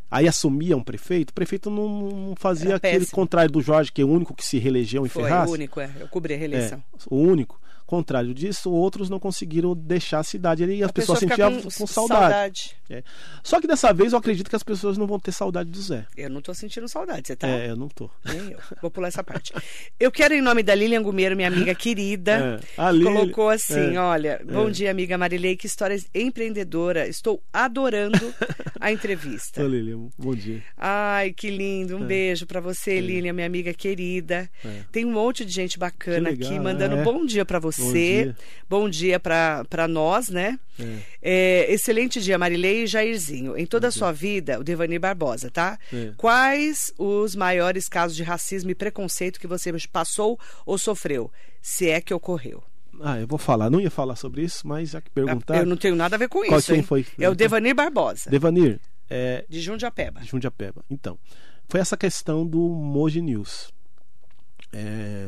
aí 0.09 0.29
assumia 0.29 0.77
um 0.77 0.83
prefeito, 0.83 1.31
o 1.31 1.33
prefeito 1.33 1.69
não, 1.69 1.89
não 1.89 2.35
fazia 2.37 2.77
aquele 2.77 3.05
contrário 3.07 3.51
do 3.51 3.61
Jorge, 3.61 3.91
que 3.91 4.01
é 4.01 4.05
o 4.05 4.09
único 4.09 4.33
que 4.33 4.45
se 4.45 4.57
reelegeu 4.59 5.05
em 5.05 5.09
Foi 5.09 5.23
Ferraz. 5.23 5.49
o 5.49 5.53
único, 5.53 5.81
é. 5.81 5.91
Eu 5.99 6.07
cobri 6.07 6.35
a 6.35 6.37
reeleição. 6.37 6.77
É, 6.79 6.97
o 7.09 7.17
único. 7.17 7.59
Contrário 7.85 8.33
disso, 8.33 8.71
outros 8.71 9.09
não 9.09 9.19
conseguiram 9.19 9.75
deixar 9.75 10.19
a 10.19 10.23
cidade 10.23 10.63
e 10.65 10.83
as 10.83 10.89
A 10.89 10.93
pessoas 10.93 11.19
pessoa 11.19 11.49
sentiam 11.49 11.61
com, 11.61 11.85
saudade. 11.87 12.75
É. 12.89 13.03
Só 13.43 13.61
que 13.61 13.67
dessa 13.67 13.93
vez 13.93 14.13
eu 14.13 14.19
acredito 14.19 14.49
que 14.49 14.55
as 14.55 14.63
pessoas 14.63 14.97
não 14.97 15.05
vão 15.05 15.19
ter 15.19 15.31
saudade 15.31 15.69
do 15.69 15.81
Zé. 15.81 16.05
Eu 16.17 16.29
não 16.29 16.41
tô 16.41 16.53
sentindo 16.53 16.87
saudade, 16.87 17.27
você 17.27 17.35
tá? 17.35 17.47
É, 17.47 17.69
eu 17.69 17.75
não 17.75 17.87
tô. 17.87 18.09
Nem 18.25 18.51
eu. 18.51 18.59
Vou 18.81 18.89
pular 18.89 19.07
essa 19.09 19.23
parte. 19.23 19.53
Eu 19.99 20.11
quero, 20.11 20.33
em 20.33 20.41
nome 20.41 20.63
da 20.63 20.73
Lilian 20.73 21.01
Gumeiro, 21.03 21.35
minha 21.35 21.47
amiga 21.47 21.75
querida, 21.75 22.59
É, 22.77 22.91
Lili- 22.91 23.05
colocou 23.05 23.49
assim: 23.49 23.95
é, 23.95 23.99
olha, 23.99 24.41
bom 24.43 24.69
dia, 24.69 24.89
amiga 24.89 25.17
Marilei, 25.17 25.55
que 25.55 25.67
história 25.67 25.95
empreendedora. 26.13 27.07
Estou 27.07 27.41
adorando 27.53 28.33
a 28.79 28.91
entrevista. 28.91 29.61
Ô, 29.63 29.67
Lilian, 29.67 30.07
bom 30.17 30.33
dia. 30.35 30.63
Ai, 30.77 31.31
que 31.33 31.49
lindo. 31.49 31.97
Um 31.97 32.05
beijo 32.05 32.45
pra 32.45 32.59
você, 32.59 32.99
Lilian, 32.99 33.33
minha 33.33 33.47
amiga 33.47 33.73
querida. 33.73 34.49
É. 34.63 34.81
Tem 34.91 35.05
um 35.05 35.11
monte 35.11 35.45
de 35.45 35.51
gente 35.51 35.77
bacana 35.77 36.29
legal, 36.29 36.49
aqui 36.49 36.59
mandando 36.59 36.95
é. 36.97 37.03
bom 37.03 37.25
dia 37.25 37.45
pra 37.45 37.59
você. 37.59 37.74
Dia. 37.75 38.35
Bom 38.69 38.89
dia 38.89 39.19
pra 39.19 39.63
pra 39.69 39.87
nós, 39.87 40.29
né? 40.29 40.59
É. 40.79 40.97
É, 41.21 41.73
excelente 41.73 42.21
dia, 42.21 42.37
Marilei 42.37 42.83
e 42.83 42.87
Jairzinho. 42.87 43.57
Em 43.57 43.65
toda 43.65 43.87
a 43.87 43.91
sua 43.91 44.11
vida, 44.11 44.59
o 44.59 44.63
Devani 44.63 44.99
Barbosa, 44.99 45.49
tá? 45.49 45.77
É. 45.93 46.11
Quais 46.17 46.93
os 46.97 47.35
maiores 47.35 47.87
casos 47.87 48.15
de 48.15 48.23
racismo 48.23 48.71
e 48.71 48.75
preconceito 48.75 49.39
que 49.39 49.47
você 49.47 49.71
passou 49.91 50.39
ou 50.65 50.77
sofreu? 50.77 51.31
Se 51.61 51.89
é 51.89 52.01
que 52.01 52.13
ocorreu. 52.13 52.63
Ah, 53.01 53.19
eu 53.19 53.27
vou 53.27 53.37
falar. 53.37 53.69
Não 53.69 53.79
ia 53.81 53.91
falar 53.91 54.15
sobre 54.15 54.43
isso, 54.43 54.67
mas 54.67 54.89
já 54.91 55.01
que 55.01 55.09
perguntar. 55.09 55.57
Eu 55.57 55.65
não 55.65 55.75
tenho 55.77 55.95
nada 55.95 56.15
a 56.15 56.19
ver 56.19 56.29
com 56.29 56.43
Qual 56.43 56.59
isso, 56.59 56.67
quem 56.71 56.77
hein? 56.77 56.83
foi? 56.83 57.05
É 57.19 57.29
o 57.29 57.35
Devanir 57.35 57.75
Barbosa, 57.75 58.29
Devanir, 58.29 58.79
é, 59.09 59.45
de 59.49 59.59
Jundiapeba. 59.61 60.21
de 60.21 60.27
Jundiapeba. 60.27 60.83
Então, 60.89 61.17
foi 61.67 61.79
essa 61.79 61.97
questão 61.97 62.45
do 62.45 62.59
Moji 62.59 63.21
News. 63.21 63.73
É, 64.71 65.27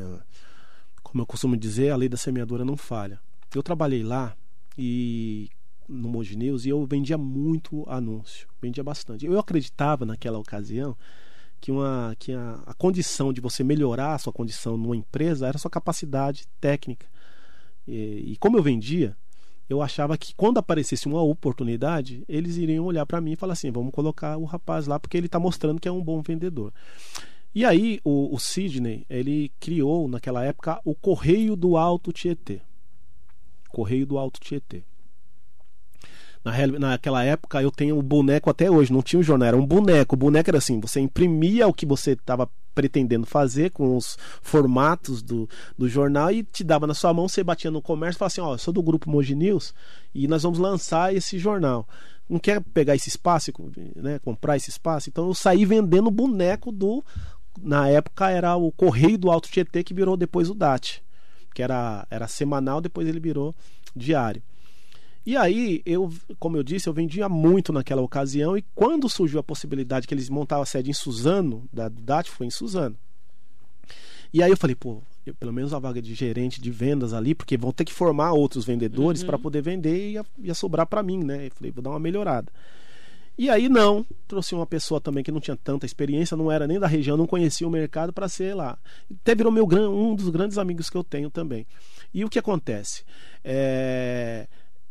como 1.08 1.22
eu 1.22 1.26
costumo 1.26 1.56
dizer, 1.56 1.92
a 1.92 1.96
lei 1.96 2.10
da 2.10 2.18
semeadora 2.18 2.66
não 2.66 2.76
falha. 2.76 3.20
Eu 3.56 3.64
trabalhei 3.64 4.04
lá 4.04 4.36
e 4.78 5.50
no 5.88 6.10
Moji 6.10 6.36
News 6.36 6.66
e 6.66 6.70
eu 6.70 6.86
vendia 6.86 7.18
muito 7.18 7.86
anúncio, 7.88 8.48
vendia 8.62 8.84
bastante. 8.84 9.26
Eu 9.26 9.40
acreditava 9.40 10.06
naquela 10.06 10.38
ocasião 10.38 10.96
que, 11.62 11.72
uma, 11.72 12.16
que 12.20 12.34
a, 12.34 12.62
a 12.66 12.74
condição 12.74 13.32
de 13.32 13.40
você 13.40 13.64
melhorar 13.64 14.16
a 14.16 14.18
sua 14.18 14.34
condição 14.34 14.78
numa 14.78 14.96
empresa 14.96 15.48
era 15.48 15.58
a 15.58 15.60
sua 15.60 15.72
capacidade 15.72 16.46
técnica. 16.60 17.08
E, 17.88 18.34
e 18.34 18.38
como 18.38 18.58
eu 18.58 18.64
vendia, 18.64 19.16
eu 19.70 19.82
achava 19.82 20.18
que 20.18 20.36
quando 20.36 20.58
aparecesse 20.58 21.08
uma 21.08 21.22
oportunidade, 21.22 22.24
eles 22.28 22.58
iriam 22.58 22.86
olhar 22.86 23.06
para 23.06 23.22
mim 23.22 23.32
e 23.32 23.36
falar 23.36 23.54
assim: 23.54 23.72
vamos 23.72 23.94
colocar 23.94 24.38
o 24.38 24.46
rapaz 24.46 24.88
lá 24.88 25.00
porque 25.00 25.18
ele 25.18 25.28
está 25.28 25.40
mostrando 25.40 25.80
que 25.80 25.88
é 25.88 25.92
um 25.92 26.04
bom 26.04 26.22
vendedor. 26.22 26.74
E 27.58 27.66
aí 27.66 28.00
o, 28.04 28.36
o 28.36 28.40
Sidney 28.40 29.04
ele 29.10 29.52
criou 29.60 30.08
naquela 30.08 30.46
época 30.46 30.80
o 30.86 30.94
Correio 30.94 31.56
do 31.56 31.76
Alto 31.76 32.14
Tietê. 32.14 32.62
Correio 33.68 34.06
do 34.06 34.20
Alto 34.20 34.40
Tietê. 34.40 34.84
Na 36.46 36.54
naquela 36.78 37.24
época 37.24 37.60
eu 37.60 37.72
tenho 37.72 37.98
o 37.98 38.04
boneco 38.04 38.48
até 38.48 38.70
hoje, 38.70 38.94
não 38.94 39.02
tinha 39.02 39.20
um 39.20 39.24
jornal, 39.24 39.48
era 39.48 39.58
um 39.58 39.66
boneco. 39.66 40.14
O 40.14 40.20
boneco 40.20 40.52
era 40.52 40.60
assim: 40.60 40.80
você 40.80 41.00
imprimia 41.00 41.68
o 41.68 41.74
que 41.74 41.84
você 41.84 42.12
estava 42.12 42.48
pretendendo 42.76 43.26
fazer 43.26 43.72
com 43.72 43.98
os 43.98 44.20
formatos 44.40 45.24
do, 45.24 45.50
do 45.76 45.90
jornal 45.90 46.30
e 46.30 46.44
te 46.44 46.64
dava 46.64 46.86
na 46.86 46.94
sua 46.94 47.12
mão, 47.12 47.28
você 47.28 47.44
batia 47.44 47.72
no 47.72 47.82
comércio 47.82 48.18
e 48.18 48.20
falava 48.20 48.34
assim: 48.34 48.42
Ó, 48.42 48.54
eu 48.54 48.60
sou 48.60 48.72
do 48.72 48.84
grupo 48.84 49.10
Moji 49.10 49.34
News 49.34 49.74
e 50.14 50.28
nós 50.28 50.44
vamos 50.44 50.60
lançar 50.60 51.12
esse 51.12 51.40
jornal. 51.40 51.88
Não 52.30 52.40
quer 52.40 52.62
pegar 52.62 52.94
esse 52.94 53.08
espaço, 53.08 53.52
né, 53.96 54.20
comprar 54.20 54.58
esse 54.58 54.70
espaço? 54.70 55.10
Então 55.10 55.28
eu 55.28 55.34
saí 55.34 55.66
vendendo 55.66 56.08
o 56.08 56.12
boneco 56.12 56.72
do. 56.72 57.04
Na 57.62 57.90
época 57.90 58.30
era 58.30 58.56
o 58.56 58.72
Correio 58.72 59.18
do 59.18 59.32
Alto 59.32 59.50
Tietê 59.50 59.84
que 59.84 59.94
virou 59.94 60.16
depois 60.16 60.50
o 60.50 60.54
DAT, 60.54 61.02
que 61.54 61.64
era, 61.64 62.06
era 62.10 62.28
semanal, 62.28 62.80
depois 62.80 63.08
ele 63.08 63.20
virou 63.20 63.56
diário. 63.96 64.42
E 65.26 65.36
aí, 65.36 65.82
eu, 65.86 66.10
como 66.40 66.56
eu 66.56 66.64
disse, 66.64 66.88
eu 66.88 66.94
vendia 66.94 67.28
muito 67.28 67.74
naquela 67.74 68.02
ocasião. 68.02 68.58
E 68.58 68.64
quando 68.74 69.10
surgiu 69.10 69.42
a 69.42 69.44
possibilidade 69.44 70.08
que 70.08 70.14
eles 70.14 70.30
montavam 70.30 70.64
a 70.64 70.66
sede 70.66 70.90
em 70.90 70.94
Suzano, 70.94 71.68
da 71.74 71.90
DAT 71.90 72.30
foi 72.30 72.48
em 72.48 72.50
Suzano. 72.50 72.96
E 74.34 74.42
aí 74.42 74.50
eu 74.50 74.56
falei, 74.56 74.74
pô, 74.76 75.02
eu, 75.26 75.36
pelo 75.36 75.52
menos 75.52 75.74
a 75.74 75.80
vaga 75.80 76.02
de 76.02 76.14
gerente 76.14 76.62
de 76.62 76.72
vendas 76.72 77.14
ali, 77.14 77.36
porque 77.36 77.58
vão 77.58 77.74
ter 77.74 77.84
que 77.84 77.94
formar 77.94 78.32
outros 78.32 78.64
vendedores 78.64 79.22
uhum. 79.22 79.28
para 79.28 79.38
poder 79.38 79.62
vender 79.62 79.98
e 79.98 80.12
ia, 80.14 80.26
ia 80.40 80.54
sobrar 80.54 80.88
para 80.88 81.04
mim, 81.04 81.22
né? 81.24 81.48
Eu 81.48 81.52
falei, 81.52 81.72
vou 81.72 81.84
dar 81.84 81.90
uma 81.90 82.00
melhorada. 82.00 82.50
E 83.38 83.52
aí 83.52 83.70
não, 83.70 84.04
trouxe 84.28 84.56
uma 84.56 84.66
pessoa 84.66 85.00
também 85.00 85.24
que 85.24 85.32
não 85.32 85.40
tinha 85.40 85.56
tanta 85.56 85.86
experiência, 85.86 86.36
não 86.36 86.52
era 86.52 86.66
nem 86.66 86.80
da 86.80 86.88
região, 86.88 87.16
não 87.16 87.28
conhecia 87.28 87.68
o 87.68 87.72
mercado 87.72 88.12
para 88.12 88.28
ser 88.28 88.56
lá. 88.56 88.80
Até 89.22 89.36
virou 89.36 89.52
meu 89.52 89.68
um 89.92 90.16
dos 90.16 90.30
grandes 90.30 90.58
amigos 90.58 90.90
que 90.90 90.98
eu 90.98 91.04
tenho 91.04 91.30
também. 91.30 91.68
E 92.12 92.26
o 92.26 92.30
que 92.30 92.40
acontece? 92.40 93.04
É... 93.44 94.48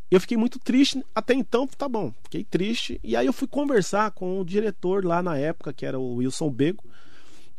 Eu 0.08 0.20
fiquei 0.20 0.36
muito 0.36 0.60
triste, 0.60 1.04
até 1.12 1.34
então, 1.34 1.66
tá 1.66 1.88
bom, 1.88 2.12
fiquei 2.22 2.44
triste. 2.44 3.00
E 3.02 3.16
aí 3.16 3.26
eu 3.26 3.32
fui 3.32 3.48
conversar 3.48 4.12
com 4.12 4.40
o 4.40 4.44
diretor 4.44 5.04
lá 5.04 5.20
na 5.20 5.36
época, 5.36 5.72
que 5.72 5.84
era 5.84 5.98
o 5.98 6.16
Wilson 6.16 6.48
Bego. 6.48 6.84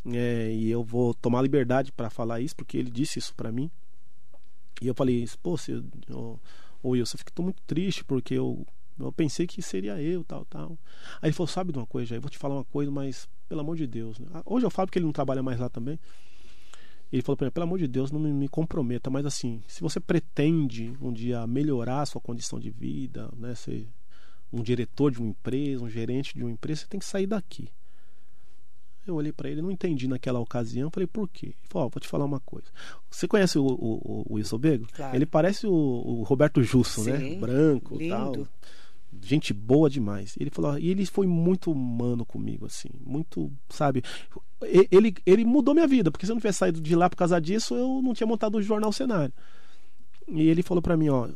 É, 0.10 0.54
e 0.54 0.70
eu 0.70 0.82
vou 0.82 1.14
tomar 1.14 1.42
liberdade 1.42 1.92
para 1.92 2.10
falar 2.10 2.40
isso, 2.40 2.56
porque 2.56 2.78
ele 2.78 2.90
disse 2.90 3.20
isso 3.20 3.36
para 3.36 3.52
mim. 3.52 3.70
E 4.82 4.88
eu 4.88 4.96
falei, 4.96 5.28
pô, 5.44 5.58
oh, 6.12 6.40
oh, 6.82 6.90
Wilson, 6.92 7.16
eu 7.16 7.20
fico 7.20 7.44
muito 7.44 7.62
triste 7.68 8.06
porque 8.06 8.36
eu 8.36 8.66
eu 9.00 9.12
pensei 9.12 9.45
que 9.45 9.62
seria 9.62 10.02
eu, 10.02 10.24
tal, 10.24 10.45
tal. 10.45 10.78
Aí 11.22 11.30
ele 11.30 11.34
falou: 11.34 11.48
Sabe 11.48 11.72
de 11.72 11.78
uma 11.78 11.86
coisa, 11.86 12.16
eu 12.16 12.22
vou 12.22 12.30
te 12.30 12.38
falar 12.38 12.56
uma 12.56 12.66
coisa, 12.66 12.91
mas 12.91 13.30
pelo 13.48 13.62
amor 13.62 13.76
de 13.76 13.86
Deus. 13.86 14.20
Né? 14.20 14.28
Hoje 14.45 14.66
eu 14.66 14.70
falo 14.70 14.89
que 14.89 14.98
ele 14.98 15.06
não 15.06 15.14
trabalha 15.14 15.43
mais 15.43 15.60
lá 15.60 15.70
também. 15.70 16.00
Ele 17.12 17.22
falou 17.22 17.38
para 17.38 17.45
mim: 17.45 17.52
Pelo 17.52 17.64
amor 17.66 17.80
de 17.80 17.88
Deus, 17.88 18.12
não 18.12 18.20
me, 18.20 18.32
me, 18.32 18.48
comprometa, 18.48 19.10
mas 19.10 19.26
assim, 19.26 19.62
se 19.68 19.82
você 19.82 20.00
pretende 20.00 20.98
um 21.02 21.12
dia 21.14 21.45
melhorar 21.45 22.02
a 22.02 22.06
sua 22.06 22.22
condição 22.22 22.60
de 22.60 22.70
vida, 22.70 23.32
né, 23.38 23.54
ser 23.56 23.88
um 24.52 24.62
diretor 24.62 25.12
de 25.12 25.20
uma 25.20 25.30
empresa, 25.30 25.84
um 25.84 25.89
gerente 25.89 26.34
de 26.34 26.43
uma 26.43 26.52
empresa, 26.52 26.82
você 26.82 26.88
tem 26.88 27.00
que 27.00 27.06
sair 27.06 27.28
daqui. 27.28 27.70
Eu 29.06 29.16
olhei 29.16 29.32
para 29.32 29.50
ele, 29.50 29.62
não 29.62 29.72
entendi 29.72 30.06
naquela 30.06 30.38
ocasião. 30.38 30.91
Falei, 30.91 31.08
por 31.08 31.30
quê? 31.30 31.48
Ele 31.48 31.56
falou, 31.70 31.88
oh, 31.88 31.89
vou 31.89 32.02
te 32.02 32.08
falar 32.10 32.26
uma 32.26 32.41
coisa. 32.41 32.68
Você 33.10 33.26
conhece 33.26 33.58
o, 33.58 33.66
o, 33.66 34.26
o 34.28 34.34
Wilson 34.34 34.58
Bego? 34.58 34.88
Claro. 34.91 35.16
Ele 35.16 35.26
parece 35.26 35.66
o, 35.66 35.72
o 35.72 36.24
Roberto 36.24 36.62
Justo, 36.62 37.06
né? 37.06 37.18
Sim, 37.18 37.30
né? 37.36 37.39
Branco 37.39 37.98
lindo. 37.98 38.14
tal 38.14 38.48
gente 39.22 39.53
boa 39.53 39.89
demais. 39.89 40.36
Ele 40.39 40.49
falou, 40.49 40.78
e 40.78 40.89
ele 40.89 41.05
foi 41.05 41.28
muito 41.28 41.72
humano 41.72 42.26
comigo, 42.26 42.66
assim, 42.66 42.89
muito, 43.05 43.51
sabe? 43.70 44.03
Ele, 44.91 45.16
ele 45.26 45.45
mudou 45.45 45.74
minha 45.74 45.88
vida, 45.88 46.12
porque 46.12 46.26
se 46.26 46.32
eu 46.32 46.36
não 46.36 46.41
tivesse 46.41 46.60
saído 46.60 46.82
de 46.82 46.95
lá 46.95 47.10
por 47.10 47.16
causa 47.16 47.39
disso, 47.39 47.76
eu 47.76 48.01
não 48.01 48.14
tinha 48.14 48.28
montado 48.28 48.55
o 48.55 48.62
jornal 48.62 48.91
cenário. 48.91 49.34
E 50.28 50.49
ele 50.49 50.62
falou 50.62 50.82
para 50.82 50.97
mim, 50.97 51.10
ó, 51.10 51.30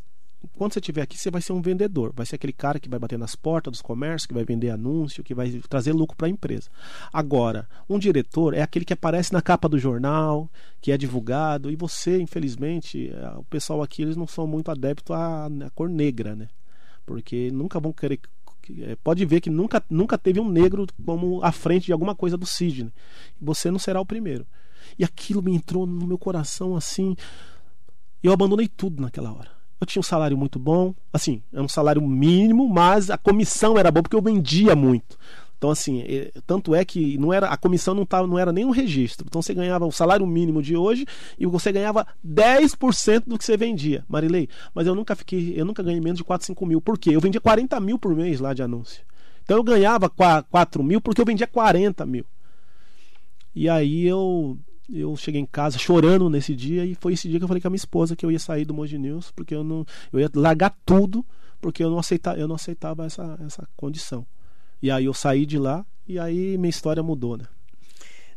quando 0.57 0.73
você 0.73 0.79
estiver 0.79 1.01
aqui, 1.03 1.17
você 1.17 1.29
vai 1.29 1.41
ser 1.41 1.53
um 1.53 1.61
vendedor, 1.61 2.11
vai 2.15 2.25
ser 2.25 2.35
aquele 2.35 2.53
cara 2.53 2.79
que 2.79 2.89
vai 2.89 2.99
bater 2.99 3.17
nas 3.17 3.35
portas 3.35 3.71
dos 3.71 3.81
comércios, 3.81 4.25
que 4.25 4.33
vai 4.33 4.43
vender 4.43 4.71
anúncio, 4.71 5.23
que 5.23 5.35
vai 5.35 5.49
trazer 5.69 5.93
lucro 5.93 6.17
para 6.17 6.27
a 6.27 6.29
empresa. 6.29 6.69
Agora, 7.13 7.67
um 7.87 7.99
diretor 7.99 8.53
é 8.53 8.61
aquele 8.61 8.83
que 8.83 8.93
aparece 8.93 9.31
na 9.31 9.41
capa 9.41 9.69
do 9.69 9.77
jornal, 9.77 10.49
que 10.81 10.91
é 10.91 10.97
divulgado, 10.97 11.69
e 11.69 11.75
você, 11.75 12.19
infelizmente, 12.19 13.09
eh, 13.09 13.33
o 13.37 13.43
pessoal 13.43 13.83
aqui 13.83 14.01
eles 14.01 14.17
não 14.17 14.27
são 14.27 14.47
muito 14.47 14.71
adeptos 14.71 15.15
à, 15.15 15.45
à 15.45 15.69
cor 15.75 15.89
negra, 15.89 16.35
né? 16.35 16.47
Porque 17.11 17.51
nunca 17.51 17.77
vão 17.77 17.91
querer 17.91 18.21
é, 18.83 18.95
pode 19.03 19.25
ver 19.25 19.41
que 19.41 19.49
nunca, 19.49 19.83
nunca 19.89 20.17
teve 20.17 20.39
um 20.39 20.47
negro 20.47 20.87
como 21.05 21.43
à 21.43 21.51
frente 21.51 21.87
de 21.87 21.91
alguma 21.91 22.15
coisa 22.15 22.37
do 22.37 22.45
Sidney. 22.45 22.93
Você 23.41 23.69
não 23.69 23.79
será 23.79 23.99
o 23.99 24.05
primeiro. 24.05 24.45
E 24.97 25.03
aquilo 25.03 25.41
me 25.41 25.53
entrou 25.53 25.85
no 25.85 26.07
meu 26.07 26.17
coração 26.17 26.75
assim. 26.75 27.15
Eu 28.23 28.31
abandonei 28.31 28.69
tudo 28.69 29.01
naquela 29.01 29.33
hora. 29.33 29.49
Eu 29.79 29.87
tinha 29.87 29.99
um 29.99 30.03
salário 30.03 30.37
muito 30.37 30.59
bom, 30.59 30.93
assim, 31.11 31.41
era 31.51 31.61
um 31.61 31.67
salário 31.67 32.01
mínimo, 32.01 32.69
mas 32.69 33.09
a 33.09 33.17
comissão 33.17 33.77
era 33.77 33.91
boa 33.91 34.03
porque 34.03 34.15
eu 34.15 34.21
vendia 34.21 34.75
muito. 34.75 35.17
Então, 35.61 35.69
assim, 35.69 36.01
é, 36.01 36.31
tanto 36.47 36.73
é 36.73 36.83
que 36.83 37.19
não 37.19 37.31
era 37.31 37.45
a 37.45 37.55
comissão 37.55 37.93
não, 37.93 38.03
tava, 38.03 38.25
não 38.25 38.39
era 38.39 38.51
nem 38.51 38.65
um 38.65 38.71
registro. 38.71 39.27
Então, 39.29 39.43
você 39.43 39.53
ganhava 39.53 39.85
o 39.85 39.91
salário 39.91 40.25
mínimo 40.25 40.59
de 40.59 40.75
hoje 40.75 41.05
e 41.37 41.45
você 41.45 41.71
ganhava 41.71 42.07
10% 42.27 43.25
do 43.27 43.37
que 43.37 43.45
você 43.45 43.55
vendia, 43.55 44.03
Marilei. 44.09 44.49
Mas 44.73 44.87
eu 44.87 44.95
nunca 44.95 45.15
fiquei, 45.15 45.53
eu 45.55 45.63
nunca 45.63 45.83
ganhei 45.83 46.01
menos 46.01 46.17
de 46.17 46.23
4, 46.23 46.47
5 46.47 46.65
mil. 46.65 46.81
Por 46.81 46.97
quê? 46.97 47.11
Eu 47.11 47.21
vendia 47.21 47.39
40 47.39 47.79
mil 47.79 47.99
por 47.99 48.15
mês 48.15 48.39
lá 48.39 48.55
de 48.55 48.63
anúncio. 48.63 49.03
Então, 49.43 49.55
eu 49.57 49.63
ganhava 49.63 50.09
4 50.09 50.83
mil 50.83 50.99
porque 50.99 51.21
eu 51.21 51.25
vendia 51.25 51.45
40 51.45 52.07
mil. 52.07 52.25
E 53.53 53.69
aí 53.69 54.07
eu 54.07 54.57
eu 54.91 55.15
cheguei 55.15 55.39
em 55.39 55.45
casa 55.45 55.77
chorando 55.77 56.27
nesse 56.27 56.55
dia 56.55 56.83
e 56.85 56.95
foi 56.95 57.13
esse 57.13 57.29
dia 57.29 57.37
que 57.37 57.43
eu 57.43 57.47
falei 57.47 57.61
com 57.61 57.67
a 57.67 57.71
minha 57.71 57.77
esposa 57.77 58.15
que 58.15 58.25
eu 58.25 58.31
ia 58.31 58.39
sair 58.39 58.65
do 58.65 58.73
Moji 58.73 58.97
News 58.97 59.31
porque 59.31 59.55
eu 59.55 59.63
não 59.63 59.85
eu 60.11 60.19
ia 60.19 60.29
largar 60.35 60.75
tudo 60.85 61.25
porque 61.61 61.81
eu 61.81 61.89
não 61.89 61.97
aceitava 61.97 62.37
eu 62.37 62.47
não 62.47 62.55
aceitava 62.55 63.05
essa 63.05 63.39
essa 63.45 63.69
condição. 63.77 64.25
E 64.81 64.89
aí 64.89 65.05
eu 65.05 65.13
saí 65.13 65.45
de 65.45 65.57
lá 65.57 65.85
e 66.07 66.17
aí 66.19 66.57
minha 66.57 66.69
história 66.69 67.03
mudou, 67.03 67.37
né? 67.37 67.45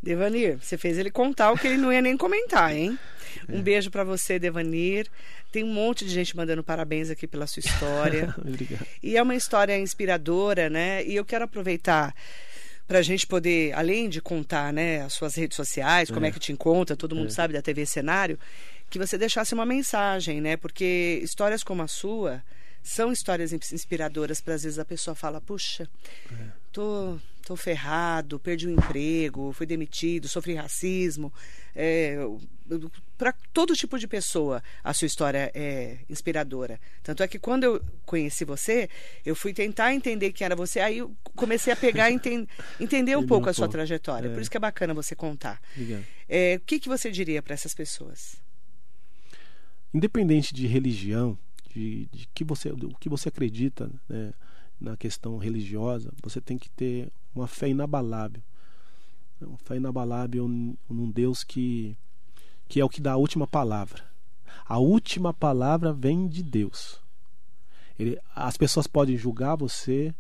Devanir, 0.03 0.59
você 0.61 0.77
fez 0.77 0.99
ele 0.99 1.11
contar 1.11 1.51
o 1.51 1.59
que 1.59 1.67
ele 1.67 1.79
não 1.79 1.93
ia 1.93 2.03
nem 2.03 2.17
comentar, 2.17 2.75
hein? 2.75 2.99
Um 3.49 3.59
é. 3.59 3.63
beijo 3.63 3.91
para 3.91 4.05
você, 4.05 4.39
Devanir. 4.39 5.09
Tem 5.51 5.65
um 5.65 5.73
monte 5.73 6.05
de 6.05 6.11
gente 6.13 6.37
mandando 6.37 6.63
parabéns 6.63 7.11
aqui 7.11 7.27
pela 7.27 7.49
sua 7.49 7.61
história. 7.61 8.33
Obrigado. 8.39 8.87
E 9.03 9.17
é 9.17 9.23
uma 9.23 9.35
história 9.35 9.77
inspiradora, 9.77 10.71
né? 10.71 11.05
E 11.05 11.17
eu 11.17 11.25
quero 11.25 11.45
aproveitar 11.45 12.15
para 12.87 13.01
a 13.01 13.03
gente 13.03 13.27
poder, 13.27 13.73
além 13.73 14.09
de 14.09 14.21
contar 14.21 14.73
né, 14.73 15.03
as 15.03 15.15
suas 15.15 15.35
redes 15.35 15.57
sociais, 15.57 16.11
como 16.11 16.27
é, 16.27 16.29
é 16.29 16.33
que 16.33 16.39
te 16.39 16.53
encontra, 16.53 16.95
todo 16.95 17.17
mundo 17.17 17.29
é. 17.29 17.31
sabe 17.31 17.55
da 17.55 17.63
TV 17.63 17.85
Cenário, 17.87 18.39
que 18.91 18.99
você 18.99 19.19
deixasse 19.19 19.55
uma 19.55 19.67
mensagem, 19.67 20.41
né? 20.41 20.57
Porque 20.57 21.19
histórias 21.23 21.65
como 21.65 21.83
a 21.83 21.89
sua 21.89 22.43
são 22.85 23.11
histórias 23.11 23.51
inspiradoras 23.51 24.43
para 24.43 24.55
às 24.55 24.63
vezes 24.63 24.79
a 24.79 24.85
pessoa 24.85 25.15
fala, 25.15 25.41
puxa, 25.41 25.89
é. 26.31 26.49
tô, 26.71 27.19
tô 27.43 27.57
ferrado, 27.57 28.39
perdi 28.39 28.69
o 28.69 28.71
emprego, 28.71 29.55
fui 29.55 29.65
demitido, 29.65 30.29
sofri 30.29 30.55
racismo. 30.55 31.33
É, 31.75 32.19
para 33.17 33.33
todo 33.55 33.75
tipo 33.75 33.99
de 33.99 34.07
pessoa 34.07 34.63
a 34.85 34.93
sua 34.93 35.07
história 35.07 35.51
é 35.55 35.97
inspiradora. 36.11 36.79
Tanto 37.03 37.23
é 37.23 37.27
que 37.27 37.39
quando 37.39 37.65
eu 37.65 37.83
conheci 38.05 38.45
você, 38.45 38.91
eu 39.25 39.35
fui 39.35 39.55
tentar 39.55 39.95
entender 39.95 40.31
quem 40.33 40.45
era 40.45 40.55
você, 40.55 40.79
aí 40.79 40.99
eu 40.99 41.11
comecei 41.35 41.73
a 41.73 41.77
pegar 41.77 42.11
e 42.11 42.15
enten 42.15 42.47
entender 42.79 43.17
um 43.17 43.27
pouco 43.27 43.49
a 43.49 43.55
sua 43.55 43.67
trajetória. 43.67 44.29
É. 44.29 44.31
Por 44.31 44.43
isso 44.43 44.51
que 44.51 44.59
é 44.59 44.61
bacana 44.61 44.93
você 44.93 45.17
contar. 45.17 45.59
É, 46.29 46.57
o 46.57 46.61
que, 46.61 46.79
que 46.79 46.89
você 46.91 47.11
diria 47.11 47.43
para 47.43 47.55
essas 47.55 47.73
pessoas? 47.73 48.37
Independente 49.95 50.53
de 50.53 50.67
religião, 50.67 51.39
de, 51.75 52.07
de 52.13 52.29
que 52.33 52.45
você, 52.45 52.71
o 52.71 52.95
que 53.01 53.09
você 53.09 53.29
acredita 53.29 53.91
né, 54.09 54.33
na 54.81 54.97
questão 54.97 55.37
religiosa, 55.39 56.13
você 56.23 56.41
tem 56.41 56.57
que 56.57 56.71
ter 56.71 57.11
uma 57.35 57.49
fé 57.49 57.69
inabalável. 57.69 58.43
Uma 59.41 59.59
fé 59.59 59.77
inabalável 59.77 60.47
num 60.49 61.11
Deus 61.11 61.43
que, 61.43 61.97
que 62.69 62.81
é 62.81 62.85
o 62.85 62.89
que 62.89 63.01
dá 63.01 63.13
a 63.13 63.17
última 63.17 63.47
palavra. 63.47 64.05
A 64.65 64.79
última 64.79 65.35
palavra 65.35 65.93
vem 65.93 66.29
de 66.29 66.43
Deus. 66.43 67.01
Ele, 67.99 68.19
as 68.35 68.57
pessoas 68.57 68.87
podem 68.87 69.17
julgar 69.17 69.57
você, 69.57 70.15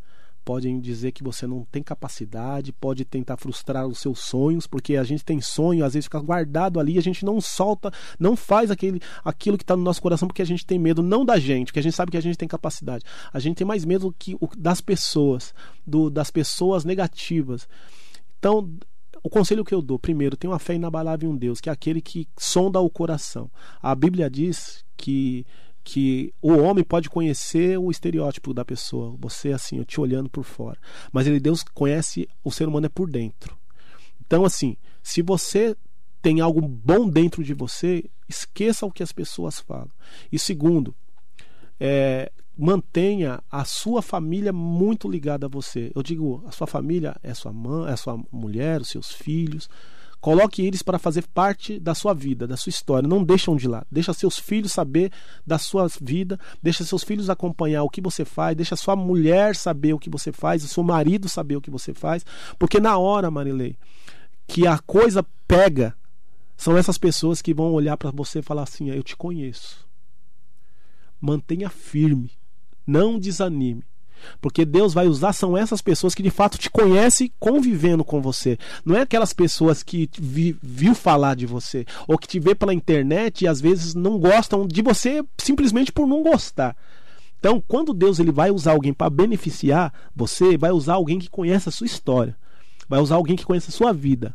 podem 0.45 0.79
dizer 0.79 1.13
que 1.13 1.25
você 1.25 1.47
não 1.47 1.65
tem 1.65 1.83
capacidade, 1.83 2.73
pode 2.73 3.05
tentar 3.05 3.37
frustrar 3.37 3.87
os 3.87 3.99
seus 3.99 4.19
sonhos, 4.19 4.67
porque 4.67 4.97
a 4.97 5.05
gente 5.05 5.25
tem 5.25 5.41
sonho, 5.41 5.85
às 5.85 5.95
vezes 5.95 6.07
fica 6.07 6.21
guardado 6.21 6.79
ali, 6.79 6.99
a 6.99 7.03
gente 7.03 7.25
não 7.25 7.41
solta, 7.41 7.91
não 8.19 8.37
faz 8.37 8.71
aquele, 8.71 9.01
aquilo 9.25 9.57
que 9.57 9.65
está 9.65 9.77
no 9.77 9.83
nosso 9.83 10.03
coração 10.03 10.29
porque 10.29 10.43
a 10.43 10.47
gente 10.47 10.67
tem 10.67 10.79
medo, 10.79 11.03
não 11.03 11.25
da 11.25 11.39
gente, 11.39 11.69
porque 11.69 11.81
a 11.81 11.83
gente 11.83 11.95
sabe 11.97 12.11
que 12.11 12.17
a 12.17 12.23
gente 12.23 12.37
tem 12.37 12.47
capacidade. 12.47 13.05
A 13.33 13.39
gente 13.39 13.57
tem 13.57 13.67
mais 13.67 13.85
medo 13.85 14.15
que 14.19 14.37
das 14.59 14.81
pessoas, 14.81 15.55
do, 15.87 16.11
das 16.11 16.31
pessoas 16.31 16.85
negativas. 16.85 17.67
Então, 18.39 18.71
o 19.23 19.31
conselho 19.31 19.65
que 19.65 19.75
eu 19.75 19.81
dou, 19.81 19.99
primeiro, 19.99 20.37
tenha 20.37 20.51
uma 20.51 20.59
fé 20.59 20.75
inabalável 20.75 21.31
em 21.31 21.33
um 21.33 21.37
Deus, 21.37 21.61
que 21.61 21.71
é 21.71 21.73
aquele 21.73 22.03
que 22.03 22.29
sonda 22.39 22.79
o 22.79 22.91
coração. 22.91 23.51
A 23.81 23.95
Bíblia 23.95 24.29
diz 24.29 24.85
que 24.97 25.47
que 25.85 26.32
o 26.41 26.55
homem 26.55 26.82
pode 26.82 27.11
conhecer 27.11 27.78
o 27.78 27.91
estereótipo 27.91 28.55
da 28.55 28.64
pessoa, 28.64 29.14
você 29.20 29.53
assim, 29.53 29.76
eu 29.76 29.85
te 29.85 30.01
olhando 30.01 30.30
por 30.30 30.43
fora, 30.43 30.78
mas 31.12 31.26
ele 31.26 31.39
Deus 31.39 31.62
conhece 31.62 32.26
o 32.43 32.51
ser 32.51 32.66
humano 32.66 32.87
é 32.87 32.89
por 32.89 33.09
dentro. 33.09 33.57
Então 34.26 34.45
assim, 34.45 34.76
se 35.03 35.20
você 35.20 35.76
tem 36.22 36.41
algo 36.41 36.62
bom 36.62 37.07
dentro 37.07 37.45
de 37.45 37.53
você, 37.53 38.05
esqueça 38.26 38.87
o 38.87 38.91
que 38.91 39.03
as 39.03 39.12
pessoas 39.12 39.61
falam. 39.61 39.91
E 40.32 40.39
segundo, 40.39 40.95
é, 41.78 42.32
mantenha 42.57 43.43
a 43.51 43.64
sua 43.66 44.01
família 44.01 44.53
muito 44.53 45.07
ligada 45.07 45.45
a 45.45 45.51
você. 45.51 45.93
Eu 45.95 46.03
digo, 46.03 46.43
a 46.47 46.51
sua 46.51 46.66
família 46.66 47.14
é 47.22 47.35
sua 47.35 47.53
mãe, 47.53 47.93
é 47.93 47.97
sua 47.97 48.18
mulher, 48.32 48.80
os 48.80 48.89
seus 48.89 49.12
filhos, 49.12 49.68
Coloque 50.25 50.64
eles 50.64 50.81
para 50.81 50.99
fazer 50.99 51.27
parte 51.27 51.79
da 51.79 51.95
sua 51.95 52.14
vida, 52.14 52.47
da 52.47 52.57
sua 52.57 52.70
história. 52.70 53.07
Não 53.07 53.22
deixam 53.22 53.57
de 53.57 53.68
lá. 53.68 53.85
Deixa 53.91 54.11
seus 54.14 54.39
filhos 54.39 54.72
saber 54.72 55.12
da 55.47 55.59
sua 55.59 55.87
vida. 56.01 56.41
Deixa 56.62 56.83
seus 56.83 57.05
filhos 57.05 57.29
acompanhar 57.29 57.83
o 57.83 57.91
que 57.91 58.01
você 58.01 58.25
faz. 58.25 58.57
Deixa 58.57 58.75
sua 58.75 58.97
mulher 58.97 59.55
saber 59.55 59.93
o 59.93 59.99
que 59.99 60.09
você 60.09 60.33
faz. 60.33 60.64
O 60.64 60.68
seu 60.68 60.83
marido 60.83 61.29
saber 61.29 61.57
o 61.57 61.61
que 61.61 61.70
você 61.70 61.93
faz. 61.93 62.25
Porque 62.59 62.81
na 62.81 62.97
hora, 62.97 63.31
Marilei, 63.31 63.77
que 64.47 64.66
a 64.66 64.79
coisa 64.79 65.22
pega, 65.47 65.95
são 66.57 66.75
essas 66.75 66.97
pessoas 66.97 67.43
que 67.43 67.53
vão 67.53 67.75
olhar 67.75 67.99
para 67.99 68.11
você 68.11 68.39
e 68.39 68.43
falar 68.43 68.62
assim: 68.62 68.89
Eu 68.89 69.03
te 69.03 69.14
conheço. 69.14 69.87
Mantenha 71.20 71.68
firme. 71.68 72.31
Não 72.87 73.18
desanime. 73.18 73.85
Porque 74.41 74.64
Deus 74.64 74.95
vai 74.95 75.07
usar 75.07 75.33
são 75.33 75.57
essas 75.57 75.81
pessoas 75.81 76.14
que 76.14 76.22
de 76.22 76.31
fato 76.31 76.59
te 76.59 76.70
conhecem 76.70 77.33
convivendo 77.39 78.05
com 78.05 78.20
você. 78.20 78.59
Não 78.85 78.97
é 78.97 79.03
aquelas 79.03 79.33
pessoas 79.33 79.83
que 79.83 80.09
vi, 80.18 80.57
viu 80.62 80.95
falar 80.95 81.35
de 81.35 81.47
você 81.47 81.85
ou 82.07 82.18
que 82.18 82.29
te 82.29 82.39
vê 82.39 82.55
pela 82.55 82.75
internet 82.75 83.43
e 83.43 83.49
às 83.49 83.61
vezes 83.61 83.95
não 83.95 84.18
gostam 84.18 84.66
de 84.66 84.83
você 84.83 85.25
simplesmente 85.39 85.93
por 85.93 86.07
não 86.07 86.22
gostar. 86.22 86.77
Então, 87.39 87.62
quando 87.68 87.93
Deus 87.93 88.18
ele 88.18 88.33
vai 88.33 88.51
usar 88.51 88.72
alguém 88.72 88.95
para 88.95 89.11
beneficiar 89.11 89.93
você, 90.16 90.57
vai 90.57 90.70
usar 90.70 90.95
alguém 90.95 91.18
que 91.18 91.29
conhece 91.29 91.68
a 91.68 91.72
sua 91.72 91.87
história, 91.87 92.35
vai 92.89 93.01
usar 93.01 93.16
alguém 93.16 93.37
que 93.37 93.45
conhece 93.45 93.68
a 93.68 93.72
sua 93.72 93.93
vida. 93.93 94.35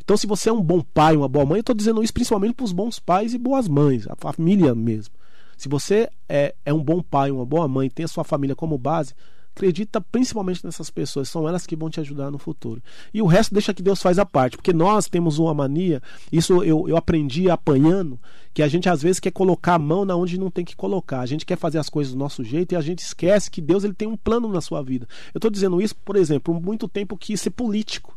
Então, 0.00 0.16
se 0.16 0.26
você 0.26 0.48
é 0.48 0.52
um 0.52 0.62
bom 0.62 0.80
pai, 0.80 1.16
uma 1.16 1.28
boa 1.28 1.44
mãe, 1.44 1.56
eu 1.58 1.60
estou 1.60 1.74
dizendo 1.74 2.02
isso 2.02 2.14
principalmente 2.14 2.54
para 2.54 2.64
os 2.64 2.72
bons 2.72 2.98
pais 2.98 3.34
e 3.34 3.38
boas 3.38 3.66
mães, 3.66 4.06
a 4.08 4.14
família 4.16 4.74
mesmo. 4.74 5.12
Se 5.58 5.68
você 5.68 6.08
é, 6.28 6.54
é 6.64 6.72
um 6.72 6.82
bom 6.82 7.02
pai, 7.02 7.32
uma 7.32 7.44
boa 7.44 7.66
mãe, 7.66 7.90
tem 7.90 8.04
a 8.04 8.08
sua 8.08 8.22
família 8.22 8.54
como 8.54 8.78
base, 8.78 9.12
acredita 9.56 10.00
principalmente 10.00 10.64
nessas 10.64 10.88
pessoas, 10.88 11.28
são 11.28 11.48
elas 11.48 11.66
que 11.66 11.74
vão 11.74 11.90
te 11.90 11.98
ajudar 11.98 12.30
no 12.30 12.38
futuro. 12.38 12.80
E 13.12 13.20
o 13.20 13.26
resto 13.26 13.52
deixa 13.52 13.74
que 13.74 13.82
Deus 13.82 14.00
faz 14.00 14.20
a 14.20 14.24
parte, 14.24 14.56
porque 14.56 14.72
nós 14.72 15.08
temos 15.08 15.40
uma 15.40 15.52
mania, 15.52 16.00
isso 16.30 16.62
eu, 16.62 16.88
eu 16.88 16.96
aprendi 16.96 17.50
apanhando, 17.50 18.20
que 18.54 18.62
a 18.62 18.68
gente 18.68 18.88
às 18.88 19.02
vezes 19.02 19.18
quer 19.18 19.32
colocar 19.32 19.74
a 19.74 19.78
mão 19.80 20.04
na 20.04 20.14
onde 20.14 20.38
não 20.38 20.48
tem 20.48 20.64
que 20.64 20.76
colocar. 20.76 21.20
A 21.20 21.26
gente 21.26 21.44
quer 21.44 21.58
fazer 21.58 21.78
as 21.78 21.88
coisas 21.88 22.12
do 22.12 22.18
nosso 22.18 22.44
jeito 22.44 22.72
e 22.72 22.76
a 22.76 22.80
gente 22.80 23.00
esquece 23.00 23.50
que 23.50 23.60
Deus 23.60 23.82
ele 23.82 23.94
tem 23.94 24.06
um 24.06 24.16
plano 24.16 24.48
na 24.48 24.60
sua 24.60 24.80
vida. 24.80 25.08
Eu 25.34 25.38
estou 25.38 25.50
dizendo 25.50 25.82
isso, 25.82 25.96
por 25.96 26.14
exemplo, 26.14 26.54
muito 26.54 26.86
tempo 26.86 27.16
que 27.16 27.36
ser 27.36 27.50
político. 27.50 28.16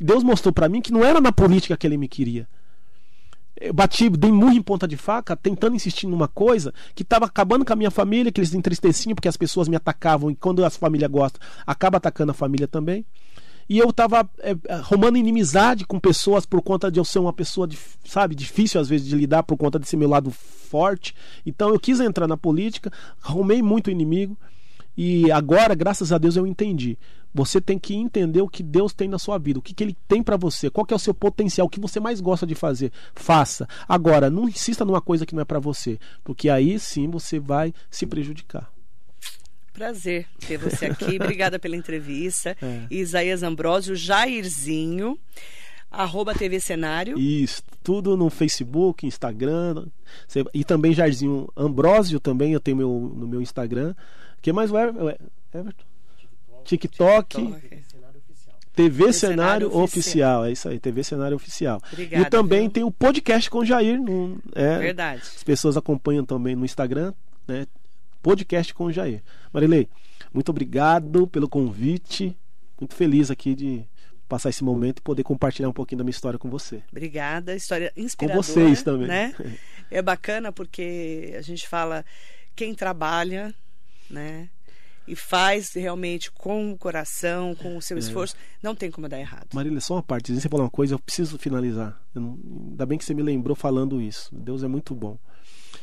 Deus 0.00 0.24
mostrou 0.24 0.52
para 0.52 0.68
mim 0.68 0.82
que 0.82 0.92
não 0.92 1.04
era 1.04 1.20
na 1.20 1.30
política 1.30 1.76
que 1.76 1.86
ele 1.86 1.96
me 1.96 2.08
queria 2.08 2.48
eu 3.60 3.72
bati, 3.72 4.08
dei 4.08 4.32
murro 4.32 4.52
em 4.52 4.62
ponta 4.62 4.86
de 4.86 4.96
faca, 4.96 5.36
tentando 5.36 5.76
insistir 5.76 6.06
numa 6.06 6.28
coisa 6.28 6.72
que 6.94 7.02
estava 7.02 7.26
acabando 7.26 7.64
com 7.64 7.72
a 7.72 7.76
minha 7.76 7.90
família, 7.90 8.32
que 8.32 8.40
eles 8.40 8.54
entristeciam 8.54 9.14
porque 9.14 9.28
as 9.28 9.36
pessoas 9.36 9.68
me 9.68 9.76
atacavam 9.76 10.30
e 10.30 10.34
quando 10.34 10.64
a 10.64 10.70
família 10.70 11.08
gosta, 11.08 11.38
acaba 11.66 11.98
atacando 11.98 12.30
a 12.32 12.34
família 12.34 12.66
também. 12.66 13.04
E 13.68 13.78
eu 13.78 13.90
estava 13.90 14.28
é, 14.40 14.56
arrumando 14.68 15.16
inimizade 15.16 15.86
com 15.86 16.00
pessoas 16.00 16.44
por 16.44 16.60
conta 16.60 16.90
de 16.90 16.98
eu 16.98 17.04
ser 17.04 17.20
uma 17.20 17.32
pessoa, 17.32 17.68
sabe, 18.04 18.34
difícil 18.34 18.80
às 18.80 18.88
vezes 18.88 19.06
de 19.06 19.14
lidar 19.14 19.44
por 19.44 19.56
conta 19.56 19.78
desse 19.78 19.96
meu 19.96 20.08
lado 20.08 20.30
forte. 20.30 21.14
Então 21.46 21.68
eu 21.68 21.78
quis 21.78 22.00
entrar 22.00 22.26
na 22.26 22.36
política, 22.36 22.90
arrumei 23.22 23.62
muito 23.62 23.88
inimigo. 23.88 24.36
E 24.96 25.30
agora, 25.30 25.74
graças 25.74 26.12
a 26.12 26.18
Deus, 26.18 26.34
eu 26.34 26.46
entendi. 26.46 26.98
Você 27.32 27.60
tem 27.60 27.78
que 27.78 27.94
entender 27.94 28.42
o 28.42 28.48
que 28.48 28.62
Deus 28.62 28.92
tem 28.92 29.08
na 29.08 29.18
sua 29.18 29.38
vida, 29.38 29.58
o 29.58 29.62
que, 29.62 29.74
que 29.74 29.84
Ele 29.84 29.96
tem 30.08 30.22
para 30.22 30.36
você, 30.36 30.68
qual 30.70 30.84
que 30.84 30.92
é 30.92 30.96
o 30.96 31.00
seu 31.00 31.14
potencial, 31.14 31.66
o 31.66 31.70
que 31.70 31.80
você 31.80 32.00
mais 32.00 32.20
gosta 32.20 32.46
de 32.46 32.54
fazer. 32.54 32.92
Faça. 33.14 33.68
Agora, 33.88 34.30
não 34.30 34.48
insista 34.48 34.84
numa 34.84 35.00
coisa 35.00 35.24
que 35.24 35.34
não 35.34 35.42
é 35.42 35.44
para 35.44 35.58
você, 35.58 35.98
porque 36.24 36.48
aí 36.48 36.78
sim 36.78 37.08
você 37.08 37.38
vai 37.38 37.72
se 37.90 38.06
prejudicar. 38.06 38.70
Prazer 39.72 40.26
ter 40.46 40.58
você 40.58 40.86
aqui. 40.86 41.16
Obrigada 41.16 41.58
pela 41.58 41.76
entrevista. 41.76 42.56
É. 42.62 42.86
Isaías 42.90 43.42
Ambrosio, 43.42 43.96
Jairzinho 43.96 45.18
arroba 45.90 46.34
TV 46.34 46.60
Cenário. 46.60 47.18
Isso, 47.18 47.62
tudo 47.82 48.16
no 48.16 48.30
Facebook, 48.30 49.06
Instagram. 49.06 49.86
E 50.52 50.62
também 50.62 50.92
Jairzinho 50.92 51.48
Ambrosio 51.56 52.20
também, 52.20 52.52
eu 52.52 52.60
tenho 52.60 52.76
meu, 52.76 53.12
no 53.14 53.26
meu 53.26 53.40
Instagram 53.40 53.94
que 54.40 54.52
mais 54.52 54.70
Everton? 54.70 55.84
TikTok. 56.64 57.36
TikTok. 57.36 57.90
TV, 58.74 59.12
Cenário, 59.12 59.66
Oficial. 59.66 59.84
Oficial. 59.84 60.44
é 60.46 60.52
isso 60.52 60.68
aí, 60.68 60.78
TV 60.78 61.04
Cenário 61.04 61.36
Oficial. 61.36 61.82
Obrigada, 61.92 62.26
e 62.26 62.30
também 62.30 62.62
viu? 62.62 62.70
tem 62.70 62.84
o 62.84 62.90
podcast 62.90 63.50
com 63.50 63.64
Jair. 63.64 64.00
No, 64.00 64.40
é, 64.54 64.78
Verdade. 64.78 65.22
As 65.22 65.42
pessoas 65.42 65.76
acompanham 65.76 66.24
também 66.24 66.56
no 66.56 66.64
Instagram, 66.64 67.12
né? 67.46 67.66
Podcast 68.22 68.72
com 68.72 68.90
Jair. 68.90 69.22
Marilei, 69.52 69.88
muito 70.32 70.48
obrigado 70.50 71.26
pelo 71.26 71.48
convite. 71.48 72.36
Muito 72.80 72.94
feliz 72.94 73.30
aqui 73.30 73.54
de 73.54 73.84
passar 74.28 74.48
esse 74.48 74.62
momento 74.62 75.00
e 75.00 75.02
poder 75.02 75.24
compartilhar 75.24 75.68
um 75.68 75.72
pouquinho 75.72 75.98
da 75.98 76.04
minha 76.04 76.12
história 76.12 76.38
com 76.38 76.48
você. 76.48 76.82
Obrigada, 76.90 77.54
história 77.54 77.92
inspiradora. 77.96 78.38
Com 78.38 78.42
vocês 78.42 78.82
também. 78.82 79.08
Né? 79.08 79.34
É 79.92 80.00
bacana 80.00 80.52
porque 80.52 81.34
a 81.36 81.42
gente 81.42 81.66
fala 81.66 82.04
quem 82.54 82.76
trabalha 82.76 83.52
né? 84.10 84.48
E 85.06 85.16
faz 85.16 85.72
realmente 85.72 86.30
com 86.30 86.72
o 86.72 86.78
coração, 86.78 87.54
com 87.54 87.76
o 87.76 87.82
seu 87.82 87.96
é. 87.96 88.00
esforço, 88.00 88.36
não 88.62 88.74
tem 88.74 88.90
como 88.90 89.08
dar 89.08 89.18
errado. 89.18 89.48
Marília, 89.52 89.80
só 89.80 89.94
uma 89.94 90.02
parte. 90.02 90.32
Você 90.32 90.48
falou 90.48 90.64
uma 90.64 90.70
coisa, 90.70 90.94
eu 90.94 90.98
preciso 90.98 91.38
finalizar. 91.38 92.00
Eu 92.14 92.20
não, 92.20 92.38
ainda 92.70 92.86
bem 92.86 92.98
que 92.98 93.04
você 93.04 93.14
me 93.14 93.22
lembrou 93.22 93.56
falando 93.56 94.00
isso. 94.00 94.28
Deus 94.32 94.62
é 94.62 94.68
muito 94.68 94.94
bom. 94.94 95.18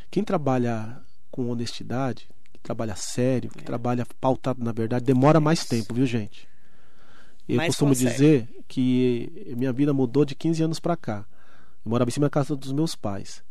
Quem 0.09 0.23
trabalha 0.23 1.01
com 1.29 1.49
honestidade, 1.49 2.29
que 2.53 2.59
trabalha 2.59 2.95
sério, 2.95 3.49
que 3.49 3.59
é. 3.59 3.63
trabalha 3.63 4.05
pautado 4.19 4.63
na 4.63 4.71
verdade, 4.71 5.05
demora 5.05 5.39
mais 5.39 5.65
tempo, 5.65 5.93
viu, 5.93 6.05
gente? 6.05 6.47
Eu 7.47 7.57
mais 7.57 7.69
costumo 7.69 7.91
consegue. 7.91 8.11
dizer 8.11 8.49
que 8.67 9.53
minha 9.57 9.71
vida 9.71 9.93
mudou 9.93 10.25
de 10.25 10.35
15 10.35 10.63
anos 10.63 10.79
para 10.79 10.97
cá. 10.97 11.25
Eu 11.85 11.89
morava 11.89 12.09
em 12.09 12.11
cima 12.13 12.25
da 12.25 12.29
casa 12.29 12.55
dos 12.55 12.71
meus 12.73 12.95
pais. 12.95 13.43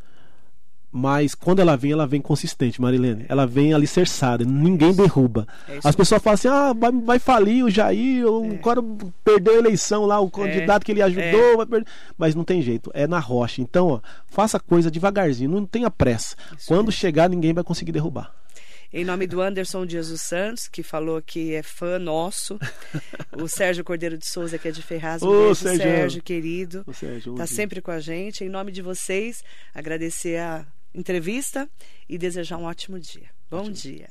Mas 0.97 1.35
quando 1.35 1.61
ela 1.61 1.77
vem, 1.77 1.93
ela 1.93 2.07
vem 2.07 2.23
consistente, 2.23 2.81
Marilene. 2.81 3.27
Ela 3.29 3.47
vem 3.47 3.75
alicerçada, 3.75 4.47
ninguém 4.47 4.95
derruba. 4.95 5.47
É 5.69 5.79
As 5.85 5.95
pessoas 5.95 6.23
falam 6.23 6.35
assim: 6.35 6.49
ah, 6.49 6.73
vai, 6.73 6.91
vai 6.91 7.19
falir 7.19 7.63
o 7.63 7.69
Jair, 7.69 8.27
o 8.27 8.55
é. 8.55 8.57
cara 8.57 8.83
perdeu 9.23 9.57
a 9.57 9.59
eleição 9.59 10.07
lá, 10.07 10.19
o 10.19 10.31
candidato 10.31 10.83
é. 10.83 10.85
que 10.87 10.93
ele 10.93 11.03
ajudou, 11.03 11.63
é. 11.63 11.85
mas 12.17 12.35
não 12.35 12.45
tem 12.45 12.63
jeito, 12.63 12.91
é 12.95 13.07
na 13.07 13.19
rocha. 13.19 13.61
Então, 13.61 13.89
ó, 13.89 14.01
faça 14.27 14.59
coisa 14.59 14.91
devagarzinho, 14.91 15.51
não 15.51 15.67
tenha 15.67 15.91
pressa. 15.91 16.35
Isso 16.57 16.69
quando 16.69 16.91
chegar, 16.91 17.29
ninguém 17.29 17.53
vai 17.53 17.63
conseguir 17.63 17.93
derrubar. 17.93 18.33
Em 18.91 19.05
nome 19.05 19.27
do 19.27 19.43
Anderson 19.43 19.85
Dias 19.85 20.09
dos 20.09 20.23
Santos, 20.23 20.67
que 20.67 20.83
falou 20.83 21.21
que 21.21 21.53
é 21.53 21.63
fã 21.63 21.99
nosso. 21.99 22.59
o 23.39 23.47
Sérgio 23.47 23.85
Cordeiro 23.85 24.17
de 24.17 24.27
Souza, 24.27 24.57
que 24.57 24.69
é 24.69 24.71
de 24.71 24.81
Ferraz. 24.81 25.23
Um 25.23 25.29
Ô, 25.29 25.45
beijo, 25.45 25.55
Sérgio, 25.57 25.83
Sérgio 25.83 26.23
querido. 26.23 26.87
Está 26.89 27.47
sempre 27.47 27.83
com 27.83 27.91
a 27.91 28.01
gente. 28.01 28.45
Em 28.45 28.49
nome 28.49 28.73
de 28.73 28.81
vocês, 28.81 29.45
agradecer 29.75 30.39
a 30.39 30.65
entrevista 30.97 31.69
e 32.09 32.17
desejar 32.19 32.57
um 32.57 32.65
ótimo 32.65 32.99
dia. 32.99 33.31
Bom 33.51 33.59
ótimo. 33.59 33.73
dia. 33.73 34.09